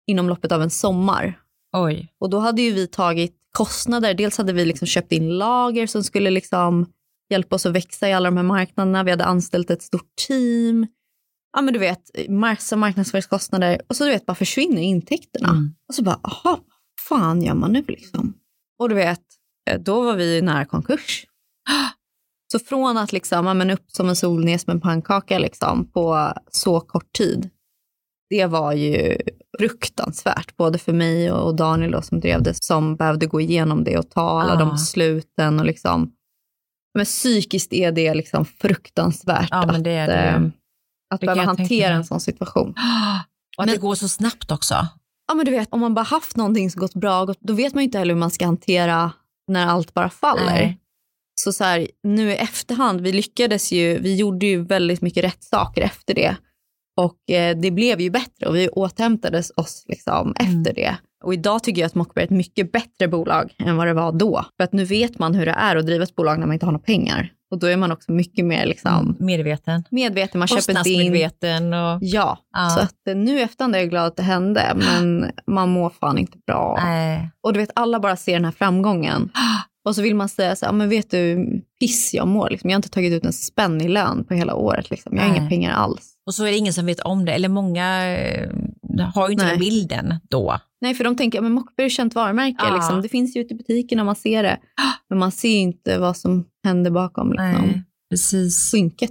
inom 0.08 0.28
loppet 0.28 0.52
av 0.52 0.62
en 0.62 0.70
sommar. 0.70 1.40
Oj. 1.76 2.12
Och 2.20 2.30
då 2.30 2.38
hade 2.38 2.62
ju 2.62 2.72
vi 2.72 2.86
tagit 2.86 3.34
kostnader. 3.52 4.14
Dels 4.14 4.38
hade 4.38 4.52
vi 4.52 4.64
liksom 4.64 4.86
köpt 4.86 5.12
in 5.12 5.38
lager 5.38 5.86
som 5.86 6.04
skulle 6.04 6.30
liksom 6.30 6.86
hjälpa 7.30 7.56
oss 7.56 7.66
att 7.66 7.72
växa 7.72 8.08
i 8.08 8.12
alla 8.12 8.30
de 8.30 8.36
här 8.36 8.44
marknaderna. 8.44 9.02
Vi 9.02 9.10
hade 9.10 9.24
anställt 9.24 9.70
ett 9.70 9.82
stort 9.82 10.16
team. 10.28 10.86
Ja 11.52 11.62
men 11.62 11.74
du 11.74 11.80
vet, 11.80 12.28
massa 12.28 12.76
marknadsföringskostnader. 12.76 13.80
Och 13.88 13.96
så 13.96 14.04
du 14.04 14.10
vet, 14.10 14.26
bara 14.26 14.34
försvinner 14.34 14.82
intäkterna. 14.82 15.48
Mm. 15.48 15.74
Och 15.88 15.94
så 15.94 16.02
bara, 16.02 16.20
aha, 16.22 16.50
vad 16.50 16.60
fan 17.08 17.42
gör 17.42 17.54
man 17.54 17.72
nu 17.72 17.84
liksom? 17.88 18.34
Och 18.78 18.88
du 18.88 18.94
vet, 18.94 19.22
eh, 19.70 19.80
då 19.80 20.02
var 20.02 20.16
vi 20.16 20.42
nära 20.42 20.64
konkurs. 20.64 21.26
Så 22.52 22.58
från 22.58 22.96
att 22.96 23.12
liksom, 23.12 23.46
ja, 23.46 23.54
men 23.54 23.70
upp 23.70 23.90
som 23.90 24.08
en 24.08 24.16
sol, 24.16 24.44
ner 24.44 24.58
som 24.58 24.70
en 24.70 24.80
pannkaka 24.80 25.38
liksom, 25.38 25.90
på 25.90 26.32
så 26.50 26.80
kort 26.80 27.12
tid. 27.12 27.50
Det 28.30 28.46
var 28.46 28.72
ju 28.72 29.16
fruktansvärt, 29.58 30.56
både 30.56 30.78
för 30.78 30.92
mig 30.92 31.32
och 31.32 31.56
Daniel 31.56 31.90
då, 31.90 32.02
som 32.02 32.20
drev 32.20 32.42
det, 32.42 32.64
som 32.64 32.96
behövde 32.96 33.26
gå 33.26 33.40
igenom 33.40 33.84
det 33.84 33.98
och 33.98 34.10
ta 34.10 34.40
alla 34.42 34.52
Ah. 34.52 34.56
de 34.56 34.70
besluten. 34.70 35.58
Och 35.60 35.66
liksom, 35.66 36.12
men 36.94 37.04
psykiskt 37.04 37.72
är 37.72 37.92
det 37.92 38.14
liksom 38.14 38.44
fruktansvärt. 38.44 39.48
Ja, 39.50 39.66
men 39.66 39.82
det 39.82 39.90
det 39.90 40.30
ju. 40.38 40.44
eh, 40.44 40.50
Att 41.14 41.20
Det 41.20 41.26
behöva 41.26 41.44
hantera 41.44 41.94
en 41.94 42.04
sån 42.04 42.20
situation. 42.20 42.68
Och 43.56 43.62
att 43.62 43.66
Men- 43.66 43.74
det 43.74 43.80
går 43.80 43.94
så 43.94 44.08
snabbt 44.08 44.50
också. 44.50 44.74
Ja 45.28 45.34
men 45.34 45.44
du 45.46 45.50
vet, 45.52 45.68
om 45.72 45.80
man 45.80 45.94
bara 45.94 46.02
haft 46.04 46.36
någonting 46.36 46.70
som 46.70 46.80
gått 46.80 46.94
bra, 46.94 47.26
då 47.40 47.52
vet 47.52 47.74
man 47.74 47.82
ju 47.82 47.84
inte 47.84 47.98
heller 47.98 48.14
hur 48.14 48.20
man 48.20 48.30
ska 48.30 48.44
hantera 48.46 49.12
när 49.48 49.66
allt 49.66 49.94
bara 49.94 50.10
faller. 50.10 50.44
Nej. 50.46 50.78
Så, 51.40 51.52
så 51.52 51.64
här, 51.64 51.88
nu 52.02 52.30
i 52.32 52.36
efterhand, 52.36 53.00
vi 53.00 53.12
lyckades 53.12 53.72
ju, 53.72 53.98
vi 53.98 54.16
gjorde 54.16 54.46
ju 54.46 54.62
väldigt 54.64 55.00
mycket 55.02 55.24
rätt 55.24 55.44
saker 55.44 55.82
efter 55.82 56.14
det. 56.14 56.36
Och 56.98 57.30
eh, 57.30 57.56
det 57.56 57.70
blev 57.70 58.00
ju 58.00 58.10
bättre 58.10 58.46
och 58.46 58.56
vi 58.56 58.68
återhämtades 58.68 59.52
oss 59.56 59.84
liksom 59.88 60.34
Mm. 60.40 60.60
efter 60.60 60.74
det. 60.74 60.96
Och 61.24 61.34
idag 61.34 61.62
tycker 61.62 61.80
jag 61.80 61.86
att 61.86 61.94
Mockberg 61.94 62.22
är 62.22 62.26
ett 62.26 62.30
mycket 62.36 62.72
bättre 62.72 63.08
bolag 63.08 63.54
än 63.66 63.76
vad 63.76 63.86
det 63.86 63.92
var 63.94 64.12
då. 64.12 64.44
För 64.56 64.64
att 64.64 64.72
nu 64.72 64.84
vet 64.84 65.18
man 65.18 65.34
hur 65.34 65.46
det 65.46 65.52
är 65.52 65.76
att 65.76 65.86
driva 65.86 66.04
ett 66.04 66.14
bolag 66.16 66.38
när 66.38 66.46
man 66.46 66.54
inte 66.54 66.66
har 66.66 66.72
några 66.72 66.84
pengar. 66.84 67.32
Och 67.50 67.58
då 67.58 67.66
är 67.66 67.76
man 67.76 67.92
också 67.92 68.12
mycket 68.12 68.44
mer 68.44 68.66
liksom, 68.66 69.16
Medveten. 69.20 69.84
medveten, 69.90 70.38
man 70.38 70.48
köper 70.48 70.78
inte 70.78 70.90
in. 70.90 70.98
Kostnadsmedveten 70.98 71.72
och... 71.74 71.98
Ja, 72.02 72.38
Ja. 72.52 72.68
så 72.70 72.80
att 72.80 73.08
eh, 73.08 73.16
nu 73.16 73.40
efterhand 73.40 73.74
är 73.74 73.78
jag 73.78 73.90
glad 73.90 74.06
att 74.06 74.16
det 74.16 74.22
hände, 74.22 74.72
men 74.76 75.30
man 75.46 75.68
mår 75.68 75.90
fan 75.90 76.18
inte 76.18 76.38
bra. 76.46 76.78
Nej. 76.84 77.30
Och 77.42 77.52
du 77.52 77.58
vet, 77.60 77.70
alla 77.74 78.00
bara 78.00 78.16
ser 78.16 78.32
den 78.32 78.44
här 78.44 78.52
framgången. 78.52 79.30
Och 79.84 79.94
så 79.94 80.02
vill 80.02 80.14
man 80.14 80.28
säga 80.28 80.56
så 80.56 80.66
här, 80.66 80.72
"Ja, 80.72 80.76
men 80.76 80.88
vet 80.88 81.10
du 81.10 81.46
piss 81.80 82.14
jag 82.14 82.28
mår? 82.28 82.50
Liksom. 82.50 82.70
Jag 82.70 82.74
har 82.74 82.78
inte 82.78 82.88
tagit 82.88 83.12
ut 83.12 83.24
en 83.24 83.32
spänn 83.32 83.80
i 83.80 83.88
lön 83.88 84.24
på 84.24 84.34
hela 84.34 84.54
året. 84.54 84.90
Liksom. 84.90 85.16
Jag 85.16 85.22
har 85.22 85.28
Nej. 85.30 85.38
inga 85.38 85.48
pengar 85.48 85.72
alls. 85.72 86.14
Och 86.28 86.34
så 86.34 86.44
är 86.44 86.50
det 86.50 86.56
ingen 86.56 86.72
som 86.72 86.86
vet 86.86 87.00
om 87.00 87.24
det, 87.24 87.32
eller 87.32 87.48
många 87.48 88.06
eh, 88.18 88.50
har 89.14 89.28
ju 89.28 89.32
inte 89.32 89.44
Nej. 89.44 89.52
den 89.52 89.60
bilden 89.60 90.14
då. 90.30 90.58
Nej, 90.80 90.94
för 90.94 91.04
de 91.04 91.16
tänker, 91.16 91.38
"Ja, 91.38 91.42
men 91.42 91.52
Mockberg 91.52 91.84
är 91.84 91.86
ett 91.86 91.92
känt 91.92 92.14
varumärke. 92.14 92.56
Ja. 92.58 92.74
Liksom. 92.74 93.02
Det 93.02 93.08
finns 93.08 93.36
ju 93.36 93.40
ute 93.40 93.54
i 93.54 93.56
butikerna, 93.56 94.04
man 94.04 94.16
ser 94.16 94.42
det. 94.42 94.58
Men 95.10 95.18
man 95.18 95.32
ser 95.32 95.48
ju 95.48 95.58
inte 95.58 95.98
vad 95.98 96.16
som 96.16 96.44
händer 96.64 96.90
bakom 96.90 97.30
liksom, 97.32 97.50
Nej, 97.50 97.82
precis. 98.10 98.70
skynket. 98.72 99.10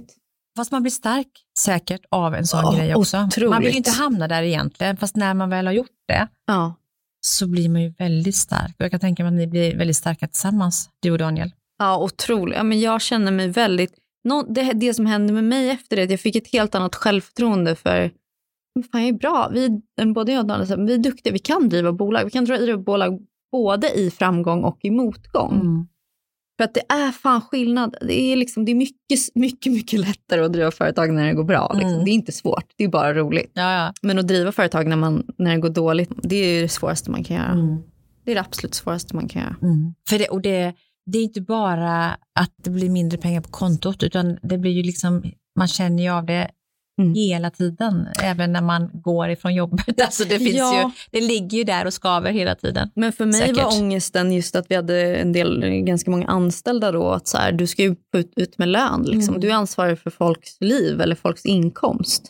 Fast 0.56 0.72
man 0.72 0.82
blir 0.82 0.90
stark 0.90 1.26
säkert 1.58 2.00
av 2.10 2.34
en 2.34 2.46
sån 2.46 2.60
Ja, 2.62 2.72
grej 2.78 2.94
också. 2.94 3.18
otroligt. 3.26 3.50
Man 3.50 3.62
vill 3.62 3.70
ju 3.70 3.76
inte 3.76 3.90
hamna 3.90 4.28
där 4.28 4.42
egentligen, 4.42 4.96
fast 4.96 5.16
när 5.16 5.34
man 5.34 5.50
väl 5.50 5.66
har 5.66 5.72
gjort 5.72 5.90
det 6.08 6.28
Ja. 6.46 6.74
så 7.20 7.46
blir 7.46 7.68
man 7.68 7.82
ju 7.82 7.94
väldigt 7.98 8.36
stark. 8.36 8.74
Och 8.78 8.84
jag 8.84 8.90
kan 8.90 9.00
tänka 9.00 9.22
mig 9.24 9.28
att 9.30 9.34
ni 9.38 9.46
blir 9.46 9.76
väldigt 9.76 9.96
starka 9.96 10.26
tillsammans, 10.26 10.90
du 11.02 11.10
och 11.10 11.18
Daniel. 11.18 11.52
Ja, 11.78 11.98
otroligt. 11.98 12.56
Ja, 12.56 12.62
men 12.62 12.80
jag 12.80 13.02
känner 13.02 13.32
mig 13.32 13.48
väldigt... 13.48 13.92
Nå, 14.28 14.42
det, 14.42 14.72
det 14.72 14.94
som 14.94 15.06
hände 15.06 15.32
med 15.32 15.44
mig 15.44 15.70
efter 15.70 15.96
det, 15.96 16.10
jag 16.10 16.20
fick 16.20 16.36
ett 16.36 16.52
helt 16.52 16.74
annat 16.74 16.94
självförtroende 16.94 17.74
för 17.74 18.10
fan, 18.92 19.00
jag 19.00 19.08
är 19.08 19.12
bra. 19.12 19.50
Vi, 19.52 19.80
både 20.14 20.32
jag 20.32 20.40
och 20.40 20.46
Daniel, 20.46 20.86
vi 20.86 20.94
är 20.94 20.98
duktiga, 20.98 21.32
vi 21.32 21.38
kan 21.38 21.68
driva 21.68 21.92
bolag. 21.92 22.24
Vi 22.24 22.30
kan 22.30 22.44
driva 22.44 22.78
bolag 22.78 23.20
både 23.52 23.98
i 23.98 24.10
framgång 24.10 24.64
och 24.64 24.78
i 24.82 24.90
motgång. 24.90 25.54
Mm. 25.54 25.86
För 26.56 26.64
att 26.64 26.74
det 26.74 26.82
är 26.88 27.12
fan 27.12 27.40
skillnad. 27.40 27.96
Det 28.00 28.20
är, 28.20 28.36
liksom, 28.36 28.64
det 28.64 28.72
är 28.72 28.76
mycket, 28.76 29.34
mycket, 29.34 29.72
mycket 29.72 30.00
lättare 30.00 30.40
att 30.40 30.52
driva 30.52 30.70
företag 30.70 31.12
när 31.12 31.26
det 31.26 31.34
går 31.34 31.44
bra. 31.44 31.72
Liksom. 31.74 31.92
Mm. 31.92 32.04
Det 32.04 32.10
är 32.10 32.12
inte 32.12 32.32
svårt, 32.32 32.64
det 32.76 32.84
är 32.84 32.88
bara 32.88 33.14
roligt. 33.14 33.50
Ja, 33.54 33.72
ja. 33.72 33.92
Men 34.02 34.18
att 34.18 34.28
driva 34.28 34.52
företag 34.52 34.86
när, 34.86 34.96
man, 34.96 35.26
när 35.36 35.50
det 35.50 35.60
går 35.60 35.68
dåligt, 35.68 36.10
det 36.22 36.36
är 36.36 36.62
det 36.62 36.68
svåraste 36.68 37.10
man 37.10 37.24
kan 37.24 37.36
göra. 37.36 37.52
Mm. 37.52 37.76
Det 38.24 38.30
är 38.30 38.34
det 38.34 38.40
absolut 38.40 38.74
svåraste 38.74 39.16
man 39.16 39.28
kan 39.28 39.42
göra. 39.42 39.56
Mm. 39.62 39.94
För 40.08 40.18
det, 40.18 40.28
och 40.28 40.42
det, 40.42 40.74
det 41.12 41.18
är 41.18 41.22
inte 41.22 41.40
bara 41.40 42.06
att 42.40 42.52
det 42.56 42.70
blir 42.70 42.90
mindre 42.90 43.18
pengar 43.18 43.40
på 43.40 43.48
kontot, 43.50 44.02
utan 44.02 44.38
det 44.42 44.58
blir 44.58 44.72
ju 44.72 44.82
liksom, 44.82 45.22
man 45.58 45.68
känner 45.68 46.02
ju 46.02 46.08
av 46.10 46.26
det 46.26 46.50
Mm. 47.00 47.14
hela 47.14 47.50
tiden, 47.50 48.06
även 48.22 48.52
när 48.52 48.60
man 48.62 48.90
går 48.92 49.28
ifrån 49.28 49.54
jobbet. 49.54 50.00
Alltså 50.02 50.24
det, 50.24 50.38
finns 50.38 50.56
Ja. 50.56 50.82
ju, 50.82 50.90
det 51.20 51.26
ligger 51.26 51.58
ju 51.58 51.64
där 51.64 51.86
och 51.86 51.92
skaver 51.94 52.32
hela 52.32 52.54
tiden. 52.54 52.90
Men 52.94 53.12
för 53.12 53.26
mig 53.26 53.40
Säkert. 53.40 53.56
var 53.56 53.78
ångesten 53.80 54.32
just 54.32 54.56
att 54.56 54.66
vi 54.70 54.74
hade 54.74 55.16
en 55.16 55.32
del, 55.32 55.60
ganska 55.70 56.10
många 56.10 56.26
anställda 56.26 56.92
då, 56.92 57.08
att 57.10 57.28
så 57.28 57.38
här, 57.38 57.52
du 57.52 57.66
ska 57.66 57.82
ju 57.82 57.96
ut, 58.16 58.32
ut 58.36 58.58
med 58.58 58.68
lön. 58.68 59.02
Liksom. 59.02 59.28
Mm. 59.34 59.40
Du 59.40 59.50
är 59.50 59.54
ansvarig 59.54 59.98
för 59.98 60.10
folks 60.10 60.56
liv 60.60 61.00
eller 61.00 61.14
folks 61.14 61.44
inkomst. 61.46 62.22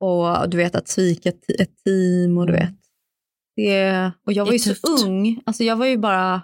Och 0.00 0.50
du 0.50 0.56
vet 0.56 0.74
att 0.74 0.88
svika 0.88 1.28
ett, 1.28 1.44
team 1.84 2.38
och 2.38 2.46
du 2.46 2.52
Mm. 2.54 2.66
vet. 2.66 2.74
Det, 3.56 4.10
och 4.26 4.32
jag 4.32 4.46
Det 4.46 4.48
var 4.48 4.48
är 4.48 4.52
ju 4.52 4.58
så 4.58 4.70
tufft. 4.74 5.04
ung, 5.06 5.40
alltså 5.46 5.64
jag 5.64 5.76
var 5.76 5.86
ju 5.86 5.98
bara 5.98 6.42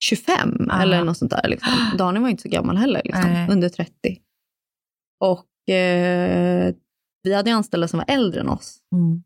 25 0.00 0.68
Ah. 0.70 0.82
eller 0.82 1.04
något 1.04 1.18
sånt 1.18 1.30
där. 1.30 1.48
Liksom. 1.48 1.72
Daniel 1.98 2.22
var 2.22 2.28
inte 2.28 2.42
så 2.42 2.48
gammal 2.48 2.76
heller, 2.76 3.02
liksom, 3.04 3.46
under 3.50 3.68
30. 3.68 3.92
Och 5.20 5.74
eh, 5.74 6.74
vi 7.22 7.34
hade 7.34 7.52
anställda 7.54 7.88
som 7.88 7.98
var 7.98 8.14
äldre 8.14 8.40
än 8.40 8.48
oss 8.48 8.78
Mm. 8.94 9.22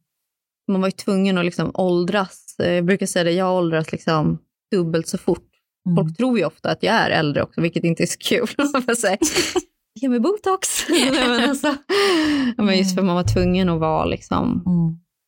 man 0.72 0.80
var 0.80 0.88
ju 0.88 0.92
tvungen 0.92 1.38
att 1.38 1.44
liksom 1.44 1.70
åldras. 1.74 2.56
Eh, 2.62 2.72
Jag 2.72 2.84
brukar 2.84 3.06
säga 3.06 3.24
det, 3.24 3.32
jag 3.32 3.54
åldras 3.56 3.92
liksom 3.92 4.38
dubbelt 4.70 5.08
så 5.08 5.18
fort. 5.18 5.48
Mm. 5.86 5.96
Folk 5.96 6.16
tror 6.16 6.38
ju 6.38 6.44
ofta 6.44 6.70
att 6.70 6.82
jag 6.82 6.94
är 6.94 7.10
äldre 7.10 7.42
också, 7.42 7.60
vilket 7.60 7.84
inte 7.84 8.02
är 8.02 8.06
så 8.06 8.18
kul. 8.18 8.48
Ge 10.00 10.08
mig 10.08 10.20
botox. 10.20 10.88
Men, 11.12 11.50
alltså, 11.50 11.76
ja, 12.56 12.62
men 12.62 12.78
just 12.78 12.94
för 12.94 13.02
man 13.02 13.14
var 13.14 13.24
tvungen 13.34 13.68
att 13.68 13.80
vara 13.80 14.04
liksom, 14.04 14.62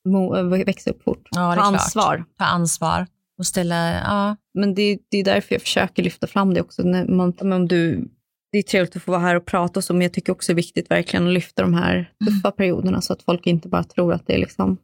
Mm. 0.07 0.50
eh, 0.61 0.64
växa 0.64 0.90
upp 0.90 1.03
fort. 1.03 1.29
Ja, 1.31 1.55
Ta 1.55 1.61
ansvar. 1.61 2.24
Ta 2.38 2.44
ansvar 2.44 3.07
och 3.40 3.46
ställa, 3.46 3.92
ja, 3.94 4.37
Men 4.55 4.74
det, 4.74 4.98
det 5.11 5.16
är 5.18 5.24
därför 5.24 5.55
jag 5.55 5.62
försöker 5.62 6.03
lyfta 6.03 6.26
fram 6.26 6.55
det 6.55 6.61
också. 6.61 6.83
När 6.83 7.07
man, 7.07 7.35
om 7.53 7.68
du, 7.68 8.09
det 8.53 8.59
är 8.59 8.62
trevligt 8.62 8.96
att 8.96 9.03
få 9.03 9.11
vara 9.11 9.20
här 9.20 9.37
och 9.37 9.46
prata 9.46 9.81
och 9.81 9.85
så, 9.85 9.92
men 9.94 10.03
jag 10.03 10.12
tycker 10.12 10.33
också 10.33 10.53
det 10.53 10.55
är 10.55 10.57
viktigt 10.57 10.90
verkligen 10.90 11.26
att 11.26 11.33
lyfta 11.33 11.62
de 11.62 11.74
här 11.74 12.12
tuffa 12.26 12.50
perioderna 12.50 13.00
så 13.00 13.12
att 13.12 13.22
folk 13.22 13.46
inte 13.46 13.68
bara 13.68 13.85
tror 13.85 14.12
att 14.12 14.26
det 14.26 14.35
är 14.35 14.38
liksom 14.38 14.76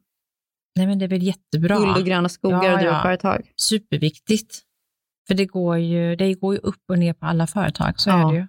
nej 0.78 0.86
men 0.86 0.98
det 0.98 1.04
är 1.04 1.08
väl 1.08 1.22
jättebra. 1.22 1.76
guld 1.76 1.96
och 1.96 2.04
gröna 2.04 2.28
skogar 2.28 2.64
Ja, 2.64 2.72
och 2.72 2.78
driva 2.78 2.92
ja. 2.92 3.02
företag. 3.02 3.50
Superviktigt. 3.56 4.62
För 5.28 5.34
det 5.34 5.46
går, 5.46 5.78
ju, 5.78 6.16
det 6.16 6.34
går 6.34 6.54
ju 6.54 6.60
upp 6.60 6.82
och 6.88 6.98
ner 6.98 7.12
på 7.12 7.26
alla 7.26 7.46
företag, 7.46 8.00
så 8.00 8.10
Ja. 8.10 8.28
är 8.28 8.32
det 8.32 8.38
ju. 8.38 8.42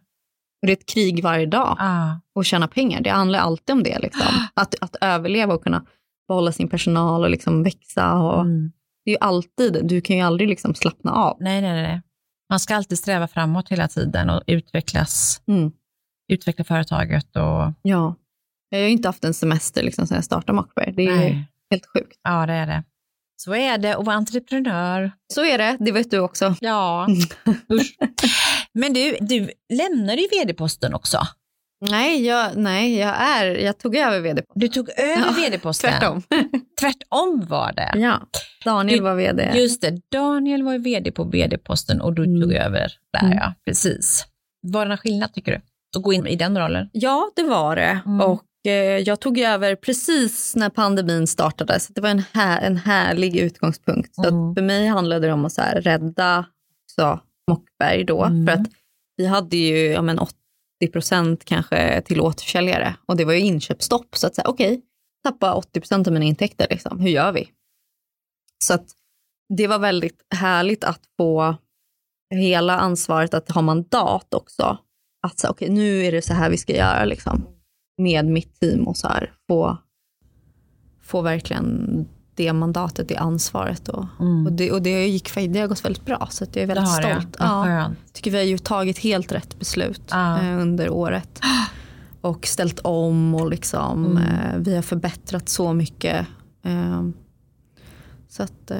Och 0.61 0.67
det 0.67 0.71
är 0.71 0.77
ett 0.77 0.85
krig 0.85 1.23
varje 1.23 1.45
dag. 1.45 1.77
Ah. 1.79 2.11
och 2.35 2.45
tjäna 2.45 2.67
pengar. 2.67 3.01
Det 3.01 3.09
handlar 3.09 3.39
alltid 3.39 3.73
om 3.73 3.83
det. 3.83 3.99
Liksom. 3.99 4.27
Att, 4.53 4.75
att 4.81 4.95
överleva 5.01 5.53
och 5.53 5.63
kunna 5.63 5.85
behålla 6.27 6.51
sin 6.51 6.67
personal 6.67 7.23
och 7.23 7.29
liksom 7.29 7.63
växa. 7.63 8.13
Och, 8.13 8.41
Mm. 8.41 8.71
Det 9.07 9.11
är 9.11 9.13
ju 9.13 9.19
alltid, 9.21 9.79
du 9.87 10.01
kan 10.01 10.15
ju 10.15 10.21
aldrig 10.21 10.49
liksom 10.49 10.75
slappna 10.75 11.11
av. 11.11 11.37
Nej, 11.39 11.61
nej, 11.61 11.81
nej. 11.83 12.01
Man 12.49 12.59
ska 12.59 12.75
alltid 12.75 12.97
sträva 12.99 13.27
framåt 13.27 13.69
hela 13.69 13.87
tiden 13.87 14.29
och 14.29 14.43
utvecklas, 14.47 15.41
Mm. 15.47 15.71
utveckla 16.33 16.63
företaget. 16.63 17.35
Och, 17.35 17.73
Ja. 17.81 18.15
Jag 18.69 18.79
har 18.79 18.83
ju 18.85 18.89
inte 18.89 19.07
haft 19.07 19.23
en 19.23 19.33
semester 19.33 19.83
liksom, 19.83 20.07
sedan 20.07 20.15
jag 20.15 20.23
startade 20.23 20.53
Mockberg. 20.55 20.93
Det 20.95 21.01
är 21.01 21.11
ju 21.11 21.19
nej. 21.19 21.45
helt 21.71 21.85
sjukt. 21.85 22.19
Ja, 22.23 22.45
det 22.45 22.53
är 22.53 22.67
det. 22.67 22.83
Så 23.37 23.55
är 23.55 23.77
det 23.77 23.97
att 23.97 24.05
vara 24.05 24.15
entreprenör. 24.15 25.11
Så 25.33 25.45
är 25.45 25.57
det, 25.57 25.77
det 25.79 25.91
vet 25.91 26.11
du 26.11 26.19
också. 26.19 26.55
Ja, 26.61 27.07
usch. 27.71 27.95
Men 28.73 28.93
du, 28.93 29.17
du 29.21 29.49
lämnade 29.73 30.21
ju 30.21 30.27
vd-posten 30.27 30.93
också. 30.93 31.17
Nej, 31.89 32.25
jag, 32.25 32.57
nej 32.57 32.97
jag, 32.97 33.15
är, 33.19 33.45
jag 33.55 33.77
tog 33.77 33.95
över 33.95 34.19
vd. 34.19 34.43
Du 34.55 34.67
tog 34.67 34.89
över 34.89 35.25
Ja, 35.25 35.33
vd-posten. 35.37 35.91
Tvärtom. 35.91 36.21
Tvärtom 36.79 37.45
var 37.49 37.73
det. 37.73 37.91
ja. 37.95 38.19
Daniel 38.65 38.97
Du- 38.97 39.03
var 39.03 39.15
vd. 39.15 39.51
Just 39.55 39.81
det, 39.81 40.01
Daniel 40.11 40.63
var 40.63 40.77
vd 40.77 41.11
på 41.11 41.23
vd-posten 41.23 42.01
och 42.01 42.13
du 42.13 42.23
Mm. 42.23 42.41
tog 42.41 42.53
över 42.53 42.91
där, 43.13 43.25
Mm. 43.25 43.37
ja. 43.37 43.53
Precis. 43.65 44.25
Var 44.67 44.85
det 44.85 44.89
någon 44.89 44.97
skillnad 44.97 45.33
tycker 45.33 45.51
du? 45.51 45.57
Att 45.97 46.03
gå 46.03 46.13
in 46.13 46.27
i 46.27 46.35
den 46.35 46.57
rollen? 46.59 46.89
Ja, 46.93 47.31
det 47.35 47.43
var 47.43 47.75
det. 47.75 47.99
Mm. 48.05 48.21
Och 48.21 48.43
eh, 48.67 48.73
jag 48.97 49.19
tog 49.19 49.39
över 49.39 49.75
precis 49.75 50.55
när 50.55 50.69
pandemin 50.69 51.27
startade. 51.27 51.79
Så 51.79 51.93
det 51.93 52.01
var 52.01 52.09
en, 52.09 52.23
här, 52.33 52.61
en 52.61 52.77
härlig 52.77 53.35
utgångspunkt. 53.37 54.15
Så 54.15 54.27
Mm. 54.27 54.55
för 54.55 54.61
mig 54.61 54.87
handlade 54.87 55.27
det 55.27 55.33
om 55.33 55.45
att 55.45 55.53
så 55.53 55.61
här, 55.61 55.81
rädda 55.81 56.45
också 56.85 57.19
Mockberg 57.51 58.03
då. 58.03 58.23
Mm. 58.25 58.47
För 58.47 58.53
att 58.53 58.67
vi 59.17 59.25
hade 59.25 59.57
ju 59.57 59.77
ja, 59.91 60.01
men 60.01 60.19
80 60.77 60.91
procent 60.91 61.45
kanske 61.45 62.01
till 62.01 62.21
återförsäljare. 62.21 62.95
Och 63.05 63.17
det 63.17 63.25
var 63.25 63.33
ju 63.33 63.39
inköpsstopp. 63.39 64.17
Så 64.17 64.27
att 64.27 64.35
säga, 64.35 64.47
okej, 64.47 64.81
tappa 65.23 65.53
80 65.53 65.79
procent 65.79 66.07
av 66.07 66.13
mina 66.13 66.25
intäkter. 66.25 66.67
Liksom. 66.69 66.99
Hur 66.99 67.09
gör 67.09 67.31
vi? 67.31 67.51
Så 68.63 68.73
att 68.73 68.85
det 69.49 69.67
var 69.67 69.79
väldigt 69.79 70.25
härligt 70.35 70.83
att 70.83 71.01
få 71.17 71.55
hela 72.35 72.77
ansvaret 72.77 73.33
att 73.33 73.51
ha 73.51 73.61
mandat 73.61 74.33
också. 74.33 74.77
Att 75.27 75.39
säga, 75.39 75.51
okej, 75.51 75.69
nu 75.69 76.05
är 76.05 76.11
det 76.11 76.21
så 76.21 76.33
här 76.33 76.49
vi 76.49 76.57
ska 76.57 76.75
göra 76.75 77.05
liksom, 77.05 77.47
med 77.97 78.25
mitt 78.25 78.59
team 78.59 78.87
och 78.87 78.97
så 78.97 79.07
här, 79.07 79.33
få, 79.47 79.77
få 81.01 81.21
verkligen 81.21 82.07
det 82.37 82.53
mandatet, 82.53 83.07
det 83.07 83.15
ansvaret. 83.17 83.89
Och, 83.89 84.05
och, 84.45 84.51
det, 84.51 84.71
och 84.71 84.81
det, 84.81 85.07
gick, 85.07 85.33
det 85.35 85.59
har 85.59 85.67
gått 85.67 85.85
väldigt 85.85 86.05
bra, 86.05 86.27
så 86.31 86.43
jag 86.43 86.57
är 86.57 86.61
Det 86.61 86.65
väldigt 86.65 86.87
har 86.93 87.01
stolt. 87.01 87.35
Vad 87.39 87.49
Ja, 87.49 87.63
skönt. 87.63 88.13
tycker 88.13 88.31
vi 88.31 88.37
har 88.37 88.43
ju 88.43 88.57
tagit 88.57 88.97
helt 88.99 89.31
rätt 89.31 89.59
beslut 89.59 90.01
Ja. 90.11 90.41
eh, 90.41 90.61
under 90.61 90.89
året. 90.89 91.39
Och 92.21 92.47
ställt 92.47 92.79
om 92.79 93.35
och 93.35 93.49
liksom, 93.49 94.05
Mm. 94.05 94.17
eh, 94.23 94.57
vi 94.57 94.75
har 94.75 94.81
förbättrat 94.81 95.49
så 95.49 95.73
mycket. 95.73 96.27
Eh, 96.65 97.03
så 98.29 98.43
att 98.43 98.71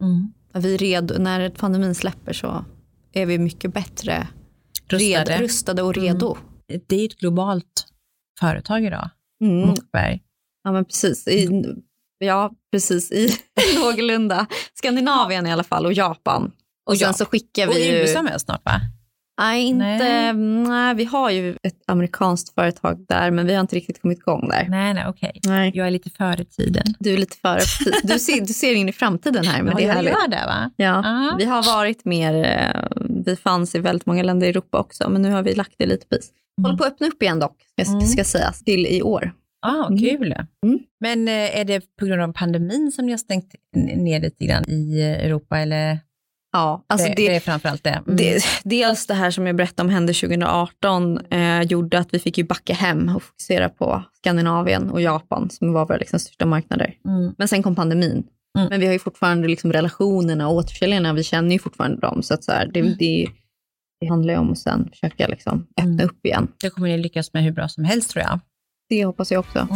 Mm. 0.00 0.32
vi 0.54 0.76
redo, 0.76 1.14
när 1.18 1.50
pandemin 1.50 1.94
släpper 1.94 2.32
så 2.32 2.64
är 3.12 3.26
vi 3.26 3.38
mycket 3.38 3.74
bättre 3.74 4.26
Rustade. 4.88 5.24
Red, 5.32 5.40
rustade 5.40 5.82
och 5.82 5.94
redo. 5.94 6.36
Det 6.88 7.00
är 7.00 7.04
ett 7.06 7.18
globalt 7.18 7.86
företag 8.40 8.84
idag, 8.84 9.08
Mm. 9.44 9.68
Mockberg. 9.68 10.22
Ja, 10.64 10.72
men 10.72 10.84
precis. 10.84 11.28
I, 11.28 11.64
ja, 12.20 12.50
precis. 12.72 13.12
I 13.12 13.28
någorlunda 13.78 14.46
Skandinavien 14.74 15.46
i 15.46 15.52
alla 15.52 15.64
fall 15.64 15.86
och 15.86 15.92
Japan. 15.92 16.52
Och, 16.86 16.92
Och 16.92 16.98
sen 16.98 17.14
så 17.14 17.24
skickar 17.24 17.68
Och 17.68 17.74
vi 17.76 17.86
ju... 17.90 17.98
USA 17.98 18.22
med 18.22 18.40
snart 18.40 18.64
va? 18.64 18.80
Nej, 19.40 19.64
inte, 19.64 19.84
Nej. 19.84 20.32
nej. 20.68 20.94
vi 20.94 21.04
har 21.04 21.30
ju 21.30 21.50
ett 21.62 21.82
amerikanskt 21.86 22.54
företag 22.54 23.04
där, 23.08 23.30
men 23.30 23.46
vi 23.46 23.54
har 23.54 23.60
inte 23.60 23.76
riktigt 23.76 24.02
kommit 24.02 24.18
igång 24.18 24.48
där. 24.48 24.66
Nej, 24.68 24.94
nej, 24.94 25.04
okej. 25.08 25.40
Nej. 25.44 25.72
Jag 25.74 25.86
är 25.86 25.90
lite 25.90 26.10
före 26.10 26.44
tiden. 26.44 26.84
Du 26.98 27.12
är 27.14 27.18
lite 27.18 27.36
före. 27.36 27.60
Du 28.02 28.18
ser, 28.18 28.40
du 28.46 28.52
ser 28.52 28.74
in 28.74 28.88
i 28.88 28.92
framtiden 28.92 29.44
här, 29.46 29.62
men 29.62 29.72
Ja, 29.72 29.76
det 29.78 29.82
är 29.84 29.86
jag 29.88 29.94
härligt. 29.94 30.12
gör 30.12 30.28
det, 30.28 30.46
va? 30.46 30.70
Ja. 30.76 30.84
Ja. 31.04 31.34
Vi 31.38 31.44
har 31.44 31.62
varit 31.62 32.04
mer, 32.04 32.34
eh, 32.44 32.98
vi 33.24 33.36
fanns 33.36 33.74
i 33.74 33.78
väldigt 33.78 34.06
många 34.06 34.22
länder 34.22 34.46
i 34.46 34.50
Europa 34.50 34.78
också, 34.78 35.10
men 35.10 35.22
nu 35.22 35.30
har 35.30 35.42
vi 35.42 35.54
lagt 35.54 35.74
det 35.78 35.86
lite 35.86 36.06
på 36.06 36.16
is. 36.16 36.30
Håller 36.62 36.76
på 36.76 36.84
att 36.84 36.92
öppna 36.92 37.06
upp 37.06 37.22
igen 37.22 37.38
dock, 37.38 37.56
ska, 37.80 37.92
Mm. 37.92 38.06
ska 38.06 38.24
sägas, 38.24 38.64
till 38.64 38.86
i 38.86 39.02
år. 39.02 39.32
Ah, 39.62 39.86
Mm. 39.86 39.98
kul. 39.98 40.34
Mm. 40.66 40.78
Men 41.00 41.28
eh, 41.28 41.58
är 41.60 41.64
det 41.64 41.96
på 41.98 42.06
grund 42.06 42.22
av 42.22 42.32
pandemin 42.32 42.92
som 42.92 43.06
ni 43.06 43.12
har 43.12 43.18
stängt 43.18 43.54
ner 43.76 44.20
lite 44.20 44.46
grann 44.46 44.64
i 44.68 45.00
eh, 45.00 45.24
Europa? 45.26 45.58
Eller 45.58 45.98
Ja, 46.52 46.84
alltså 46.88 47.08
det, 47.08 47.14
det, 47.14 47.28
det 47.28 47.36
är 47.36 47.40
framförallt 47.40 47.84
det? 47.84 47.90
Mm. 47.90 48.16
det, 48.16 48.42
dels 48.64 49.06
det 49.06 49.14
här 49.14 49.30
som 49.30 49.46
jag 49.46 49.56
berättade 49.56 49.86
om 49.88 49.94
hände 49.94 50.12
2018 50.12 51.18
eh, 51.26 51.62
gjorde 51.62 51.98
att 51.98 52.14
vi 52.14 52.18
fick 52.18 52.38
ju 52.38 52.44
backa 52.44 52.74
hem 52.74 53.16
och 53.16 53.22
fokusera 53.22 53.68
på 53.68 54.02
Skandinavien 54.16 54.90
och 54.90 55.00
Japan 55.00 55.50
som 55.50 55.72
var 55.72 55.86
våra 55.86 55.96
liksom 55.98 56.18
största 56.20 56.46
marknader. 56.46 56.94
Mm. 57.08 57.34
Men 57.38 57.48
sen 57.48 57.62
kom 57.62 57.74
pandemin. 57.74 58.24
Mm. 58.58 58.68
Men 58.70 58.80
vi 58.80 58.86
har 58.86 58.92
ju 58.92 58.98
fortfarande 58.98 59.48
liksom 59.48 59.72
relationerna 59.72 60.48
och 60.48 60.54
återförsäljarna, 60.54 61.12
vi 61.12 61.22
känner 61.22 61.52
ju 61.52 61.58
fortfarande 61.58 62.00
dem. 62.00 62.22
Så 62.22 62.34
att 62.34 62.44
så 62.44 62.52
här, 62.52 62.70
det, 62.74 62.82
det, 62.82 63.26
det 64.00 64.06
handlar 64.06 64.34
ju 64.34 64.40
om 64.40 64.52
att 64.52 64.58
sen 64.58 64.88
försöka 64.90 65.26
liksom 65.26 65.66
öppna 65.76 65.92
Mm. 65.92 66.06
upp 66.06 66.26
igen. 66.26 66.48
Det 66.60 66.70
kommer 66.70 66.88
ni 66.88 66.98
lyckas 66.98 67.32
med 67.32 67.42
hur 67.44 67.52
bra 67.52 67.68
som 67.68 67.84
helst 67.84 68.10
tror 68.10 68.24
jag. 68.24 68.40
Det 68.90 69.04
hoppas 69.04 69.32
jag 69.32 69.40
också. 69.40 69.68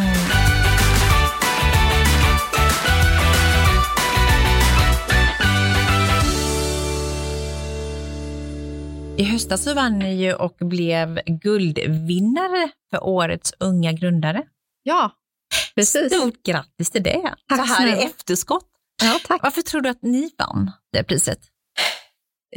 I 9.19 9.25
höstas 9.25 9.63
så 9.63 9.75
vann 9.75 9.99
ni 9.99 10.15
ju 10.15 10.35
och 10.35 10.57
blev 10.61 11.21
guldvinnare 11.27 12.71
för 12.91 13.05
årets 13.05 13.53
unga 13.61 13.93
grundare. 13.93 14.43
Ja, 14.83 15.11
precis. 15.75 16.13
Stort 16.13 16.43
grattis 16.43 16.91
till 16.91 17.03
det. 17.03 17.35
Tack 17.49 17.69
så 17.69 17.75
här 17.75 18.01
i 18.01 18.05
efterskott. 18.05 18.69
Ja, 19.03 19.19
tack. 19.27 19.43
Varför 19.43 19.63
tror 19.63 19.81
du 19.81 19.89
att 19.89 20.03
ni 20.03 20.31
vann 20.39 20.71
det 20.93 21.05
priset? 21.05 21.39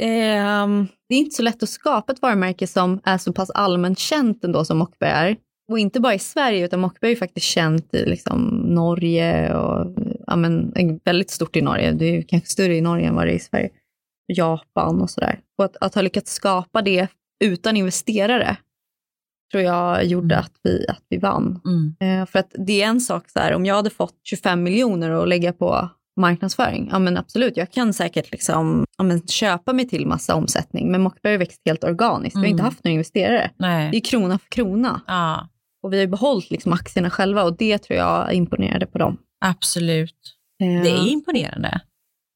Ehm, 0.00 0.88
det 1.08 1.14
är 1.14 1.18
inte 1.18 1.36
så 1.36 1.42
lätt 1.42 1.62
att 1.62 1.68
skapa 1.68 2.12
ett 2.12 2.22
varumärke 2.22 2.66
som 2.66 3.00
är 3.04 3.18
så 3.18 3.32
pass 3.32 3.50
allmänt 3.50 3.98
känt 3.98 4.44
ändå 4.44 4.64
som 4.64 4.78
Mockberg 4.78 5.10
är. 5.10 5.36
Och 5.68 5.78
inte 5.78 6.00
bara 6.00 6.14
i 6.14 6.18
Sverige, 6.18 6.64
utan 6.64 6.80
Mockberg 6.80 7.08
är 7.10 7.14
ju 7.14 7.18
faktiskt 7.18 7.46
känt 7.46 7.94
i 7.94 8.04
liksom 8.06 8.40
Norge 8.64 9.54
och 9.54 9.94
ja, 10.26 10.36
men, 10.36 10.72
väldigt 11.04 11.30
stort 11.30 11.56
i 11.56 11.62
Norge. 11.62 11.92
Det 11.92 12.04
är 12.16 12.22
kanske 12.22 12.48
större 12.48 12.76
i 12.76 12.80
Norge 12.80 13.08
än 13.08 13.14
vad 13.14 13.26
det 13.26 13.32
är 13.32 13.36
i 13.36 13.38
Sverige. 13.38 13.70
Japan 14.32 15.00
och 15.02 15.10
sådär. 15.10 15.40
Och 15.58 15.64
att, 15.64 15.76
att 15.80 15.94
ha 15.94 16.02
lyckats 16.02 16.32
skapa 16.32 16.82
det 16.82 17.08
utan 17.44 17.76
investerare 17.76 18.56
tror 19.52 19.62
jag 19.62 20.04
gjorde 20.04 20.34
Mm. 20.34 20.44
att, 20.44 20.52
vi, 20.62 20.86
att 20.88 21.02
vi 21.08 21.18
vann. 21.18 21.60
Mm. 21.64 22.20
Eh, 22.20 22.26
för 22.26 22.38
att 22.38 22.54
det 22.66 22.82
är 22.82 22.86
en 22.88 23.00
sak 23.00 23.30
så 23.30 23.38
här, 23.40 23.54
om 23.54 23.66
jag 23.66 23.74
hade 23.74 23.90
fått 23.90 24.14
25 24.24 24.62
miljoner 24.62 25.10
att 25.10 25.28
lägga 25.28 25.52
på 25.52 25.88
marknadsföring, 26.20 26.88
ja 26.92 26.98
men 26.98 27.16
absolut, 27.16 27.56
jag 27.56 27.70
kan 27.72 27.92
säkert 27.94 28.30
liksom, 28.32 28.84
ja, 28.98 29.04
men 29.04 29.26
köpa 29.26 29.72
mig 29.72 29.88
till 29.88 30.06
massa 30.06 30.34
omsättning, 30.34 30.90
men 30.90 31.02
Mockberg 31.02 31.36
växt 31.36 31.60
helt 31.66 31.84
organiskt. 31.84 32.36
Vi 32.36 32.40
har 32.40 32.46
inte 32.46 32.60
Mm. 32.62 32.64
haft 32.64 32.84
några 32.84 32.92
investerare. 32.92 33.50
Det 33.58 33.66
Nej. 33.66 33.96
är 33.96 34.00
krona 34.00 34.38
för 34.38 34.48
krona. 34.48 35.00
Ja, 35.06 35.48
Och 35.82 35.92
vi 35.92 35.96
har 35.96 36.00
ju 36.02 36.06
behållit 36.10 36.50
liksom 36.50 36.72
aktierna 36.72 37.10
själva 37.10 37.44
och 37.44 37.56
det 37.56 37.78
tror 37.78 37.98
jag 37.98 38.32
imponerade 38.34 38.86
på 38.86 38.98
dem. 38.98 39.18
absolut. 39.44 40.36
Eh, 40.62 40.82
Det 40.82 40.90
är 40.90 41.08
imponerande. 41.08 41.80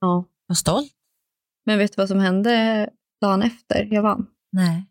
ja. 0.01 0.25
Vad 0.47 0.59
stolt. 0.59 0.93
Men 1.67 1.79
vet 1.79 1.93
du 1.93 2.03
vad 2.03 2.09
som 2.09 2.19
hände 2.21 2.89
dagen 3.21 3.43
efter 3.43 3.89
jag 3.91 4.03
vann? 4.03 4.27
Nej. 4.53 4.85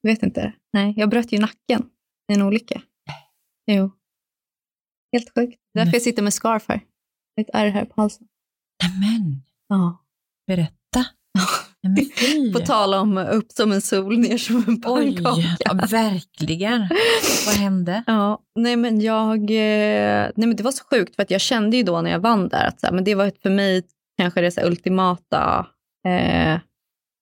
Jag 0.00 0.10
vet 0.10 0.22
inte. 0.22 0.52
Nej, 0.72 0.94
jag 0.96 1.10
bröt 1.10 1.32
ju 1.32 1.38
nacken 1.38 1.90
i 2.32 2.34
en 2.34 2.42
olycka. 2.42 2.82
Jo. 3.66 3.90
Helt 5.12 5.34
sjukt. 5.34 5.60
Därför 5.74 5.86
Nej. 5.86 5.94
jag 5.94 6.02
sitter 6.02 6.22
med 6.22 6.34
scarf 6.34 6.64
här. 6.68 6.80
Ett 7.40 7.46
ärr 7.52 7.68
här 7.70 7.84
på 7.84 8.00
halsen. 8.02 8.28
Men 9.00 9.42
Ja. 9.68 10.04
berätta. 10.46 11.06
På 12.52 12.58
tal 12.60 12.94
om 12.94 13.18
upp 13.18 13.52
som 13.52 13.72
en 13.72 13.80
sol, 13.80 14.18
ner 14.18 14.38
som 14.38 14.56
en 14.56 14.82
Oj, 14.84 15.14
pannkaka. 15.22 15.56
ja, 15.58 15.74
verkligen. 15.90 16.88
Vad 17.46 17.54
hände? 17.54 18.02
Ja, 18.06 18.42
nej 18.54 18.76
men 18.76 19.00
jag, 19.00 19.38
eh, 19.50 20.30
nej 20.36 20.46
men 20.48 20.56
det 20.56 20.62
var 20.62 20.72
så 20.72 20.84
sjukt 20.84 21.16
för 21.16 21.22
att 21.22 21.30
jag 21.30 21.40
kände 21.40 21.76
ju 21.76 21.82
då 21.82 22.00
när 22.00 22.10
jag 22.10 22.20
vann 22.20 22.48
där 22.48 22.66
att 22.66 22.80
så 22.80 22.86
här, 22.86 22.94
men 22.94 23.04
det 23.04 23.14
var 23.14 23.32
för 23.42 23.50
mig 23.50 23.82
kanske 24.18 24.40
det 24.40 24.50
så 24.50 24.60
här 24.60 24.66
ultimata 24.66 25.66
eh, 26.08 26.58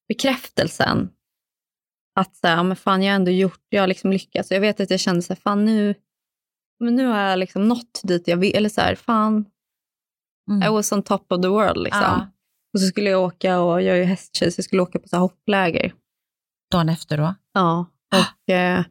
bekräftelsen. 0.08 1.08
Att 2.20 2.36
så 2.36 2.46
här, 2.46 2.56
ja, 2.56 2.62
men 2.62 2.76
fan 2.76 3.02
jag 3.02 3.12
har 3.12 3.16
ändå 3.16 3.30
gjort, 3.30 3.60
jag 3.68 3.82
har 3.82 3.86
liksom 3.86 4.12
lyckats. 4.12 4.50
Jag 4.50 4.60
vet 4.60 4.80
att 4.80 4.90
jag 4.90 5.00
kände 5.00 5.22
så 5.22 5.32
här, 5.32 5.40
fan 5.40 5.64
nu, 5.64 5.94
men 6.80 6.94
nu 6.96 7.06
har 7.06 7.20
jag 7.20 7.38
liksom 7.38 7.68
nått 7.68 8.00
dit 8.02 8.28
jag 8.28 8.36
vill. 8.36 8.54
Eller 8.56 8.68
så 8.68 8.80
här, 8.80 8.94
fan, 8.94 9.44
I 10.50 10.52
Mm. 10.52 10.72
was 10.72 10.92
on 10.92 11.02
top 11.02 11.32
of 11.32 11.42
the 11.42 11.48
world 11.48 11.82
liksom. 11.82 12.02
Ja. 12.02 12.28
Och 12.74 12.80
så 12.80 12.86
skulle 12.86 13.10
jag 13.10 13.22
åka, 13.22 13.60
och 13.60 13.82
jag 13.82 13.96
är 13.96 14.00
ju 14.00 14.04
hästtjej, 14.04 14.50
så 14.50 14.58
jag 14.58 14.64
skulle 14.64 14.82
åka 14.82 14.98
på 14.98 15.08
så 15.08 15.16
hoppläger. 15.16 15.92
Dagen 16.72 16.88
efter 16.88 17.18
då? 17.18 17.34
Ja, 17.52 17.86
och 18.14 18.54
eh, 18.54 18.84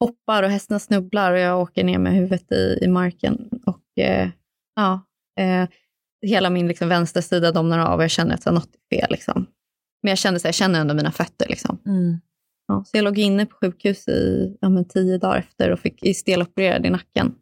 hoppar 0.00 0.42
och 0.42 0.50
hästarna 0.50 0.78
snubblar 0.78 1.32
och 1.32 1.38
jag 1.38 1.60
åker 1.60 1.84
ner 1.84 1.98
med 1.98 2.12
huvudet 2.12 2.52
i, 2.52 2.78
i 2.82 2.88
marken. 2.88 3.48
Och 3.66 4.02
eh, 4.04 4.28
ja, 4.76 5.06
eh, 5.40 5.68
hela 6.26 6.50
min 6.50 6.68
liksom, 6.68 6.88
vänstersida 6.88 7.52
domnar 7.52 7.78
av 7.78 7.96
och 7.96 8.02
jag 8.02 8.10
känner 8.10 8.34
att 8.34 8.42
så 8.42 8.50
här, 8.50 8.54
något 8.54 8.74
är 8.74 8.96
fel. 8.96 9.10
Liksom. 9.10 9.46
Men 10.02 10.10
jag 10.10 10.18
kände 10.18 10.40
så 10.40 10.44
här, 10.44 10.48
jag 10.48 10.54
känner 10.54 10.80
ändå 10.80 10.94
mina 10.94 11.12
fötter. 11.12 11.48
Liksom. 11.48 11.78
Mm. 11.86 12.20
Ja, 12.66 12.84
så 12.86 12.96
jag 12.96 13.04
låg 13.04 13.18
inne 13.18 13.46
på 13.46 13.56
sjukhus 13.56 14.08
i 14.08 14.56
ja, 14.60 14.68
men, 14.68 14.88
tio 14.88 15.18
dagar 15.18 15.38
efter 15.38 15.70
och 15.70 15.80
fick 15.80 16.02
i 16.02 16.14
stelopererad 16.14 16.86
i 16.86 16.90
nacken. 16.90 17.34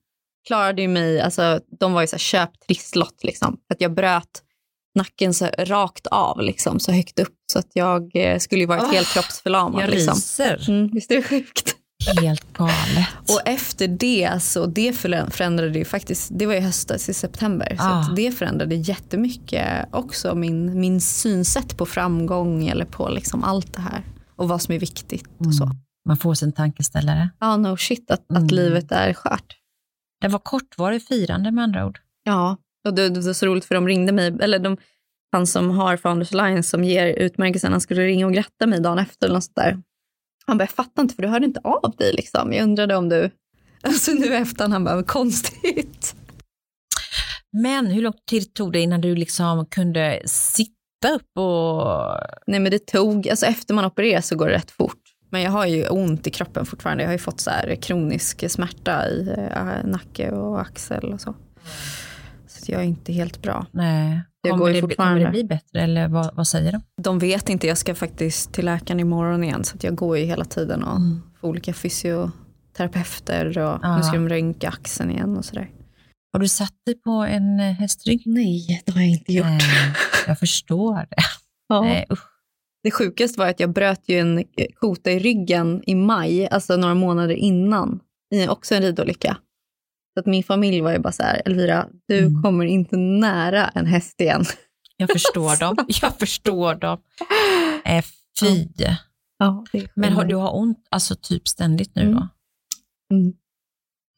Klarade 0.47 0.83
ju 0.83 0.89
mig, 0.89 1.21
alltså, 1.21 1.61
de 1.81 1.93
var 1.93 2.01
ju 2.01 2.07
så 2.07 2.17
här, 2.17 2.19
köp 2.19 2.61
trisslott 2.61 3.25
liksom. 3.25 3.61
För 3.69 3.75
att 3.75 3.81
jag 3.81 3.95
bröt 3.95 4.43
nacken 4.97 5.35
så 5.35 5.47
rakt 5.59 6.07
av, 6.07 6.41
liksom, 6.41 6.81
så 6.81 6.93
högt 6.93 7.19
upp. 7.19 7.35
Så 7.53 7.59
att 7.59 7.69
jag 7.73 8.11
eh, 8.17 8.39
skulle 8.39 8.61
ju 8.61 8.67
varit 8.67 8.83
Åh, 8.83 8.93
helt 8.93 9.09
kroppsförlamad. 9.09 9.83
Jag 9.83 9.91
liksom. 9.91 10.15
ryser. 10.15 10.65
Mm, 10.71 10.91
visst 10.93 11.11
är 11.11 11.17
det 11.17 11.23
sjukt? 11.23 11.77
Helt 12.21 12.53
galet. 12.53 13.07
Och 13.29 13.41
efter 13.49 13.89
det, 13.89 14.43
så 14.43 14.67
det 14.67 14.93
förä- 14.93 15.31
förändrade 15.31 15.79
ju 15.79 15.85
faktiskt, 15.85 16.31
det 16.35 16.47
var 16.47 16.55
i 16.55 16.61
höstas 16.61 17.09
i 17.09 17.15
september, 17.15 17.77
så 17.77 17.83
Ah. 17.85 18.01
att 18.01 18.17
det 18.17 18.33
förändrade 18.33 18.75
jättemycket 18.75 19.89
också 19.93 20.35
min, 20.35 20.81
min 20.81 21.01
synsätt 21.01 21.77
på 21.77 21.87
framgång 21.87 22.67
eller 22.69 22.85
på 22.85 23.09
liksom 23.09 23.45
allt 23.45 23.73
det 23.75 23.81
här. 23.81 24.03
Och 24.37 24.49
vad 24.49 24.63
som 24.63 24.75
är 24.75 24.79
viktigt 24.79 25.29
och 25.39 25.55
så. 25.55 25.65
Mm. 25.65 25.77
Man 26.09 26.17
får 26.17 26.35
sin 26.35 26.53
tankeställare. 26.53 27.31
Ja, 27.41 27.57
no 27.57 27.77
shit 27.77 28.11
att, 28.11 28.31
Mm. 28.31 28.45
att 28.45 28.51
livet 28.51 28.93
är 28.93 29.13
skört. 29.15 29.57
Det 30.21 30.29
var 30.29 30.39
kortvarigt 30.39 31.09
firande 31.09 31.51
med 31.51 31.65
andra 31.65 31.87
ord. 31.87 31.99
Ja, 32.25 32.57
och 32.87 32.95
det, 32.95 33.09
det 33.09 33.21
var 33.21 33.33
så 33.33 33.47
roligt 33.47 33.65
för 33.65 33.75
de 33.75 33.89
ringde 33.89 34.13
mig, 34.13 34.37
eller 34.41 34.59
de, 34.59 34.77
han 35.33 35.47
som 35.47 35.71
har 35.71 35.97
Founders 35.97 36.33
Alliance 36.33 36.71
som 36.71 36.85
ger 36.85 37.07
utmärkelsen, 37.07 37.73
han 37.73 37.81
skulle 37.81 38.07
ringa 38.07 38.27
och 38.27 38.33
gratta 38.33 38.67
mig 38.67 38.81
dagen 38.81 38.99
efter 38.99 39.27
eller 39.27 39.35
något 39.35 39.45
sånt 39.45 39.57
där. 39.57 39.79
Han 40.47 40.59
bara, 40.59 40.63
jag 40.63 40.71
fattar 40.71 41.03
inte 41.03 41.15
för 41.15 41.23
du 41.23 41.29
hörde 41.29 41.47
inte 41.47 41.61
av 41.65 41.95
dig 41.99 42.13
liksom. 42.13 42.53
Jag 42.53 42.63
undrade 42.63 42.97
om 42.97 43.09
du, 43.09 43.31
alltså 43.83 44.13
nu 44.13 44.27
i 44.27 44.37
efterhand, 44.37 44.73
han 44.73 44.85
bara, 44.85 45.03
konstigt. 45.03 46.15
Men 47.63 47.87
hur 47.87 48.03
lång 48.03 48.15
tid 48.31 48.55
tog 48.55 48.73
det 48.73 48.81
innan 48.81 49.01
du 49.01 49.15
liksom 49.15 49.67
kunde 49.67 50.23
sitta 50.27 50.73
upp 51.15 51.39
och... 51.39 51.85
Nej 52.47 52.61
men 52.61 52.71
det 52.71 52.87
tog, 52.87 53.29
alltså 53.29 53.47
efter 53.47 53.75
man 53.75 53.85
opererar 53.85 54.21
så 54.21 54.37
går 54.37 54.47
det 54.47 54.55
rätt 54.55 54.71
fort. 54.71 55.03
Men 55.31 55.43
jag 55.43 55.51
har 55.51 55.67
ju 55.67 55.89
ont 55.89 56.27
i 56.27 56.31
kroppen 56.31 56.67
fortfarande. 56.67 57.03
Jag 57.03 57.09
har 57.09 57.15
ju 57.15 57.19
fått 57.19 57.41
så 57.41 57.51
här 57.51 57.75
kronisk 57.75 58.51
smärta 58.51 59.09
i 59.09 59.37
äh, 59.57 59.85
nacke 59.85 60.31
och 60.31 60.61
axel 60.61 61.13
och 61.13 61.21
så. 61.21 61.35
Att 62.67 62.73
jag 62.73 62.81
är 62.81 62.85
inte 62.87 63.13
helt 63.13 63.43
bra. 63.43 63.67
Nej. 63.71 64.21
Jag 64.43 64.51
Kommer, 64.51 64.65
går 64.65 64.73
det, 64.73 64.81
fortfarande. 64.81 65.15
kommer 65.21 65.27
det 65.27 65.31
bli 65.31 65.45
bättre 65.45 65.81
eller 65.81 66.09
vad, 66.09 66.35
vad 66.37 66.47
säger 66.49 66.73
de? 66.73 66.81
De 67.03 67.19
vet 67.19 67.49
inte, 67.49 67.67
jag 67.67 67.79
ska 67.79 67.95
faktiskt 67.95 68.53
till 68.53 68.65
läkaren 68.65 69.01
imorgon 69.01 69.45
igen. 69.45 69.65
Så 69.65 69.77
att 69.77 69.85
jag 69.85 69.95
går 69.95 70.19
ju 70.19 70.25
hela 70.25 70.45
tiden 70.45 70.83
och 70.85 70.99
får 71.41 71.49
olika 71.49 71.73
fysioterapeuter 71.75 73.59
och 73.59 73.79
Ja. 73.83 73.97
nu 73.97 74.03
ska 74.03 74.13
de 74.13 74.29
röntga 74.29 74.69
axeln 74.69 75.11
igen 75.11 75.37
och 75.37 75.45
sådär. 75.45 75.71
Har 76.33 76.41
du 76.41 76.49
satt 76.49 76.75
dig 76.87 76.95
på 77.01 77.11
en 77.11 77.61
eh, 77.61 77.73
hästrygg? 77.73 78.23
Nej, 78.27 78.83
det 78.87 78.93
har 78.93 79.01
jag 79.01 79.11
inte 79.11 79.33
gjort. 79.33 79.47
Nej, 79.47 79.61
jag 80.27 80.39
förstår 80.39 80.95
det. 80.97 81.17
Ja. 81.69 81.81
Nej, 81.83 82.07
usch. 82.13 82.23
Det 82.83 82.91
sjukaste 82.91 83.39
var 83.41 83.49
att 83.49 83.61
jag 83.61 83.73
bröt 83.73 84.03
ju 84.09 84.19
en 84.19 84.45
kota 84.75 85.11
i 85.11 85.19
ryggen 85.19 85.83
i 85.87 85.95
maj, 85.95 86.49
alltså 86.49 86.77
några 86.77 86.95
månader 86.95 87.35
innan. 87.35 88.01
I 88.35 88.49
också 88.49 88.75
en 88.75 88.83
ridolycka. 88.83 89.37
Så 90.17 90.21
att 90.21 90.27
min 90.27 90.43
familj 90.45 90.81
var 90.81 90.93
ju 90.93 90.99
bara 90.99 91.13
så 91.13 91.23
här, 91.23 91.43
Elvira, 91.45 91.87
du 92.09 92.19
Mm. 92.19 92.43
kommer 92.43 92.65
inte 92.65 92.97
nära 92.97 93.69
en 93.69 93.87
häst 93.87 94.21
igen. 94.21 94.45
Jag 94.97 95.11
förstår 95.11 95.57
dem. 95.61 95.77
Jag 96.03 96.19
förstår 96.19 96.75
dem. 96.75 96.99
Eh, 97.85 98.05
fy. 98.41 98.69
Ja, 99.39 99.65
det 99.73 99.89
Men 99.97 100.13
har, 100.13 100.25
du 100.25 100.35
har 100.35 100.57
ont 100.57 100.87
alltså 100.91 101.15
typ 101.15 101.49
ständigt 101.49 101.95
nu 101.95 102.03
Mm. 102.03 102.15
då? 102.15 102.29
Mm. 103.15 103.33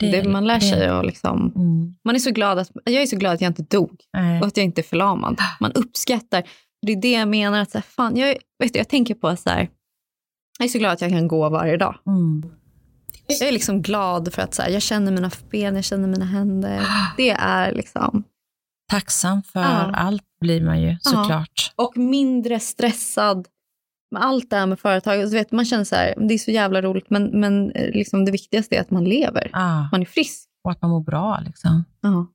det, 0.00 0.28
man 0.28 0.46
lär 0.46 0.54
det- 0.54 0.60
sig 0.60 0.86
att 0.88 1.06
liksom, 1.06 1.52
Mm. 1.56 1.96
man 2.04 2.14
är 2.14 2.18
så 2.18 2.30
glad 2.30 2.58
att, 2.58 2.70
jag 2.84 3.02
är 3.02 3.06
så 3.06 3.16
glad 3.16 3.34
att 3.34 3.40
jag 3.40 3.50
inte 3.50 3.62
dog 3.62 4.00
Nej. 4.12 4.40
och 4.40 4.46
att 4.46 4.56
jag 4.56 4.64
inte 4.64 4.80
är 4.80 4.82
förlamad. 4.82 5.38
Man 5.60 5.72
uppskattar, 5.72 6.42
det 6.86 6.92
är 6.92 6.96
det 7.02 7.12
jag 7.12 7.28
menar, 7.28 7.60
att 7.60 7.70
så 7.70 7.78
här, 7.78 7.82
fan, 7.82 8.16
jag, 8.16 8.36
vet 8.58 8.72
du, 8.72 8.78
jag 8.78 8.88
tänker 8.88 9.14
på 9.14 9.36
så 9.36 9.50
här, 9.50 9.68
Jag 10.58 10.64
är 10.64 10.68
så 10.68 10.78
glad 10.78 10.92
att 10.92 11.00
jag 11.00 11.10
kan 11.10 11.28
gå 11.28 11.48
varje 11.48 11.76
dag. 11.76 11.94
Mm. 12.06 12.50
Jag 13.26 13.48
är 13.48 13.52
liksom 13.52 13.82
glad 13.82 14.32
för 14.34 14.42
att 14.42 14.54
så 14.54 14.62
här, 14.62 14.70
jag 14.70 14.82
känner 14.82 15.12
mina 15.12 15.30
ben, 15.50 15.74
jag 15.74 15.84
känner 15.84 16.08
mina 16.08 16.24
händer. 16.24 16.82
Det 17.16 17.30
är 17.30 17.72
liksom... 17.72 18.24
Tacksam 18.90 19.42
för 19.42 19.60
Ja. 19.60 19.92
allt 19.94 20.22
blir 20.40 20.60
man 20.64 20.80
ju 20.82 20.96
såklart. 21.00 21.72
Och 21.76 21.96
mindre 21.96 22.60
stressad 22.60 23.46
med 24.10 24.22
allt 24.22 24.50
det 24.50 24.56
här 24.56 24.66
med 24.66 24.80
företag. 24.80 25.28
Så 25.28 25.34
vet, 25.34 25.52
man 25.52 25.64
känner 25.64 25.84
så 25.84 25.94
här, 25.94 26.14
det 26.28 26.34
är 26.34 26.38
så 26.38 26.50
jävla 26.50 26.82
roligt 26.82 27.10
men, 27.10 27.40
men 27.40 27.70
eh, 27.70 27.90
liksom 27.90 28.24
det 28.24 28.32
viktigaste 28.32 28.76
är 28.76 28.80
att 28.80 28.90
man 28.90 29.04
lever. 29.04 29.50
Ja. 29.52 29.88
Man 29.92 30.00
är 30.00 30.04
frisk. 30.04 30.48
Och 30.64 30.70
att 30.70 30.82
man 30.82 30.90
mår 30.90 31.00
bra 31.00 31.40
liksom. 31.46 31.84
Ja. 32.00 32.26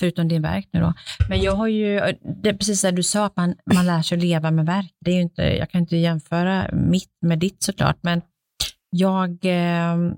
Förutom 0.00 0.28
din 0.28 0.42
verk 0.42 0.68
nu 0.72 0.80
då. 0.80 0.94
Men 1.28 1.40
jag 1.40 1.52
har 1.52 1.66
ju, 1.66 2.00
det 2.42 2.48
är 2.48 2.54
precis 2.54 2.80
som 2.80 2.94
du 2.94 3.02
sa, 3.02 3.24
att 3.24 3.36
man, 3.36 3.54
man 3.74 3.86
lär 3.86 4.02
sig 4.02 4.16
att 4.18 4.22
leva 4.24 4.50
med 4.50 4.66
verk. 4.66 4.94
Det 5.04 5.10
är 5.10 5.20
inte, 5.20 5.42
jag 5.42 5.70
kan 5.70 5.80
inte 5.80 5.96
jämföra 5.96 6.70
mitt 6.72 7.10
med 7.26 7.38
ditt 7.38 7.62
såklart, 7.62 7.96
men 8.00 8.22
jag, 8.90 9.44
eh, 9.44 10.12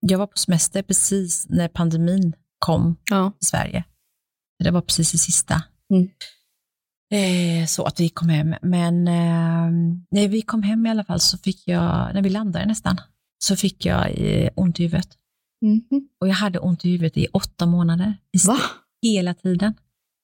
jag 0.00 0.18
var 0.18 0.26
på 0.26 0.36
semester 0.36 0.82
precis 0.82 1.46
när 1.48 1.68
pandemin 1.68 2.32
kom 2.58 2.96
Ja. 3.10 3.32
till 3.40 3.48
Sverige. 3.48 3.84
Det 4.64 4.70
var 4.70 4.80
precis 4.80 5.12
det 5.12 5.18
sista. 5.18 5.62
Mm. 5.94 6.08
Eh, 7.12 7.66
så 7.66 7.84
att 7.84 8.00
vi 8.00 8.08
kom 8.08 8.28
hem. 8.28 8.54
Men 8.62 9.08
eh, 9.08 9.70
när 10.10 10.28
vi 10.28 10.42
kom 10.42 10.62
hem 10.62 10.86
i 10.86 10.90
alla 10.90 11.04
fall 11.04 11.20
så 11.20 11.38
fick 11.38 11.68
jag, 11.68 12.14
när 12.14 12.22
vi 12.22 12.30
landade 12.30 12.66
nästan, 12.66 12.96
så 13.44 13.56
fick 13.56 13.86
jag 13.86 14.18
eh, 14.18 14.50
ont 14.56 14.80
i 14.80 14.82
huvudet. 14.82 15.08
Mhm. 15.64 16.08
Och 16.20 16.28
jag 16.28 16.34
hade 16.34 16.58
ont 16.58 16.84
i 16.84 16.90
huvudet 16.90 17.16
i 17.16 17.26
åtta 17.32 17.66
månader. 17.66 18.14
I 18.32 18.46
Va? 18.46 18.58
Hela 19.02 19.34
tiden. 19.34 19.74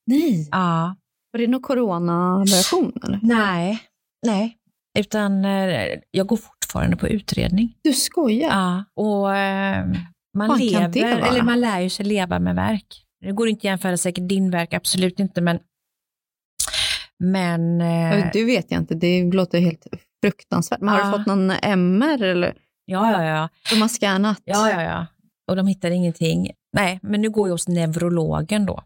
Nej. 0.07 0.49
Ja. 0.51 0.97
Var 1.33 1.39
det 1.41 1.47
någon 1.47 1.63
coronaversion 1.63 2.93
eller? 3.05 3.21
Nej. 3.23 3.81
Nej. 4.27 4.59
Utan 4.99 5.45
eh, 5.45 5.89
jag 6.11 6.27
går 6.27 6.37
fortfarande 6.73 6.97
på 6.97 7.09
utredning. 7.09 7.75
Du 7.85 7.93
skojar? 7.93 8.49
Ja. 8.51 8.85
Och 8.97 9.37
eh, 9.37 9.87
man 10.39 10.59
det 10.59 10.65
lever, 10.65 11.29
eller 11.31 11.43
man 11.43 11.61
lär 11.61 11.81
ju 11.81 11.91
sig 11.91 12.07
leva 12.07 12.39
med 12.39 12.55
verk. 12.55 12.87
Det 13.21 13.33
går 13.33 13.49
inte 13.49 13.61
att 13.61 13.65
jämföra 13.65 13.97
säkert 13.97 14.29
din 14.29 14.51
verk, 14.51 14.73
absolut 14.75 15.21
inte, 15.21 15.41
men 15.41 15.59
men 17.19 17.81
eh, 17.81 18.31
Det 18.33 18.45
vet 18.45 18.71
jag 18.71 18.81
inte. 18.81 18.95
Det 18.95 19.33
låter 19.33 19.61
helt 19.61 19.87
fruktansvärt. 20.25 20.81
Men 20.81 20.89
har 20.89 20.99
Ja. 21.01 21.07
du 21.07 21.13
fått 21.13 21.27
någon 21.27 21.51
MR 21.51 22.23
eller? 22.23 22.55
ja, 22.85 23.13
ja, 23.13 23.25
ja. 23.25 23.49
De 23.71 23.81
har 23.81 23.89
scannat? 23.89 24.41
Ja, 24.45 24.71
ja, 24.71 24.83
ja. 24.83 25.07
Och 25.51 25.57
de 25.57 25.67
hittar 25.67 25.91
ingenting. 25.91 26.51
Nej, 26.73 26.99
men 27.03 27.21
nu 27.23 27.31
går 27.31 27.49
jag 27.49 27.55
hos 27.55 27.69
neurologen 27.69 28.67
då. 28.67 28.83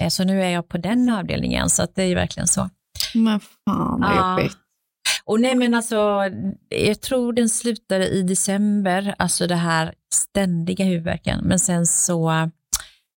Eh, 0.00 0.08
Så 0.08 0.24
nu 0.24 0.42
är 0.42 0.48
jag 0.50 0.68
på 0.68 0.78
den 0.78 1.08
avdelningen, 1.08 1.70
så 1.70 1.86
det 1.94 2.02
är 2.02 2.06
ju 2.06 2.14
verkligen 2.14 2.46
så. 2.46 2.70
Men 3.14 3.40
fan 3.40 4.00
vad 4.00 4.10
Ja. 4.10 4.30
jobbigt. 4.40 4.56
Och 5.26 5.40
nej 5.40 5.54
men 5.54 5.74
alltså, 5.74 6.22
jag 6.68 7.00
tror 7.00 7.32
den 7.32 7.48
slutade 7.48 8.08
i 8.08 8.22
december, 8.22 9.14
alltså 9.18 9.46
det 9.46 9.54
här 9.54 9.94
ständiga 10.14 10.84
huvudvärken. 10.84 11.40
Men 11.44 11.58
sen 11.58 11.86
så 11.86 12.30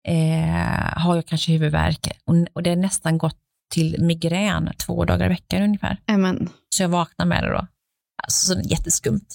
eh, 0.08 0.92
har 0.96 1.14
jag 1.16 1.26
kanske 1.26 1.52
huvudvärk 1.52 2.08
och, 2.24 2.34
och 2.52 2.62
det 2.62 2.70
är 2.70 2.76
nästan 2.76 3.18
gått 3.18 3.38
till 3.74 3.96
migrän 4.02 4.70
två 4.86 5.04
dagar 5.04 5.26
i 5.26 5.28
veckan 5.28 5.62
ungefär. 5.62 6.00
Nej, 6.08 6.16
men, 6.16 6.48
Så 6.74 6.82
jag 6.82 6.88
vaknar 6.88 7.26
med 7.26 7.42
det 7.44 7.50
då. 7.50 7.66
Alltså 8.22 8.54
så 8.54 8.60
jätteskumt. 8.60 9.26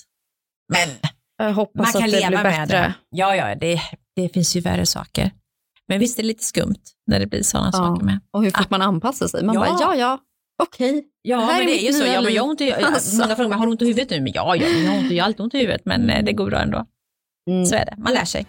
Men 0.74 0.90
jag 1.38 1.54
hoppas 1.54 1.94
man 1.94 2.02
kan 2.02 2.04
att 2.04 2.12
det 2.12 2.20
leva 2.20 2.28
blir 2.30 2.38
med 2.44 2.68
bättre. 2.68 2.78
det. 2.78 2.94
Ja, 3.10 3.36
ja, 3.36 3.56
det, 3.56 3.82
det 4.16 4.30
finns 4.30 4.56
ju 4.56 4.60
värre 4.60 4.86
saker. 4.86 5.32
Men 5.88 6.00
visst 6.00 6.20
är 6.20 6.24
det 6.24 6.28
lite 6.28 6.44
skumt 6.44 6.80
när 7.08 7.20
det 7.20 7.28
blir 7.28 7.44
sådana 7.44 7.70
Ja. 7.74 7.78
saker 7.78 8.06
med. 8.06 8.20
Och 8.32 8.44
hur 8.44 8.52
fort 8.52 8.70
man 8.70 8.82
anpassar 8.82 9.28
sig. 9.28 9.44
Man 9.44 9.56
Ja. 9.56 9.62
bara, 9.62 9.78
ja, 9.82 9.96
ja, 9.96 10.20
okej. 10.64 11.04
Ja, 11.22 11.40
Det 11.40 11.46
men 11.46 11.56
är 11.62 11.66
det 11.66 11.84
är 11.84 11.86
ju 11.88 11.94
så. 11.94 12.06
Ja, 12.06 12.22
men 12.22 12.34
jag 12.34 12.44
har 12.44 12.50
ont 12.50 12.62
i, 12.62 12.72
Alltså. 12.74 13.22
Många 13.22 13.36
frågar 13.36 13.50
mig, 13.50 13.58
har 13.58 13.66
du 13.66 13.72
ont 13.72 13.82
i 13.82 13.86
huvudet 13.86 14.10
nu? 14.10 14.22
Men 14.22 14.32
ja, 14.34 14.56
ja, 14.56 14.68
jag 14.68 14.92
har 14.92 14.98
ont, 15.00 15.12
jag 15.12 15.24
har 15.24 15.28
alltid 15.28 15.42
ont 15.42 15.54
i 15.54 15.58
huvudet, 15.58 15.82
men 15.86 16.10
eh, 16.10 16.24
det 16.24 16.34
går 16.34 16.46
bra 16.46 16.60
ändå. 16.60 16.86
Mm. 17.50 17.66
Så 17.66 17.76
är 17.76 17.86
det, 17.86 17.96
man 17.98 18.14
lär 18.14 18.26
sig. 18.26 18.46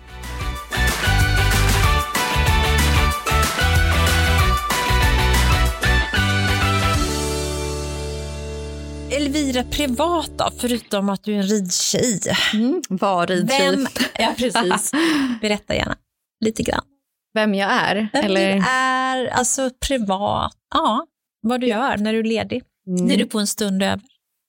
Elvira, 9.10 9.62
privat 9.64 10.30
då, 10.38 10.50
förutom 10.58 11.08
att 11.08 11.24
du 11.24 11.34
är 11.34 11.36
en 11.36 11.42
ridtjej. 11.42 12.20
Mm. 12.54 12.82
Var 12.88 13.26
ridtjej. 13.26 13.70
Vem, 13.70 13.86
ja, 14.18 14.34
precis. 14.36 14.92
Berätta 15.40 15.74
gärna 15.74 15.96
lite 16.44 16.62
grann. 16.62 16.84
Vem 17.34 17.54
jag 17.54 17.70
är? 17.72 18.08
Vem 18.12 18.24
eller? 18.24 18.54
du 18.54 18.62
är, 18.68 19.26
alltså 19.26 19.70
privat, 19.88 20.52
ja, 20.74 21.06
vad 21.42 21.60
du 21.60 21.66
gör 21.66 21.96
när 21.96 22.12
du 22.12 22.18
är 22.18 22.24
ledig. 22.24 22.62
Mm. 22.86 23.06
När 23.06 23.16
du 23.16 23.28
får 23.28 23.40
en 23.40 23.46
stund 23.46 23.82
över. 23.82 24.00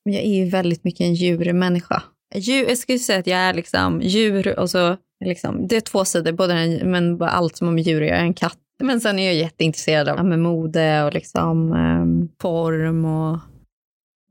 Jag 0.04 0.22
är 0.24 0.44
ju 0.44 0.50
väldigt 0.50 0.84
mycket 0.84 1.02
en 1.02 1.14
djurmänniska. 1.14 2.04
Djur, 2.36 2.70
jag 2.70 2.78
skulle 2.78 3.00
säga 3.00 3.20
att 3.20 3.28
jag 3.28 3.40
är 3.40 3.54
liksom 3.54 4.02
djur 4.02 4.60
och 4.60 4.70
så, 4.70 4.98
liksom, 5.26 5.68
det 5.68 5.76
är 5.76 5.82
två 5.82 6.06
sidor, 6.06 6.32
både 6.32 6.54
en, 6.54 6.92
men 6.92 7.18
bara 7.18 7.30
allt 7.30 7.58
som 7.58 7.68
har 7.68 7.74
med 7.74 7.84
djur 7.84 8.02
att 8.02 8.08
göra, 8.08 8.18
en 8.18 8.34
katt. 8.34 8.58
Men 8.84 9.02
sen 9.02 9.20
är 9.20 9.26
jag 9.26 9.36
jätteintresserad 9.36 10.10
av 10.10 10.18
ja, 10.18 10.24
med 10.24 10.40
mode 10.40 11.04
och 11.04 11.14
liksom, 11.14 11.74
ehm, 11.74 12.30
form 12.42 13.06
och 13.06 13.40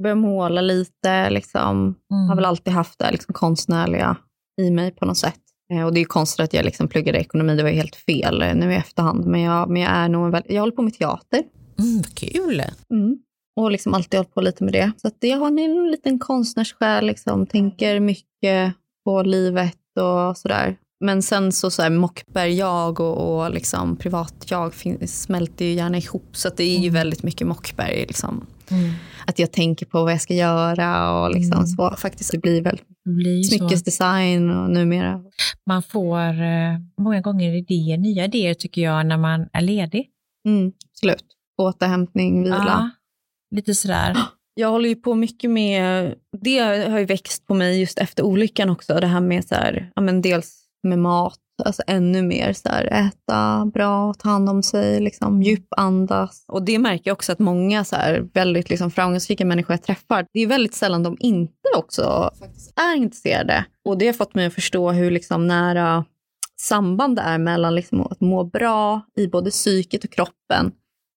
börja 0.02 0.14
måla 0.14 0.60
lite. 0.60 1.30
Liksom. 1.30 1.94
Mm. 2.12 2.28
Har 2.28 2.36
väl 2.36 2.44
alltid 2.44 2.72
haft 2.72 2.98
det 2.98 3.10
liksom, 3.10 3.34
konstnärliga 3.34 4.16
i 4.60 4.70
mig 4.70 4.90
på 4.90 5.04
något 5.04 5.18
sätt. 5.18 5.40
Eh, 5.72 5.84
Och 5.84 5.92
det 5.92 5.98
är 5.98 6.02
ju 6.02 6.06
konstigt 6.06 6.44
att 6.44 6.54
jag 6.54 6.64
liksom 6.64 6.88
pluggade 6.88 7.18
ekonomi, 7.18 7.56
det 7.56 7.62
var 7.62 7.70
ju 7.70 7.76
helt 7.76 7.96
fel 7.96 8.42
eh, 8.42 8.54
nu 8.54 8.72
i 8.72 8.76
efterhand. 8.76 9.26
Men 9.26 9.40
jag, 9.40 9.70
men 9.70 9.82
jag 9.82 9.92
är 9.92 10.08
nog 10.08 10.32
väl, 10.32 10.42
jag 10.48 10.60
håller 10.62 10.76
på 10.76 10.82
med 10.82 10.94
teater. 10.94 11.42
Mm, 11.78 11.96
vad 11.96 12.14
kul. 12.14 12.62
Mm. 12.90 13.18
Och 13.56 13.70
liksom 13.70 13.94
alltid 13.94 14.18
hållit 14.18 14.34
på 14.34 14.40
lite 14.40 14.64
med 14.64 14.72
det. 14.72 14.92
Så 14.96 15.08
att 15.08 15.16
jag 15.20 15.38
har 15.38 15.46
en 15.48 15.90
liten 15.90 16.18
konstnärssjäl, 16.18 17.06
liksom, 17.06 17.46
tänker 17.46 18.00
mycket 18.00 18.74
på 19.04 19.22
livet 19.22 19.76
och 20.00 20.36
sådär. 20.38 20.76
Men 21.04 21.22
sen 21.22 21.52
så, 21.52 21.70
så 21.70 21.82
här, 21.82 21.90
Mockberg-jag 21.90 23.00
och, 23.00 23.36
och 23.44 23.50
liksom 23.54 23.96
privat-jag 23.96 24.74
smälter 25.06 25.64
ju 25.64 25.72
gärna 25.72 25.98
ihop. 25.98 26.28
Så 26.36 26.48
det 26.56 26.64
är 26.64 26.78
ju 26.78 26.88
Mm. 26.88 26.94
väldigt 26.94 27.22
mycket 27.22 27.46
Mockberg. 27.46 28.04
Liksom. 28.06 28.46
Mm. 28.70 28.90
Att 29.26 29.38
jag 29.38 29.52
tänker 29.52 29.86
på 29.86 30.02
vad 30.04 30.12
jag 30.12 30.20
ska 30.20 30.34
göra 30.34 31.20
och 31.22 31.30
liksom 31.34 31.52
Mm. 31.58 31.66
så. 31.66 31.94
Faktiskt, 31.96 32.30
det 32.32 32.38
blir 32.38 32.62
väl 32.62 32.80
blir 33.04 33.42
så. 33.42 33.56
smyckesdesign 33.58 34.50
och 34.50 34.70
numera. 34.70 35.20
Man 35.66 35.82
får 35.82 36.18
eh, 36.42 36.78
många 37.00 37.20
gånger 37.20 37.54
idéer, 37.56 37.98
nya 37.98 38.24
idéer 38.24 38.54
tycker 38.54 38.82
jag, 38.82 39.06
när 39.06 39.16
man 39.18 39.48
är 39.52 39.60
ledig. 39.60 40.08
Mm, 40.48 40.72
absolut. 40.92 41.24
Återhämtning, 41.58 42.42
vila. 42.42 42.56
Ja, 42.56 42.90
lite 43.56 43.74
sådär. 43.74 44.16
Jag 44.54 44.70
håller 44.70 44.88
ju 44.88 44.96
på 44.96 45.14
mycket 45.14 45.50
med, 45.50 46.14
det 46.42 46.58
har 46.88 46.98
ju 46.98 47.04
växt 47.04 47.46
på 47.46 47.54
mig 47.54 47.80
just 47.80 47.98
efter 47.98 48.22
olyckan 48.22 48.70
också. 48.70 48.94
Det 48.94 49.06
här 49.06 49.20
med 49.20 49.44
så 49.44 49.54
här, 49.54 49.92
ja 49.94 50.02
men 50.02 50.22
dels 50.22 50.62
med 50.82 50.98
mat, 50.98 51.38
alltså 51.64 51.82
ännu 51.86 52.22
mer 52.22 52.52
så 52.52 52.68
här, 52.68 52.84
äta 52.84 53.66
bra, 53.74 54.14
ta 54.14 54.28
hand 54.28 54.48
om 54.48 54.62
sig, 54.62 55.00
liksom, 55.00 55.42
djupandas. 55.42 56.44
Och 56.48 56.62
det 56.62 56.78
märker 56.78 57.10
jag 57.10 57.14
också 57.14 57.32
att 57.32 57.38
många 57.38 57.84
så 57.84 57.96
här, 57.96 58.28
väldigt 58.34 58.70
liksom, 58.70 58.90
framgångsrika 58.90 59.44
människor 59.44 59.72
jag 59.72 59.82
träffar, 59.82 60.26
det 60.32 60.40
är 60.40 60.46
väldigt 60.46 60.74
sällan 60.74 61.02
de 61.02 61.16
inte 61.20 61.68
också 61.76 62.30
faktiskt 62.38 62.80
är 62.80 62.96
intresserade. 62.96 63.64
Och 63.84 63.98
det 63.98 64.06
har 64.06 64.12
fått 64.12 64.34
mig 64.34 64.46
att 64.46 64.54
förstå 64.54 64.90
hur 64.90 65.10
liksom, 65.10 65.46
nära 65.46 66.04
samband 66.60 67.16
det 67.16 67.22
är 67.22 67.38
mellan 67.38 67.74
liksom, 67.74 68.00
att 68.00 68.20
må 68.20 68.44
bra 68.44 69.00
i 69.16 69.26
både 69.26 69.50
psyket 69.50 70.04
och 70.04 70.10
kroppen 70.10 70.72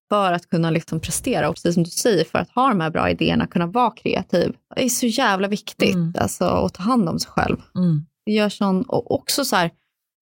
för 0.08 0.32
att 0.32 0.50
kunna 0.50 0.70
liksom 0.70 1.00
prestera 1.00 1.48
och 1.48 1.54
precis 1.54 1.74
som 1.74 1.82
du 1.82 1.90
säger, 1.90 2.24
för 2.24 2.38
att 2.38 2.50
ha 2.50 2.68
de 2.68 2.80
här 2.80 2.90
bra 2.90 3.10
idéerna, 3.10 3.46
kunna 3.46 3.66
vara 3.66 3.90
kreativ. 3.90 4.52
Det 4.76 4.84
är 4.84 4.88
så 4.88 5.06
jävla 5.06 5.48
viktigt 5.48 5.94
Mm. 5.94 6.14
alltså, 6.20 6.44
att 6.44 6.74
ta 6.74 6.82
hand 6.82 7.08
om 7.08 7.18
sig 7.18 7.30
själv. 7.30 7.56
Mm. 7.74 8.06
Det 8.26 8.32
gör 8.32 8.48
sån, 8.48 8.82
och 8.82 9.10
också 9.14 9.44
så 9.44 9.56
här, 9.56 9.70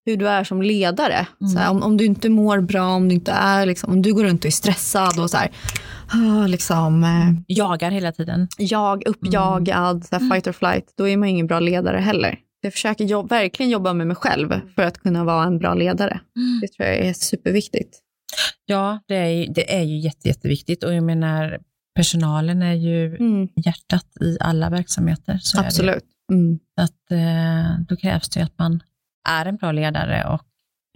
hur 0.05 0.17
du 0.17 0.27
är 0.29 0.43
som 0.43 0.61
ledare. 0.61 1.27
Mm. 1.41 1.55
Här, 1.57 1.69
om, 1.71 1.83
om 1.83 1.97
du 1.97 2.05
inte 2.05 2.29
mår 2.29 2.59
bra, 2.61 2.85
om 2.95 3.09
du 3.09 3.15
inte 3.15 3.31
är 3.31 3.65
liksom, 3.65 3.93
om 3.93 4.01
du 4.01 4.13
går 4.13 4.23
runt 4.23 4.41
och 4.41 4.45
är 4.47 4.51
stressad 4.51 5.19
och 5.19 5.29
så 5.29 5.37
här, 5.37 5.51
ah, 6.13 6.47
liksom, 6.47 7.03
eh, 7.03 7.41
Jagar 7.47 7.91
hela 7.91 8.11
tiden. 8.11 8.47
jag, 8.57 9.07
uppjagad, 9.07 10.05
så 10.05 10.15
här, 10.15 10.29
fight 10.29 10.47
or 10.47 10.51
flight, 10.51 10.93
då 10.97 11.07
är 11.07 11.17
man 11.17 11.29
ingen 11.29 11.47
bra 11.47 11.59
ledare 11.59 11.97
heller. 11.97 12.39
Jag 12.61 12.73
försöker 12.73 13.05
jobb, 13.05 13.29
verkligen 13.29 13.69
jobba 13.69 13.93
med 13.93 14.07
mig 14.07 14.15
själv 14.15 14.59
för 14.75 14.81
att 14.81 14.97
kunna 14.97 15.23
vara 15.23 15.43
en 15.45 15.57
bra 15.57 15.73
ledare. 15.73 16.19
Det 16.61 16.67
tror 16.67 16.89
jag 16.89 16.97
är 16.97 17.13
superviktigt. 17.13 17.99
Ja, 18.65 18.99
det 19.07 19.15
är, 19.15 19.27
ju- 19.29 19.53
det 19.53 19.75
är 19.79 19.83
ju 19.83 19.97
jätte, 19.97 20.27
jätteviktigt 20.27 20.83
och 20.83 20.93
jag 20.93 21.03
menar 21.03 21.59
personalen 21.95 22.61
är 22.61 22.73
ju 22.73 23.15
Mm, 23.15 23.47
hjärtat 23.65 24.05
i 24.21 24.37
alla 24.39 24.69
verksamheter. 24.69 25.37
Så 25.41 25.59
absolut. 25.59 26.03
Mm. 26.31 26.59
Att, 26.81 27.11
eh, 27.11 27.79
då 27.87 27.95
krävs 27.95 28.29
det 28.29 28.41
att 28.41 28.57
man 28.59 28.83
är 29.29 29.45
en 29.45 29.55
bra 29.55 29.71
ledare 29.71 30.25
och 30.33 30.41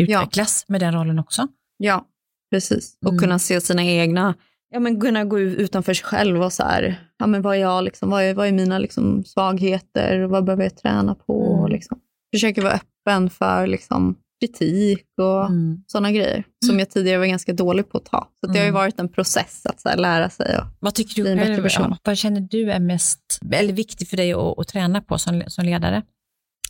utvecklas 0.01 0.65
med 0.67 0.81
den 0.81 0.93
rollen 0.93 1.19
också. 1.19 1.47
Ja, 1.77 2.05
precis. 2.51 2.97
Och 3.05 3.11
Mm. 3.11 3.19
kunna 3.19 3.39
se 3.39 3.61
sina 3.61 3.83
egna, 3.83 4.33
ja 4.69 4.79
men 4.79 5.01
kunna 5.01 5.25
gå 5.25 5.39
ut 5.39 5.57
utanför 5.59 5.93
sig 5.93 6.05
själv 6.05 6.41
och 6.43 6.53
så 6.53 6.63
här, 6.63 6.99
ja 7.17 7.27
men 7.27 7.41
vad 7.41 7.55
är 7.55 7.59
jag 7.59 7.83
liksom, 7.83 8.09
vad 8.09 8.23
är, 8.23 8.33
vad 8.33 8.47
är 8.47 8.51
mina 8.51 8.79
liksom 8.79 9.23
svagheter, 9.23 10.19
vad 10.23 10.43
behöver 10.45 10.63
jag 10.63 10.77
träna 10.77 11.15
på? 11.15 11.57
Mm. 11.59 11.71
Liksom. 11.71 11.99
Försöker 12.35 12.61
vara 12.61 12.73
öppen 12.73 13.29
för 13.29 13.67
liksom 13.67 14.15
kritik 14.39 15.05
och 15.17 15.45
Mm. 15.45 15.83
sådana 15.87 16.11
grejer 16.11 16.43
som 16.65 16.79
jag 16.79 16.89
tidigare 16.89 17.17
var 17.19 17.25
ganska 17.25 17.53
dålig 17.53 17.89
på 17.89 17.97
att 17.97 18.05
ta. 18.05 18.27
Så 18.39 18.45
att 18.47 18.53
det 18.53 18.59
har 18.59 18.65
ju 18.65 18.69
Mm. 18.69 18.73
varit 18.81 18.99
en 18.99 19.09
process 19.09 19.65
att 19.65 19.81
så 19.81 19.89
här, 19.89 19.97
lära 19.97 20.29
sig. 20.29 20.57
Och, 20.57 20.63
Vad 20.79 20.95
tycker 20.95 21.15
du 21.15 21.21
Bli 21.23 21.31
en 21.31 21.37
bättre 21.37 21.61
person. 21.61 21.85
Ja, 21.89 21.97
vad 22.03 22.17
känner 22.17 22.41
du 22.41 22.71
är 22.71 22.79
mest 22.79 23.39
eller 23.51 23.73
viktigt 23.73 24.09
för 24.09 24.17
dig 24.17 24.33
att, 24.33 24.59
att 24.59 24.67
träna 24.67 25.01
på 25.01 25.17
som, 25.17 25.43
som 25.47 25.65
ledare 25.65 26.01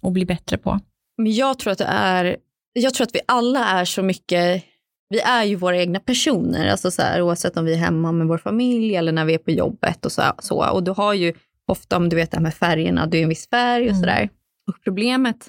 och 0.02 0.12
bli 0.12 0.26
bättre 0.26 0.58
på? 0.58 0.80
men 1.18 1.34
jag 1.34 1.60
tror 1.60 1.72
att 1.72 1.78
det 1.78 1.86
är, 1.90 2.38
jag 2.74 2.94
tror 2.94 3.08
att 3.08 3.16
vi 3.16 3.20
alla 3.28 3.66
är 3.68 3.86
så 3.86 4.04
mycket, 4.04 4.64
vi 5.10 5.20
är 5.20 5.44
ju 5.44 5.56
våra 5.56 5.78
egna 5.78 6.00
personer, 6.00 6.68
alltså 6.72 6.92
så 6.92 7.02
här, 7.02 7.22
oavsett 7.22 7.58
om 7.58 7.66
vi 7.66 7.74
är 7.74 7.78
hemma 7.78 8.12
med 8.12 8.28
vår 8.28 8.38
familj 8.38 8.96
eller 8.96 9.12
när 9.12 9.26
vi 9.26 9.34
är 9.34 9.38
på 9.38 9.52
jobbet 9.52 10.06
och 10.06 10.12
så. 10.12 10.22
så. 10.40 10.70
Och 10.72 10.84
du 10.84 10.92
har 10.92 11.14
ju 11.14 11.34
ofta, 11.66 11.98
om 11.98 12.10
du 12.10 12.16
vet 12.16 12.32
det 12.32 12.38
här 12.38 12.42
med 12.44 12.54
färgerna, 12.54 13.06
du 13.06 13.18
är 13.20 13.24
en 13.24 13.30
viss 13.30 13.50
färg 13.50 13.84
och 13.84 13.90
Mm. 13.90 14.00
sådär. 14.00 14.30
Och 14.68 14.76
problemet 14.84 15.48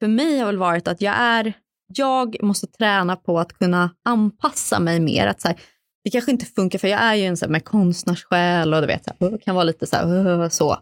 för 0.00 0.08
mig 0.08 0.38
har 0.38 0.46
väl 0.46 0.58
varit 0.58 0.88
att 0.88 1.00
jag 1.00 1.14
är, 1.14 1.52
jag 1.94 2.36
måste 2.42 2.66
träna 2.66 3.16
på 3.16 3.38
att 3.38 3.52
kunna 3.52 3.90
anpassa 4.04 4.80
mig 4.80 5.00
mer. 5.00 5.26
Att 5.26 5.40
så 5.40 5.48
här, 5.48 5.60
det 6.04 6.10
kanske 6.10 6.30
inte 6.30 6.46
funkar, 6.46 6.78
för 6.78 6.88
jag 6.88 7.00
är 7.00 7.14
ju 7.14 7.24
en 7.24 7.36
så 7.36 7.44
här, 7.44 7.52
med 7.52 7.64
konstnärssjäl 7.64 8.74
och 8.74 8.80
du 8.80 8.86
vet, 8.86 9.08
jag 9.18 9.42
kan 9.42 9.54
vara 9.54 9.64
lite 9.64 9.86
så 9.86 9.96
här, 9.96 10.48
så. 10.48 10.76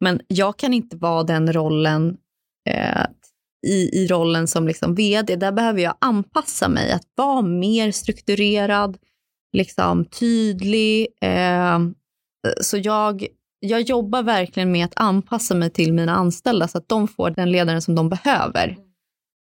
Men 0.00 0.20
jag 0.28 0.58
kan 0.58 0.74
inte 0.74 0.96
vara 0.96 1.22
den 1.22 1.52
rollen 1.52 2.16
eh, 2.68 3.06
i, 3.66 4.02
i 4.02 4.06
rollen 4.06 4.48
som 4.48 4.66
liksom 4.66 4.94
vd. 4.94 5.36
Där 5.36 5.52
behöver 5.52 5.80
jag 5.80 5.94
anpassa 5.98 6.68
mig 6.68 6.92
att 6.92 7.06
vara 7.14 7.42
mer 7.42 7.92
strukturerad, 7.92 8.98
liksom 9.52 10.04
tydlig. 10.04 11.06
Eh, 11.22 11.78
så 12.60 12.78
jag, 12.78 13.26
jag 13.60 13.80
jobbar 13.80 14.22
verkligen 14.22 14.72
med 14.72 14.84
att 14.84 14.92
anpassa 14.96 15.54
mig 15.54 15.70
till 15.70 15.92
mina 15.92 16.12
anställda 16.12 16.68
så 16.68 16.78
att 16.78 16.88
de 16.88 17.08
får 17.08 17.30
den 17.30 17.52
ledaren 17.52 17.82
som 17.82 17.94
de 17.94 18.08
behöver. 18.08 18.76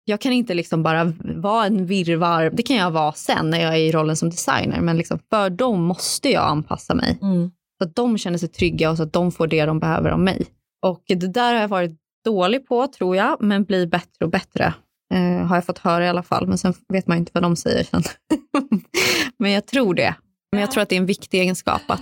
Jag 0.06 0.22
kan 0.22 0.32
inte 0.32 0.54
liksom 0.54 0.84
bara 0.84 1.14
vara 1.20 1.66
en 1.66 1.86
virrvarr, 1.86 2.50
det 2.54 2.64
kan 2.64 2.76
jag 2.76 2.92
vara 2.92 3.14
sen 3.14 3.50
när 3.50 3.62
jag 3.62 3.74
är 3.74 3.80
i 3.80 3.92
rollen 3.92 4.16
som 4.16 4.30
designer, 4.30 4.82
men 4.82 4.98
liksom 4.98 5.20
för 5.30 5.50
dem 5.50 5.84
måste 5.84 6.30
jag 6.30 6.44
anpassa 6.44 6.96
mig. 6.96 7.18
Så 7.78 7.84
att 7.84 7.96
de 7.96 8.18
känner 8.18 8.38
sig 8.38 8.50
trygga 8.50 8.90
och 8.90 8.98
så 8.98 9.04
att 9.04 9.14
de 9.14 9.32
får 9.32 9.48
det 9.48 9.66
de 9.66 9.80
behöver 9.80 10.10
av 10.10 10.20
mig. 10.20 10.46
Och 10.82 11.04
det 11.08 11.34
där 11.34 11.54
har 11.54 11.62
jag 11.62 11.68
varit 11.68 12.00
dålig 12.26 12.68
på 12.68 12.88
tror 12.88 13.16
jag, 13.16 13.38
men 13.42 13.64
blir 13.64 13.88
bättre 13.88 14.26
och 14.26 14.30
bättre. 14.30 14.74
Eh, 15.14 15.48
har 15.48 15.56
jag 15.56 15.66
fått 15.66 15.78
höra 15.78 16.06
i 16.06 16.08
alla 16.08 16.24
fall, 16.24 16.48
men 16.48 16.58
sen 16.58 16.74
vet 16.88 17.08
man 17.08 17.18
ju 17.18 17.20
inte 17.20 17.32
vad 17.34 17.44
de 17.44 17.56
säger 17.56 17.84
sen. 17.84 18.04
men 19.40 19.52
jag 19.52 19.66
tror 19.66 19.94
det. 19.94 20.16
Men 20.52 20.62
jag 20.62 20.72
tror 20.72 20.84
att 20.84 20.90
det 20.90 20.96
är 20.96 21.00
en 21.00 21.06
viktig 21.06 21.40
egenskap 21.42 21.82
att, 21.88 22.02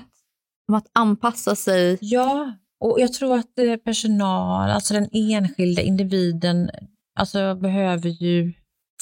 om 0.70 0.76
att 0.76 0.88
anpassa 0.94 1.56
sig. 1.56 1.98
Ja, 2.02 2.54
och 2.80 3.00
jag 3.00 3.14
tror 3.14 3.36
att 3.36 3.60
eh, 3.60 3.76
personal, 3.76 4.70
alltså 4.70 4.94
den 4.94 5.10
enskilda 5.12 5.82
individen, 5.82 6.70
alltså 7.20 7.56
behöver 7.56 8.10
ju 8.10 8.54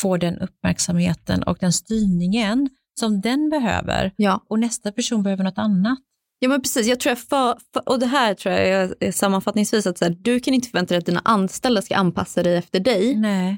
få 0.01 0.17
den 0.17 0.39
uppmärksamheten 0.39 1.43
och 1.43 1.57
den 1.59 1.73
styrningen 1.73 2.69
som 2.99 3.21
den 3.21 3.49
behöver. 3.49 4.13
Ja. 4.15 4.45
Och 4.49 4.59
nästa 4.59 4.91
person 4.91 5.23
behöver 5.23 5.43
något 5.43 5.57
annat. 5.57 5.99
Ja 6.39 6.49
men 6.49 6.61
precis, 6.61 6.87
jag 6.87 6.99
tror 6.99 7.11
jag 7.11 7.19
för, 7.19 7.57
för, 7.73 7.89
och 7.89 7.99
det 7.99 8.05
här 8.05 8.33
tror 8.33 8.55
jag 8.55 8.67
är, 8.99 9.11
sammanfattningsvis 9.11 9.87
att 9.87 9.97
så 9.97 10.05
här, 10.05 10.17
du 10.19 10.39
kan 10.39 10.53
inte 10.53 10.67
förvänta 10.67 10.93
dig 10.93 10.99
att 10.99 11.05
dina 11.05 11.21
anställda 11.25 11.81
ska 11.81 11.95
anpassa 11.95 12.43
dig 12.43 12.57
efter 12.57 12.79
dig. 12.79 13.15
Nej. 13.15 13.57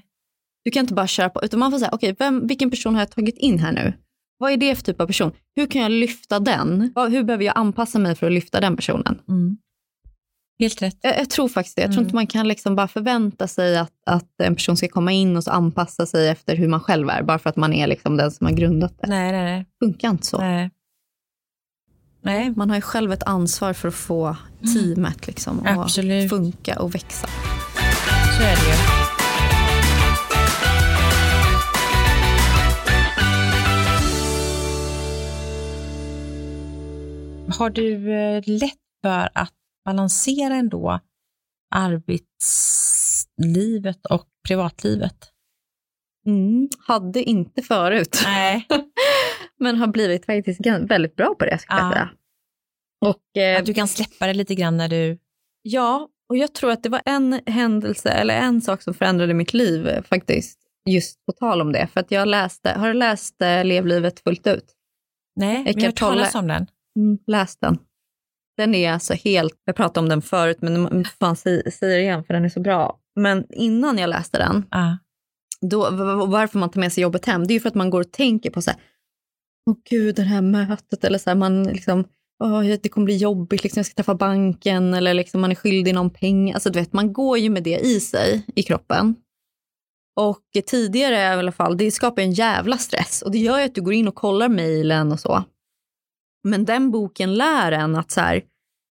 Du 0.63 0.71
kan 0.71 0.81
inte 0.81 0.93
bara 0.93 1.07
köra 1.07 1.29
på, 1.29 1.43
utan 1.43 1.59
man 1.59 1.71
får 1.71 1.79
säga, 1.79 1.89
okej, 1.93 2.15
vem 2.19 2.47
vilken 2.47 2.69
person 2.69 2.95
har 2.95 3.01
jag 3.01 3.11
tagit 3.11 3.37
in 3.37 3.59
här 3.59 3.71
nu? 3.71 3.93
Vad 4.37 4.51
är 4.51 4.57
det 4.57 4.75
för 4.75 4.83
typ 4.83 5.01
av 5.01 5.07
person? 5.07 5.31
Hur 5.55 5.67
kan 5.67 5.81
jag 5.81 5.91
lyfta 5.91 6.39
den? 6.39 6.91
Hur 7.09 7.23
behöver 7.23 7.43
jag 7.45 7.57
anpassa 7.57 7.99
mig 7.99 8.15
för 8.15 8.27
att 8.27 8.33
lyfta 8.33 8.59
den 8.61 8.75
personen? 8.75 9.19
Mm. 9.29 9.57
Helt 10.59 10.81
rätt. 10.81 10.97
Jag, 11.01 11.19
jag 11.19 11.29
tror 11.29 11.47
faktiskt 11.47 11.75
det. 11.75 11.81
Jag 11.81 11.89
tror 11.91 11.97
Mm. 11.99 12.05
inte 12.05 12.15
man 12.15 12.27
kan 12.27 12.47
liksom 12.47 12.75
bara 12.75 12.87
förvänta 12.87 13.47
sig 13.47 13.77
att, 13.77 13.91
att 14.05 14.29
en 14.43 14.55
person 14.55 14.77
ska 14.77 14.87
komma 14.87 15.11
in 15.11 15.37
och 15.37 15.43
så 15.43 15.51
anpassa 15.51 16.05
sig 16.05 16.29
efter 16.29 16.55
hur 16.55 16.67
man 16.67 16.79
själv 16.79 17.09
är, 17.09 17.23
bara 17.23 17.39
för 17.39 17.49
att 17.49 17.55
man 17.55 17.73
är 17.73 17.87
liksom 17.87 18.17
den 18.17 18.31
som 18.31 18.47
har 18.47 18.53
grundat 18.53 18.93
det. 19.01 19.07
Nej, 19.07 19.31
nej, 19.31 19.43
nej. 19.43 19.65
Funkar 19.83 20.09
inte 20.09 20.25
så. 20.25 20.37
nej. 20.37 20.71
Nej, 22.25 22.53
Man 22.55 22.69
har 22.69 22.77
ju 22.77 22.81
själv 22.81 23.11
ett 23.11 23.23
ansvar 23.23 23.73
för 23.73 23.87
att 23.87 23.93
få 23.95 24.35
teamet 24.73 25.27
liksom, 25.27 25.59
att 25.59 25.97
Mm. 25.97 26.29
Funka 26.29 26.79
och 26.81 26.95
växa. 26.95 27.27
så 28.37 28.43
är 28.43 28.55
det 28.55 28.67
ju. 28.71 28.92
Har 37.57 37.69
du 37.69 38.13
eh, 38.13 38.43
lätt 38.45 38.77
för 39.03 39.29
att 39.33 39.53
balansera 39.85 40.55
ändå 40.55 40.99
arbetslivet 41.75 44.05
och 44.05 44.27
privatlivet? 44.47 45.29
Mm. 46.25 46.69
Hade 46.87 47.23
inte 47.23 47.61
förut, 47.61 48.21
Nej. 48.25 48.67
men 49.59 49.75
har 49.75 49.87
blivit 49.87 50.25
faktiskt 50.25 50.59
väldigt 50.65 51.15
bra 51.15 51.35
på 51.39 51.45
det. 51.45 51.59
Ska 51.59 51.73
jag 51.73 51.85
Ja. 51.85 51.91
säga. 51.91 52.09
Och, 53.01 53.37
eh, 53.41 53.59
Att 53.59 53.65
du 53.65 53.73
kan 53.73 53.87
släppa 53.87 54.27
det 54.27 54.33
lite 54.33 54.55
grann 54.55 54.77
när 54.77 54.89
du... 54.89 55.19
Ja, 55.61 56.09
och 56.29 56.37
jag 56.37 56.53
tror 56.53 56.71
att 56.71 56.83
det 56.83 56.89
var 56.89 57.01
en 57.05 57.41
händelse 57.45 58.09
eller 58.09 58.37
en 58.37 58.61
sak 58.61 58.81
som 58.81 58.93
förändrade 58.93 59.33
mitt 59.33 59.53
liv 59.53 59.87
eh, 59.87 60.03
faktiskt. 60.03 60.59
Just 60.89 61.25
på 61.25 61.31
tal 61.31 61.61
om 61.61 61.71
det. 61.71 61.87
För 61.93 61.99
att 61.99 62.11
jag 62.11 62.27
läste, 62.27 62.69
har 62.69 62.87
du 62.87 62.93
läst 62.93 63.41
eh, 63.41 63.65
Lev 63.65 63.85
livet 63.87 64.19
fullt 64.19 64.47
ut? 64.47 64.65
Nej, 65.35 65.63
men 65.63 65.73
jag 65.73 65.81
har 65.81 65.85
hört 65.85 65.95
talas 65.95 66.35
om 66.35 66.47
den. 66.47 66.67
Mm, 66.99 67.17
läs 67.27 67.57
den. 67.57 67.77
Den 68.57 68.75
är 68.75 68.91
alltså 68.91 69.13
helt, 69.13 69.53
jag 69.65 69.75
pratade 69.75 69.99
om 69.99 70.09
den 70.09 70.21
förut 70.21 70.57
men 70.61 70.81
man 70.81 71.05
fan 71.19 71.35
säger 71.35 71.87
det 71.87 72.01
igen 72.01 72.23
för 72.23 72.33
den 72.33 72.45
är 72.45 72.49
så 72.49 72.59
bra. 72.59 72.99
Men 73.15 73.45
innan 73.53 73.97
jag 73.97 74.09
läste 74.09 74.37
den, 74.37 74.65
Ja. 74.71 74.97
då, 75.61 75.89
varför 76.25 76.59
man 76.59 76.69
tar 76.69 76.79
med 76.79 76.93
sig 76.93 77.01
jobbet 77.01 77.25
hem, 77.25 77.47
det 77.47 77.51
är 77.51 77.55
ju 77.55 77.59
för 77.59 77.69
att 77.69 77.75
man 77.75 77.89
går 77.89 78.01
och 78.01 78.11
tänker 78.11 78.49
på 78.49 78.61
så 78.61 78.71
här, 78.71 78.79
åh 79.69 79.75
gud 79.89 80.15
det 80.15 80.21
här 80.21 80.41
mötet 80.41 81.03
eller 81.03 81.17
så 81.17 81.29
här, 81.29 81.35
man 81.37 81.63
liksom, 81.63 82.03
åh 82.43 82.61
det 82.61 82.89
kommer 82.89 83.05
bli 83.05 83.17
jobbigt, 83.17 83.63
liksom, 83.63 83.79
jag 83.79 83.85
ska 83.85 83.95
träffa 83.95 84.15
banken 84.15 84.93
eller 84.93 85.13
liksom 85.13 85.41
man 85.41 85.51
är 85.51 85.55
skyldig 85.55 85.95
någon 85.95 86.09
pengar. 86.09 86.53
Alltså 86.53 86.69
du 86.69 86.79
vet, 86.79 86.93
man 86.93 87.13
går 87.13 87.37
ju 87.37 87.49
med 87.49 87.63
det 87.63 87.79
i 87.79 87.99
sig, 87.99 88.45
i 88.55 88.63
kroppen. 88.63 89.15
Och 90.15 90.43
tidigare 90.65 91.15
i 91.15 91.25
alla 91.25 91.51
fall, 91.51 91.77
det 91.77 91.91
skapar 91.91 92.21
en 92.21 92.31
jävla 92.31 92.77
stress 92.77 93.21
och 93.21 93.31
det 93.31 93.37
gör 93.37 93.59
ju 93.59 93.65
att 93.65 93.75
du 93.75 93.81
går 93.81 93.93
in 93.93 94.07
och 94.07 94.15
kollar 94.15 94.49
mejlen 94.49 95.11
och 95.11 95.19
så. 95.19 95.43
Men 96.43 96.65
den 96.65 96.91
boken 96.91 97.33
lär 97.35 97.71
en 97.71 97.95
att 97.95 98.11
så 98.11 98.21
här, 98.21 98.41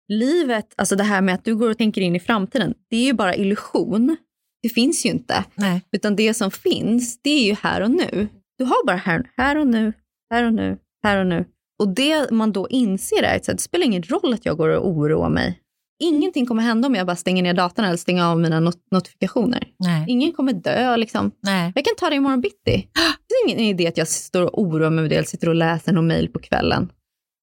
livet, 0.08 0.66
alltså 0.78 0.96
det 0.96 1.04
här 1.04 1.22
med 1.22 1.36
att 1.36 1.46
du 1.46 1.56
går 1.56 1.70
och 1.70 1.78
tänker 1.78 2.02
in 2.02 2.16
i 2.16 2.20
framtiden, 2.20 2.74
det 2.90 2.96
är 2.98 3.06
ju 3.06 3.14
bara 3.14 3.36
illusion. 3.36 4.18
Det 4.64 4.70
finns 4.70 5.06
ju 5.06 5.10
inte. 5.10 5.44
Nej. 5.56 5.82
Utan 5.92 6.16
det 6.16 6.34
som 6.34 6.52
finns, 6.52 7.22
det 7.22 7.30
är 7.30 7.46
ju 7.46 7.54
här 7.54 7.82
och 7.82 7.92
nu. 7.92 8.28
Du 8.58 8.64
har 8.64 8.86
bara 8.86 8.98
här, 8.98 9.30
här 9.38 9.58
och 9.58 9.68
nu, 9.68 9.94
här 10.34 10.44
och 10.46 10.54
nu, 10.54 10.78
här 11.04 11.18
och 11.20 11.28
nu. 11.28 11.46
Och 11.80 11.88
det 11.96 12.32
man 12.32 12.52
då 12.52 12.68
inser 12.70 13.24
är 13.24 13.36
att 13.36 13.44
det 13.44 13.58
spelar 13.62 13.86
ingen 13.86 14.04
roll 14.04 14.34
att 14.34 14.46
jag 14.46 14.58
går 14.58 14.70
och 14.70 14.88
oroar 14.88 15.30
mig. 15.30 15.60
Ingenting 16.04 16.46
kommer 16.46 16.64
hända 16.64 16.88
om 16.88 16.96
jag 16.96 17.06
bara 17.08 17.16
stänger 17.16 17.44
ner 17.44 17.54
datorn 17.54 17.86
eller 17.86 17.98
stänger 17.98 18.24
av 18.24 18.40
mina 18.40 18.60
not- 18.60 18.88
notifikationer. 18.92 19.68
Nej. 19.80 20.06
Ingen 20.08 20.32
kommer 20.32 20.54
dö 20.54 20.98
liksom. 20.98 21.32
Nej. 21.44 21.72
Jag 21.76 21.86
kan 21.86 21.96
ta 21.98 22.10
det 22.10 22.16
imorgon 22.16 22.42
bitti. 22.42 22.88
Det 23.30 23.34
är 23.36 23.48
ingen 23.58 23.60
idé 23.60 23.88
att 23.88 23.98
jag 23.98 24.08
står 24.08 24.42
och 24.42 24.62
oroar 24.62 24.90
mig 24.90 25.00
över 25.00 25.10
det 25.10 25.16
eller 25.16 25.28
sitter 25.28 25.50
och 25.50 25.56
läser 25.56 25.94
någon 25.94 26.08
mejl 26.08 26.28
på 26.30 26.40
kvällen. 26.40 26.90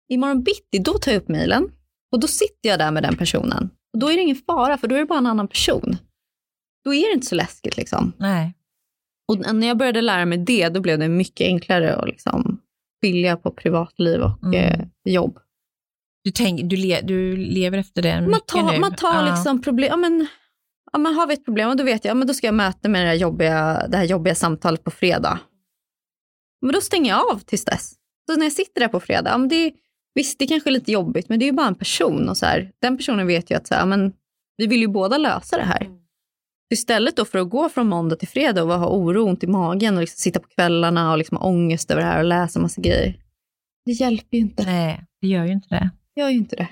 Imorgon 0.08 0.42
bitti, 0.42 0.78
då 0.78 0.92
tar 0.92 1.12
jag 1.12 1.22
upp 1.22 1.28
mejlen 1.28 1.70
och 2.12 2.20
då 2.20 2.26
sitter 2.26 2.68
jag 2.68 2.78
där 2.78 2.90
med 2.90 3.02
den 3.02 3.16
personen. 3.16 3.70
Och 3.92 3.98
då 3.98 4.10
är 4.10 4.16
det 4.16 4.22
ingen 4.22 4.36
fara, 4.36 4.78
för 4.78 4.88
då 4.88 4.94
är 4.94 4.98
det 4.98 5.06
bara 5.06 5.18
en 5.18 5.26
annan 5.26 5.48
person. 5.48 5.96
Då 6.84 6.94
är 6.94 7.08
det 7.08 7.14
inte 7.14 7.26
så 7.26 7.34
läskigt 7.34 7.76
liksom. 7.76 8.12
Nej. 8.18 8.54
Och 9.32 9.54
när 9.54 9.66
jag 9.66 9.76
började 9.78 10.00
lära 10.00 10.24
mig 10.26 10.38
det, 10.38 10.68
då 10.68 10.80
blev 10.80 10.98
det 10.98 11.08
mycket 11.08 11.44
enklare 11.44 11.96
att 11.96 12.08
liksom 12.08 12.60
skilja 13.02 13.36
på 13.36 13.50
privatliv 13.50 14.20
och 14.20 14.42
Mm. 14.44 14.54
eh, 14.80 14.86
jobb. 15.12 15.38
Du, 16.24 16.30
tänk, 16.30 16.70
du, 16.70 16.76
le, 16.76 17.00
du 17.00 17.36
lever 17.36 17.78
efter 17.78 18.02
det 18.02 18.20
Man 18.20 18.30
mycket 18.30 18.46
tar, 18.46 18.72
nu. 18.72 18.78
man 18.78 18.94
tar 18.96 19.14
Ja. 19.26 19.30
liksom 19.34 19.62
problem, 19.62 19.88
ja, 19.90 19.96
men, 19.96 20.26
ja, 20.92 20.98
men 20.98 21.14
har 21.14 21.26
vi 21.26 21.34
ett 21.34 21.44
problem, 21.44 21.68
och 21.70 21.76
då 21.76 21.84
vet 21.84 22.04
jag, 22.04 22.10
ja, 22.10 22.14
men 22.14 22.26
då 22.28 22.34
ska 22.34 22.46
jag 22.46 22.54
möta 22.54 22.88
med 22.88 23.02
det 23.04 23.08
här, 23.08 23.14
jobbiga, 23.14 23.86
det 23.88 23.96
här 23.96 24.04
jobbiga 24.04 24.34
samtalet 24.34 24.84
på 24.84 24.90
fredag. 24.90 25.38
Men 26.62 26.72
då 26.72 26.80
stänger 26.80 27.10
jag 27.10 27.32
av 27.32 27.38
tills 27.38 27.64
dess. 27.64 27.92
Så 28.30 28.36
när 28.36 28.46
jag 28.46 28.52
sitter 28.52 28.80
där 28.80 28.88
på 28.88 29.00
fredag, 29.00 29.30
ja, 29.30 29.38
men 29.38 29.48
det 29.48 29.72
visst 30.16 30.38
det 30.38 30.46
kanske 30.46 30.70
är 30.70 30.72
lite 30.72 30.92
jobbigt, 30.92 31.28
men 31.28 31.38
det 31.38 31.44
är 31.44 31.46
ju 31.46 31.52
bara 31.52 31.66
en 31.66 31.74
person. 31.74 32.28
Och 32.28 32.36
så 32.36 32.46
här, 32.46 32.72
den 32.78 32.96
personen 32.96 33.26
vet 33.26 33.50
ju 33.50 33.54
att 33.54 33.66
så 33.66 33.74
här, 33.74 33.86
men, 33.86 34.12
vi 34.56 34.66
vill 34.66 34.80
ju 34.80 34.88
båda 34.88 35.18
lösa 35.18 35.56
det 35.56 35.62
här. 35.62 35.88
Istället 36.74 37.16
då 37.16 37.24
för 37.24 37.38
att 37.38 37.50
gå 37.50 37.68
från 37.68 37.88
måndag 37.88 38.16
till 38.16 38.28
fredag 38.28 38.62
och 38.62 38.70
ha 38.80 38.88
oro 38.88 39.24
ont 39.28 39.44
i 39.44 39.46
magen 39.46 39.94
och 39.94 40.00
liksom 40.00 40.18
sitta 40.18 40.40
på 40.40 40.48
kvällarna 40.48 41.12
och 41.12 41.18
liksom 41.18 41.36
ha 41.36 41.44
ångest 41.44 41.90
över 41.90 42.02
det 42.02 42.08
här 42.08 42.18
och 42.18 42.24
läsa 42.24 42.60
massa 42.60 42.80
grejer. 42.80 43.16
Det 43.84 43.92
hjälper 43.92 44.36
ju 44.36 44.42
inte. 44.42 44.64
Nej, 44.64 45.04
det 45.20 45.26
gör 45.28 45.44
ju 45.44 45.52
inte 45.52 45.68
det. 45.68 45.90
gör 46.20 46.28
ju 46.28 46.36
inte 46.36 46.56
det. 46.56 46.68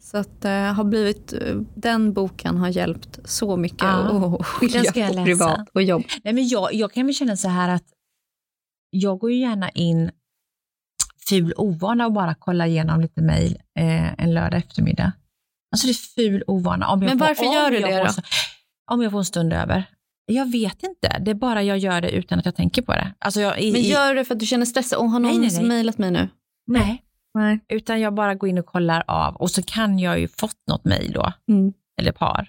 Så 0.00 0.16
att 0.18 0.44
eh, 0.44 0.52
har 0.52 0.84
blivit, 0.84 1.32
eh, 1.32 1.56
den 1.74 2.12
boken 2.12 2.56
har 2.56 2.68
hjälpt 2.68 3.18
så 3.24 3.56
mycket 3.56 3.82
Ja, 3.82 4.36
att 4.40 4.46
skilja 4.46 4.84
ska 4.84 5.00
jag 5.00 5.08
på 5.08 5.14
läsa. 5.14 5.24
privat 5.24 5.68
och 5.74 5.82
jobb. 5.82 6.02
Nej, 6.24 6.34
men 6.34 6.48
jag, 6.48 6.74
jag 6.74 6.92
kan 6.92 7.06
väl 7.06 7.14
känna 7.14 7.36
så 7.36 7.48
här 7.48 7.68
att 7.68 7.84
jag 8.90 9.18
går 9.18 9.32
ju 9.32 9.38
gärna 9.38 9.70
in 9.70 10.10
ful 11.30 11.52
ovana 11.56 12.06
och 12.06 12.12
bara 12.12 12.34
kollar 12.34 12.66
igenom 12.66 13.00
lite 13.00 13.22
mejl 13.22 13.58
eh, 13.78 14.12
en 14.24 14.34
lördag 14.34 14.58
eftermiddag. 14.58 15.12
Alltså 15.72 15.86
det 15.86 15.90
är 15.90 16.14
ful 16.14 16.44
ovana. 16.46 16.88
Om 16.88 17.02
jag 17.02 17.08
Men 17.10 17.18
får, 17.18 17.26
varför 17.26 17.46
om 17.46 17.52
gör 17.54 17.70
du 17.70 17.76
det 17.80 17.96
får, 17.98 18.04
då? 18.06 18.12
så- 18.12 18.22
Om 18.90 19.02
jag 19.02 19.12
får 19.12 19.18
en 19.18 19.24
stund 19.24 19.52
över. 19.52 19.84
Jag 20.26 20.52
vet 20.52 20.82
inte, 20.82 21.18
det 21.20 21.30
är 21.30 21.34
bara 21.34 21.62
jag 21.62 21.78
gör 21.78 22.00
det 22.00 22.10
utan 22.10 22.38
att 22.38 22.44
jag 22.44 22.54
tänker 22.56 22.82
på 22.82 22.92
det. 22.92 23.12
Alltså 23.18 23.40
jag, 23.40 23.60
i, 23.60 23.72
Men 23.72 23.80
gör 23.82 24.08
du 24.08 24.14
det 24.14 24.24
för 24.24 24.34
att 24.34 24.40
du 24.40 24.46
känner 24.46 24.64
stress? 24.66 24.92
Och 24.92 25.10
har 25.10 25.18
någon 25.20 25.30
Nej, 25.30 25.38
nej, 25.40 25.50
nej. 25.58 25.64
mejlat 25.68 25.98
mig 25.98 26.10
nu? 26.10 26.28
Nej, 26.66 27.02
Nej. 27.34 27.60
utan 27.68 28.00
jag 28.00 28.14
bara 28.14 28.34
går 28.34 28.48
in 28.48 28.58
och 28.58 28.66
kollar 28.66 29.04
av 29.06 29.36
och 29.36 29.50
så 29.50 29.62
kan 29.62 29.98
jag 29.98 30.20
ju 30.20 30.28
fått 30.28 30.56
något 30.70 30.84
mejl 30.84 31.12
då, 31.12 31.32
Mm. 31.48 31.72
eller 32.00 32.12
par. 32.12 32.48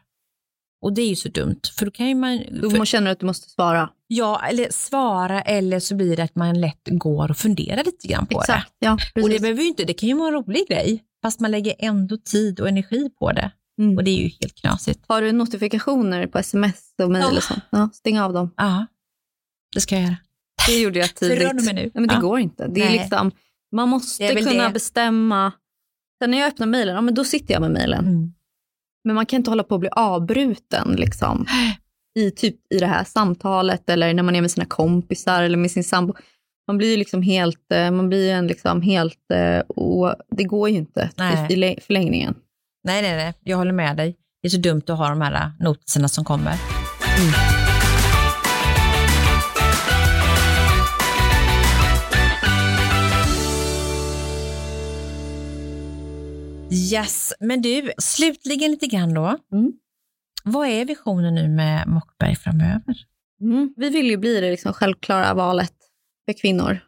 Och 0.81 0.93
det 0.93 1.01
är 1.01 1.07
ju 1.09 1.15
så 1.15 1.29
dumt, 1.29 1.59
för 1.77 1.85
då 1.85 1.91
kan 1.91 2.07
ju 2.07 2.15
man... 2.15 2.39
Då 2.61 2.69
för, 2.69 2.77
må- 2.77 2.85
känner 2.85 3.11
att 3.11 3.19
du 3.19 3.25
måste 3.25 3.49
svara. 3.49 3.89
ja, 4.07 4.41
eller 4.49 4.67
svara 4.71 5.41
eller 5.41 5.79
så 5.79 5.95
blir 5.95 6.17
det 6.17 6.23
att 6.23 6.35
man 6.35 6.61
lätt 6.61 6.81
går 6.91 7.29
och 7.31 7.37
funderar 7.37 7.83
lite 7.83 8.07
grann 8.07 8.27
på 8.27 8.39
Exakt. 8.39 8.73
Ja, 8.79 8.97
det. 9.15 9.21
Och 9.21 9.29
det 9.29 9.39
behöver 9.41 9.61
ju 9.61 9.67
inte, 9.67 9.83
det 9.83 9.93
kan 9.93 10.09
ju 10.09 10.15
vara 10.15 10.27
en 10.27 10.33
rolig 10.33 10.67
grej, 10.67 11.03
fast 11.21 11.39
man 11.39 11.51
lägger 11.51 11.75
ändå 11.79 12.17
tid 12.17 12.59
och 12.59 12.67
energi 12.67 13.09
på 13.19 13.31
det. 13.31 13.51
Mm. 13.79 13.97
Och 13.97 14.03
det 14.03 14.11
är 14.11 14.17
ju 14.23 14.29
helt 14.41 14.55
knasigt. 14.55 14.99
Har 15.07 15.21
du 15.21 15.31
notifikationer 15.31 16.27
på 16.27 16.37
sms 16.39 16.93
och 17.03 17.11
mejl 17.11 17.25
Ja. 17.31 17.37
och 17.37 17.43
sånt? 17.43 17.63
Ja, 17.69 17.89
stäng 17.93 18.19
av 18.19 18.33
dem. 18.33 18.53
Ja, 18.57 18.85
det 19.73 19.81
ska 19.81 19.95
jag 19.95 20.03
göra. 20.03 20.17
Det 20.67 20.79
gjorde 20.79 20.99
jag 20.99 21.15
tidigt. 21.15 21.53
Med 21.65 21.75
nu. 21.75 21.81
Nej, 21.81 21.91
men 21.93 22.07
det 22.07 22.13
Ja. 22.13 22.19
går 22.19 22.39
inte. 22.39 22.67
Det 22.67 22.81
är 22.81 22.85
Nej. 22.89 22.99
liksom, 22.99 23.31
man 23.71 23.89
måste 23.89 24.35
kunna 24.35 24.63
det. 24.67 24.73
bestämma. 24.73 25.51
Sen 26.21 26.31
när 26.31 26.37
jag 26.37 26.47
öppnar 26.47 26.67
mejlen, 26.67 26.95
ja, 26.95 27.01
men 27.01 27.13
då 27.13 27.23
sitter 27.23 27.53
jag 27.53 27.61
med 27.61 27.71
mejlen. 27.71 28.05
Mm. 28.07 28.33
Men 29.03 29.15
man 29.15 29.25
kan 29.25 29.37
inte 29.37 29.51
hålla 29.51 29.63
på 29.63 29.75
att 29.75 29.81
bli 29.81 29.89
avbruten 29.91 30.95
liksom, 30.97 31.45
i, 32.19 32.31
typ, 32.31 32.55
i 32.73 32.77
det 32.79 32.85
här 32.87 33.03
samtalet 33.03 33.89
eller 33.89 34.13
när 34.13 34.23
man 34.23 34.35
är 34.35 34.41
med 34.41 34.51
sina 34.51 34.65
kompisar 34.65 35.43
eller 35.43 35.57
med 35.57 35.71
sin 35.71 35.83
sambo. 35.83 36.13
Man 36.67 36.77
blir 36.77 36.91
ju 36.91 36.97
liksom 36.97 37.21
helt, 37.21 37.71
eh, 37.73 37.91
man 37.91 38.09
blir 38.09 38.31
en 38.33 38.47
liksom 38.47 38.81
helt, 38.81 39.31
eh, 39.33 39.61
o, 39.67 40.13
det 40.37 40.43
går 40.43 40.69
ju 40.69 40.75
inte 40.77 41.09
Nej. 41.17 41.33
i 41.33 41.53
förlä- 41.53 41.79
förlängningen. 41.81 42.35
Nej, 42.83 43.01
nej, 43.01 43.15
nej, 43.15 43.33
jag 43.43 43.57
håller 43.57 43.71
med 43.73 43.97
dig. 43.97 44.15
Det 44.41 44.47
är 44.47 44.49
så 44.49 44.57
dumt 44.57 44.81
att 44.87 44.97
ha 44.97 45.09
de 45.09 45.21
här 45.21 45.51
notiserna 45.59 46.07
som 46.07 46.23
kommer. 46.25 46.55
Yes, 56.73 57.33
men 57.39 57.61
du, 57.61 57.91
slutligen 57.97 58.71
lite 58.71 58.87
grann 58.87 59.13
då. 59.13 59.37
Mm. 59.51 59.73
Vad 60.43 60.67
är 60.67 60.85
visionen 60.85 61.35
nu 61.35 61.49
med 61.49 61.87
Mockberg 61.87 62.35
framöver? 62.35 62.95
Mm. 63.41 63.73
Vi 63.77 63.89
vill 63.89 64.05
ju 64.09 64.17
bli 64.17 64.41
det 64.41 64.51
liksom 64.51 64.73
självklara 64.73 65.33
valet 65.33 65.73
för 66.25 66.33
kvinnor 66.41 66.79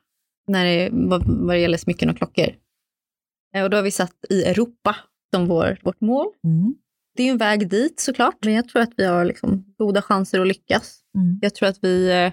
när 0.48 0.66
det, 0.66 0.90
vad, 0.92 1.24
vad 1.28 1.56
det 1.56 1.60
gäller 1.60 1.78
smycken 1.78 2.10
och 2.10 2.18
klockor. 2.18 2.50
Eh, 3.56 3.64
Och 3.64 3.70
då 3.70 3.78
har 3.78 3.82
vi 3.84 3.92
satt 3.92 4.16
i 4.30 4.44
Europa 4.44 4.96
som 5.34 5.48
vår, 5.48 5.78
vårt 5.84 6.02
mål. 6.02 6.28
Mm. 6.44 6.76
Det 7.16 7.24
är 7.24 7.28
ju 7.28 7.32
en 7.32 7.38
väg 7.38 7.70
dit 7.70 8.00
såklart, 8.00 8.38
men 8.46 8.54
jag 8.54 8.68
tror 8.70 8.82
att 8.82 8.94
vi 8.98 9.06
har 9.06 9.26
liksom 9.26 9.76
goda 9.78 10.02
chanser 10.02 10.40
att 10.40 10.48
lyckas. 10.48 11.00
Mm. 11.18 11.40
Jag 11.42 11.56
tror 11.56 11.70
att 11.70 11.80
vi, 11.82 12.10
eh, 12.12 12.32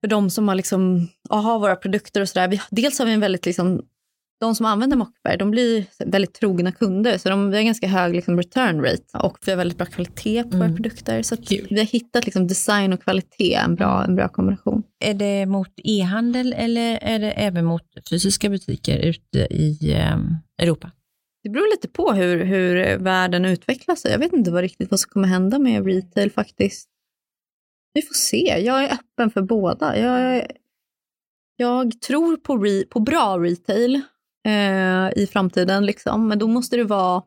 för 0.00 0.08
de 0.08 0.30
som 0.30 0.48
har, 0.48 0.54
liksom, 0.54 1.08
har 1.30 1.58
våra 1.58 1.76
produkter 1.76 2.20
och 2.20 2.28
sådär, 2.28 2.60
dels 2.70 2.98
har 2.98 3.06
vi 3.06 3.12
en 3.12 3.20
väldigt, 3.20 3.46
liksom, 3.46 3.82
de 4.42 4.54
som 4.54 4.66
använder 4.66 4.96
Mockberg, 4.96 5.38
de 5.38 5.50
blir 5.50 5.86
väldigt 6.04 6.34
trogna 6.34 6.72
kunder, 6.72 7.18
så 7.18 7.28
de, 7.28 7.50
vi 7.50 7.56
har 7.56 7.64
ganska 7.64 7.86
hög 7.86 8.14
liksom, 8.14 8.36
return 8.36 8.80
rate 8.80 9.18
och 9.18 9.38
vi 9.44 9.52
har 9.52 9.56
väldigt 9.56 9.78
bra 9.78 9.86
kvalitet 9.86 10.42
på 10.42 10.56
våra 10.56 10.64
Mm. 10.64 10.76
produkter. 10.76 11.22
Så 11.22 11.36
vi 11.70 11.78
har 11.78 11.86
hittat 11.86 12.24
liksom, 12.24 12.46
design 12.46 12.92
och 12.92 13.02
kvalitet, 13.02 13.54
en 13.54 13.74
bra, 13.74 14.04
en 14.04 14.16
bra 14.16 14.28
kombination. 14.28 14.82
Är 15.04 15.14
det 15.14 15.46
mot 15.46 15.72
e-handel 15.84 16.52
eller 16.52 16.98
är 17.02 17.18
det 17.18 17.30
även 17.30 17.64
mot 17.64 17.82
fysiska 18.10 18.50
butiker 18.50 18.98
ute 18.98 19.38
i 19.38 19.92
ehm, 19.94 20.36
Europa? 20.62 20.90
Det 21.42 21.48
beror 21.48 21.70
lite 21.70 21.88
på 21.88 22.12
hur, 22.12 22.44
hur 22.44 22.98
världen 22.98 23.44
utvecklar 23.44 23.94
sig. 23.94 24.12
Jag 24.12 24.18
vet 24.18 24.32
inte 24.32 24.50
vad 24.50 24.60
riktigt 24.60 24.90
vad 24.90 25.00
som 25.00 25.10
kommer 25.10 25.28
hända 25.28 25.58
med 25.58 25.86
retail 25.86 26.30
faktiskt. 26.30 26.88
Vi 27.94 28.02
får 28.02 28.14
se. 28.14 28.62
Jag 28.64 28.84
är 28.84 28.92
öppen 28.92 29.30
för 29.30 29.42
båda. 29.42 29.98
Jag, 29.98 30.46
jag 31.56 32.00
tror 32.00 32.36
på, 32.36 32.56
re, 32.56 32.84
på 32.90 33.00
bra 33.00 33.38
retail 33.38 34.00
eh, 34.46 35.22
i 35.22 35.28
framtiden, 35.32 35.86
liksom. 35.86 36.28
men 36.28 36.38
då 36.38 36.46
måste 36.46 36.76
det 36.76 36.84
vara 36.84 37.22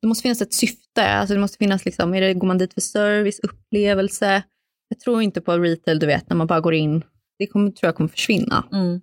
det 0.00 0.08
måste 0.08 0.22
finnas 0.22 0.42
ett 0.42 0.54
syfte. 0.54 1.06
Alltså 1.06 1.34
det 1.34 1.40
måste 1.40 1.58
finnas, 1.58 1.84
liksom, 1.84 2.14
är 2.14 2.20
det, 2.20 2.34
går 2.34 2.46
man 2.46 2.58
dit 2.58 2.74
för 2.74 2.80
service, 2.80 3.40
upplevelse? 3.42 4.42
Jag 4.88 5.00
tror 5.00 5.22
inte 5.22 5.40
på 5.40 5.58
retail, 5.58 5.98
du 5.98 6.06
vet, 6.06 6.28
när 6.28 6.36
man 6.36 6.46
bara 6.46 6.60
går 6.60 6.74
in. 6.74 7.02
Det 7.38 7.46
kommer, 7.46 7.70
tror 7.70 7.88
jag 7.88 7.94
kommer 7.96 8.08
försvinna. 8.08 8.64
Mm. 8.72 9.00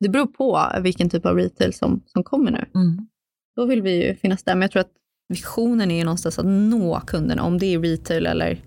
Det 0.00 0.08
beror 0.08 0.26
på 0.26 0.72
vilken 0.80 1.10
typ 1.10 1.26
av 1.26 1.36
retail 1.36 1.74
som, 1.74 2.02
som 2.06 2.24
kommer 2.24 2.50
nu 2.50 2.64
Mm. 2.74 3.08
då 3.56 3.66
vill 3.66 3.82
vi 3.82 4.06
ju 4.06 4.14
finnas 4.14 4.42
där. 4.44 4.54
Men 4.54 4.62
jag 4.62 4.70
tror 4.70 4.80
att 4.80 4.92
visionen 5.28 5.90
är 5.90 5.98
ju 5.98 6.04
någonstans 6.04 6.38
att 6.38 6.46
nå 6.46 7.00
kunderna. 7.06 7.42
Om 7.42 7.58
det 7.58 7.74
är 7.74 7.80
retail 7.80 8.26
eller, 8.26 8.64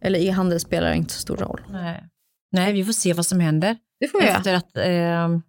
eller 0.00 0.18
e-handel 0.18 0.60
spelar 0.60 0.92
inte 0.92 1.12
så 1.12 1.20
stor 1.20 1.36
roll. 1.36 1.60
Nej. 1.70 2.04
Nej, 2.52 2.72
vi 2.72 2.84
får 2.84 2.92
se 2.92 3.12
vad 3.12 3.26
som 3.26 3.40
händer 3.40 3.76
Det 4.00 4.08
får 4.08 4.20
vi 4.20 4.26
efter 4.26 4.54
att 4.54 4.76
ehm, 4.76 5.42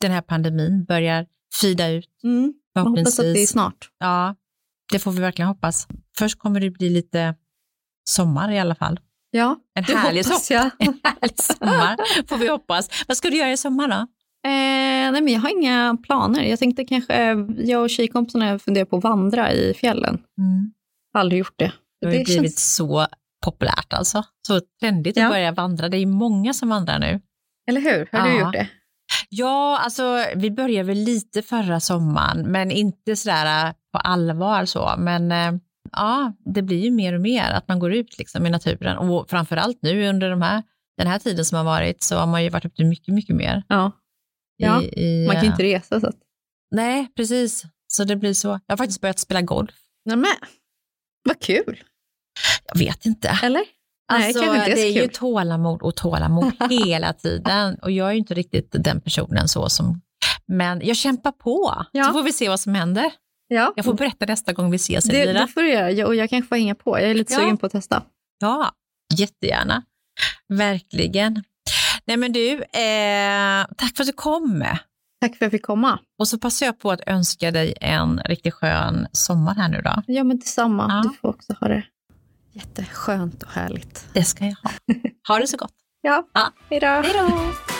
den 0.00 0.10
här 0.10 0.20
pandemin 0.20 0.84
börjar 0.84 1.26
fida 1.60 1.88
ut. 1.88 2.08
Mm. 2.24 2.54
Jag 2.72 2.84
hoppas 2.84 3.18
att 3.18 3.24
det 3.34 3.42
är 3.42 3.46
snart. 3.46 3.90
Ja, 3.98 4.36
det 4.92 4.98
får 4.98 5.12
vi 5.12 5.20
verkligen 5.20 5.48
hoppas. 5.48 5.86
Först 6.18 6.38
kommer 6.38 6.60
det 6.60 6.70
bli 6.70 6.90
lite 6.90 7.34
sommar 8.10 8.52
i 8.52 8.58
alla 8.58 8.74
fall. 8.74 9.00
Ja, 9.30 9.56
En 9.74 9.84
det 9.84 9.96
härlig 9.96 10.24
hoppas 10.24 10.50
jag. 10.50 10.70
En 10.78 11.00
härlig 11.04 11.40
sommar 11.42 12.26
får 12.28 12.36
vi 12.36 12.48
hoppas. 12.48 13.04
Vad 13.08 13.16
ska 13.16 13.30
du 13.30 13.36
göra 13.36 13.52
i 13.52 13.56
sommar 13.56 13.88
då? 13.88 13.94
Eh, 13.94 15.12
nej, 15.12 15.20
men 15.22 15.28
jag 15.28 15.40
har 15.40 15.50
inga 15.62 15.96
planer. 16.06 16.42
Jag 16.44 16.58
tänkte 16.58 16.84
kanske, 16.84 17.34
jag 17.58 17.82
och 17.82 17.90
tjejkompisarna 17.90 18.58
funderar 18.58 18.84
på 18.84 18.96
att 18.96 19.02
vandra 19.04 19.52
i 19.52 19.74
fjällen. 19.74 20.14
Mm. 20.38 20.72
Aldrig 21.14 21.38
gjort 21.38 21.54
det. 21.58 21.72
Det 22.00 22.06
har 22.06 22.14
det 22.14 22.24
blivit 22.24 22.58
så 22.58 23.06
populärt 23.44 23.92
alltså. 23.92 24.24
Så 24.46 24.60
trendigt 24.80 25.16
att 25.16 25.22
Ja. 25.22 25.28
börja 25.28 25.52
vandra. 25.52 25.88
Det 25.88 25.96
är 25.96 26.06
många 26.06 26.52
som 26.54 26.68
vandrar 26.68 26.98
nu. 26.98 27.20
Eller 27.68 27.80
hur? 27.80 28.08
Har 28.12 28.28
du 28.28 28.34
Ja. 28.34 28.40
gjort 28.44 28.52
det? 28.52 28.68
Ja, 29.28 29.78
alltså 29.78 30.24
vi 30.36 30.50
började 30.50 30.86
väl 30.86 30.98
lite 30.98 31.42
förra 31.42 31.80
sommaren, 31.80 32.52
men 32.52 32.70
inte 32.70 33.16
sådär 33.16 33.68
äh, 33.68 33.74
på 33.92 33.98
allvar 33.98 34.64
så. 34.64 34.94
Men 34.98 35.32
äh, 35.32 35.60
ja, 35.92 36.32
det 36.54 36.62
blir 36.62 36.84
ju 36.84 36.90
mer 36.90 37.14
och 37.14 37.20
mer 37.20 37.50
att 37.50 37.68
man 37.68 37.78
går 37.78 37.92
ut 37.92 38.18
liksom 38.18 38.46
i 38.46 38.50
naturen. 38.50 38.98
Och 38.98 39.30
framförallt 39.30 39.82
nu 39.82 40.08
under 40.08 40.30
de 40.30 40.42
här, 40.42 40.62
den 40.96 41.06
här 41.06 41.18
tiden 41.18 41.44
som 41.44 41.56
har 41.58 41.64
varit 41.64 42.02
så 42.02 42.16
har 42.16 42.26
man 42.26 42.44
ju 42.44 42.50
varit 42.50 42.64
ute 42.64 42.84
mycket, 42.84 43.14
mycket 43.14 43.36
mer. 43.36 43.62
Ja. 43.68 43.92
Ja, 44.56 44.82
I, 44.82 45.26
Man 45.26 45.36
kan 45.36 45.44
ju 45.44 45.48
äh, 45.48 45.52
inte 45.52 45.62
resa. 45.62 46.00
Så 46.00 46.06
att... 46.06 46.16
Nej, 46.70 47.12
precis. 47.16 47.64
Så 47.86 48.04
det 48.04 48.16
blir 48.16 48.34
så. 48.34 48.48
Jag 48.48 48.72
har 48.72 48.76
faktiskt 48.76 49.00
börjat 49.00 49.18
spela 49.18 49.42
golf. 49.42 49.74
Nej, 50.04 50.16
men. 50.16 50.36
Vad 51.24 51.40
kul. 51.40 51.82
Jag 52.64 52.78
vet 52.78 53.06
inte. 53.06 53.38
Eller? 53.42 53.62
Nej, 54.12 54.26
Alltså, 54.26 54.42
är 54.42 54.66
det 54.70 54.76
så 54.76 54.82
är 54.82 55.02
ju 55.02 55.08
tålamod 55.08 55.82
och 55.82 55.96
tålamod 55.96 56.52
hela 56.70 57.12
tiden. 57.12 57.74
Och 57.82 57.90
jag 57.90 58.08
är 58.08 58.12
ju 58.12 58.18
inte 58.18 58.34
riktigt 58.34 58.68
den 58.72 59.00
personen 59.00 59.48
så 59.48 59.68
som... 59.68 60.00
Men 60.46 60.80
jag 60.86 60.96
kämpar 60.96 61.32
på, 61.32 61.84
Ja. 61.92 62.04
så 62.04 62.12
får 62.12 62.22
vi 62.22 62.32
se 62.32 62.48
vad 62.48 62.60
som 62.60 62.74
händer. 62.74 63.10
Ja. 63.48 63.72
Jag 63.76 63.84
får 63.84 63.94
berätta 63.94 64.26
nästa 64.26 64.52
gång 64.52 64.70
vi 64.70 64.76
ses, 64.76 65.04
det, 65.04 65.20
Elvira. 65.22 65.40
det 65.46 65.52
får 65.52 65.60
du 65.62 65.70
göra. 65.70 66.06
Och 66.06 66.14
jag 66.14 66.30
kanske 66.30 66.48
får 66.48 66.56
hänga 66.56 66.74
på. 66.74 67.00
Jag 67.00 67.10
är 67.10 67.14
lite 67.14 67.32
Ja. 67.32 67.38
sugen 67.38 67.56
på 67.56 67.66
att 67.66 67.72
testa. 67.72 68.02
Ja, 68.40 68.72
jättegärna. 69.14 69.82
Verkligen. 70.48 71.42
Nej 72.06 72.16
men 72.16 72.32
du, 72.32 72.52
eh, 72.52 73.66
tack 73.76 73.96
för 73.96 74.02
att 74.02 74.06
du 74.06 74.12
kom. 74.12 74.64
Tack 75.20 75.30
för 75.30 75.36
att 75.36 75.40
jag 75.40 75.50
fick 75.50 75.66
komma. 75.66 75.98
Och 76.18 76.28
så 76.28 76.38
passar 76.38 76.66
jag 76.66 76.78
på 76.78 76.90
att 76.90 77.00
önska 77.06 77.50
dig 77.50 77.74
en 77.80 78.20
riktigt 78.24 78.54
skön 78.54 79.06
sommar 79.12 79.54
här 79.54 79.68
nu 79.68 79.80
då. 79.82 80.02
Ja, 80.06 80.24
men 80.24 80.38
detsamma. 80.38 80.86
Ja. 81.04 81.10
Du 81.10 81.16
får 81.18 81.28
också 81.28 81.52
ha 81.60 81.68
det 81.68 81.82
jätteskönt 82.52 83.42
och 83.42 83.50
härligt. 83.50 84.04
Det 84.12 84.24
ska 84.24 84.44
jag 84.44 84.56
ha. 84.62 84.70
Ha 85.28 85.38
det 85.38 85.46
så 85.46 85.56
gott. 85.56 85.72
Ja, 86.00 86.28
Ja. 86.34 86.52
hej 86.70 86.80
då. 86.80 86.86
Hej 86.86 87.12
då! 87.14 87.77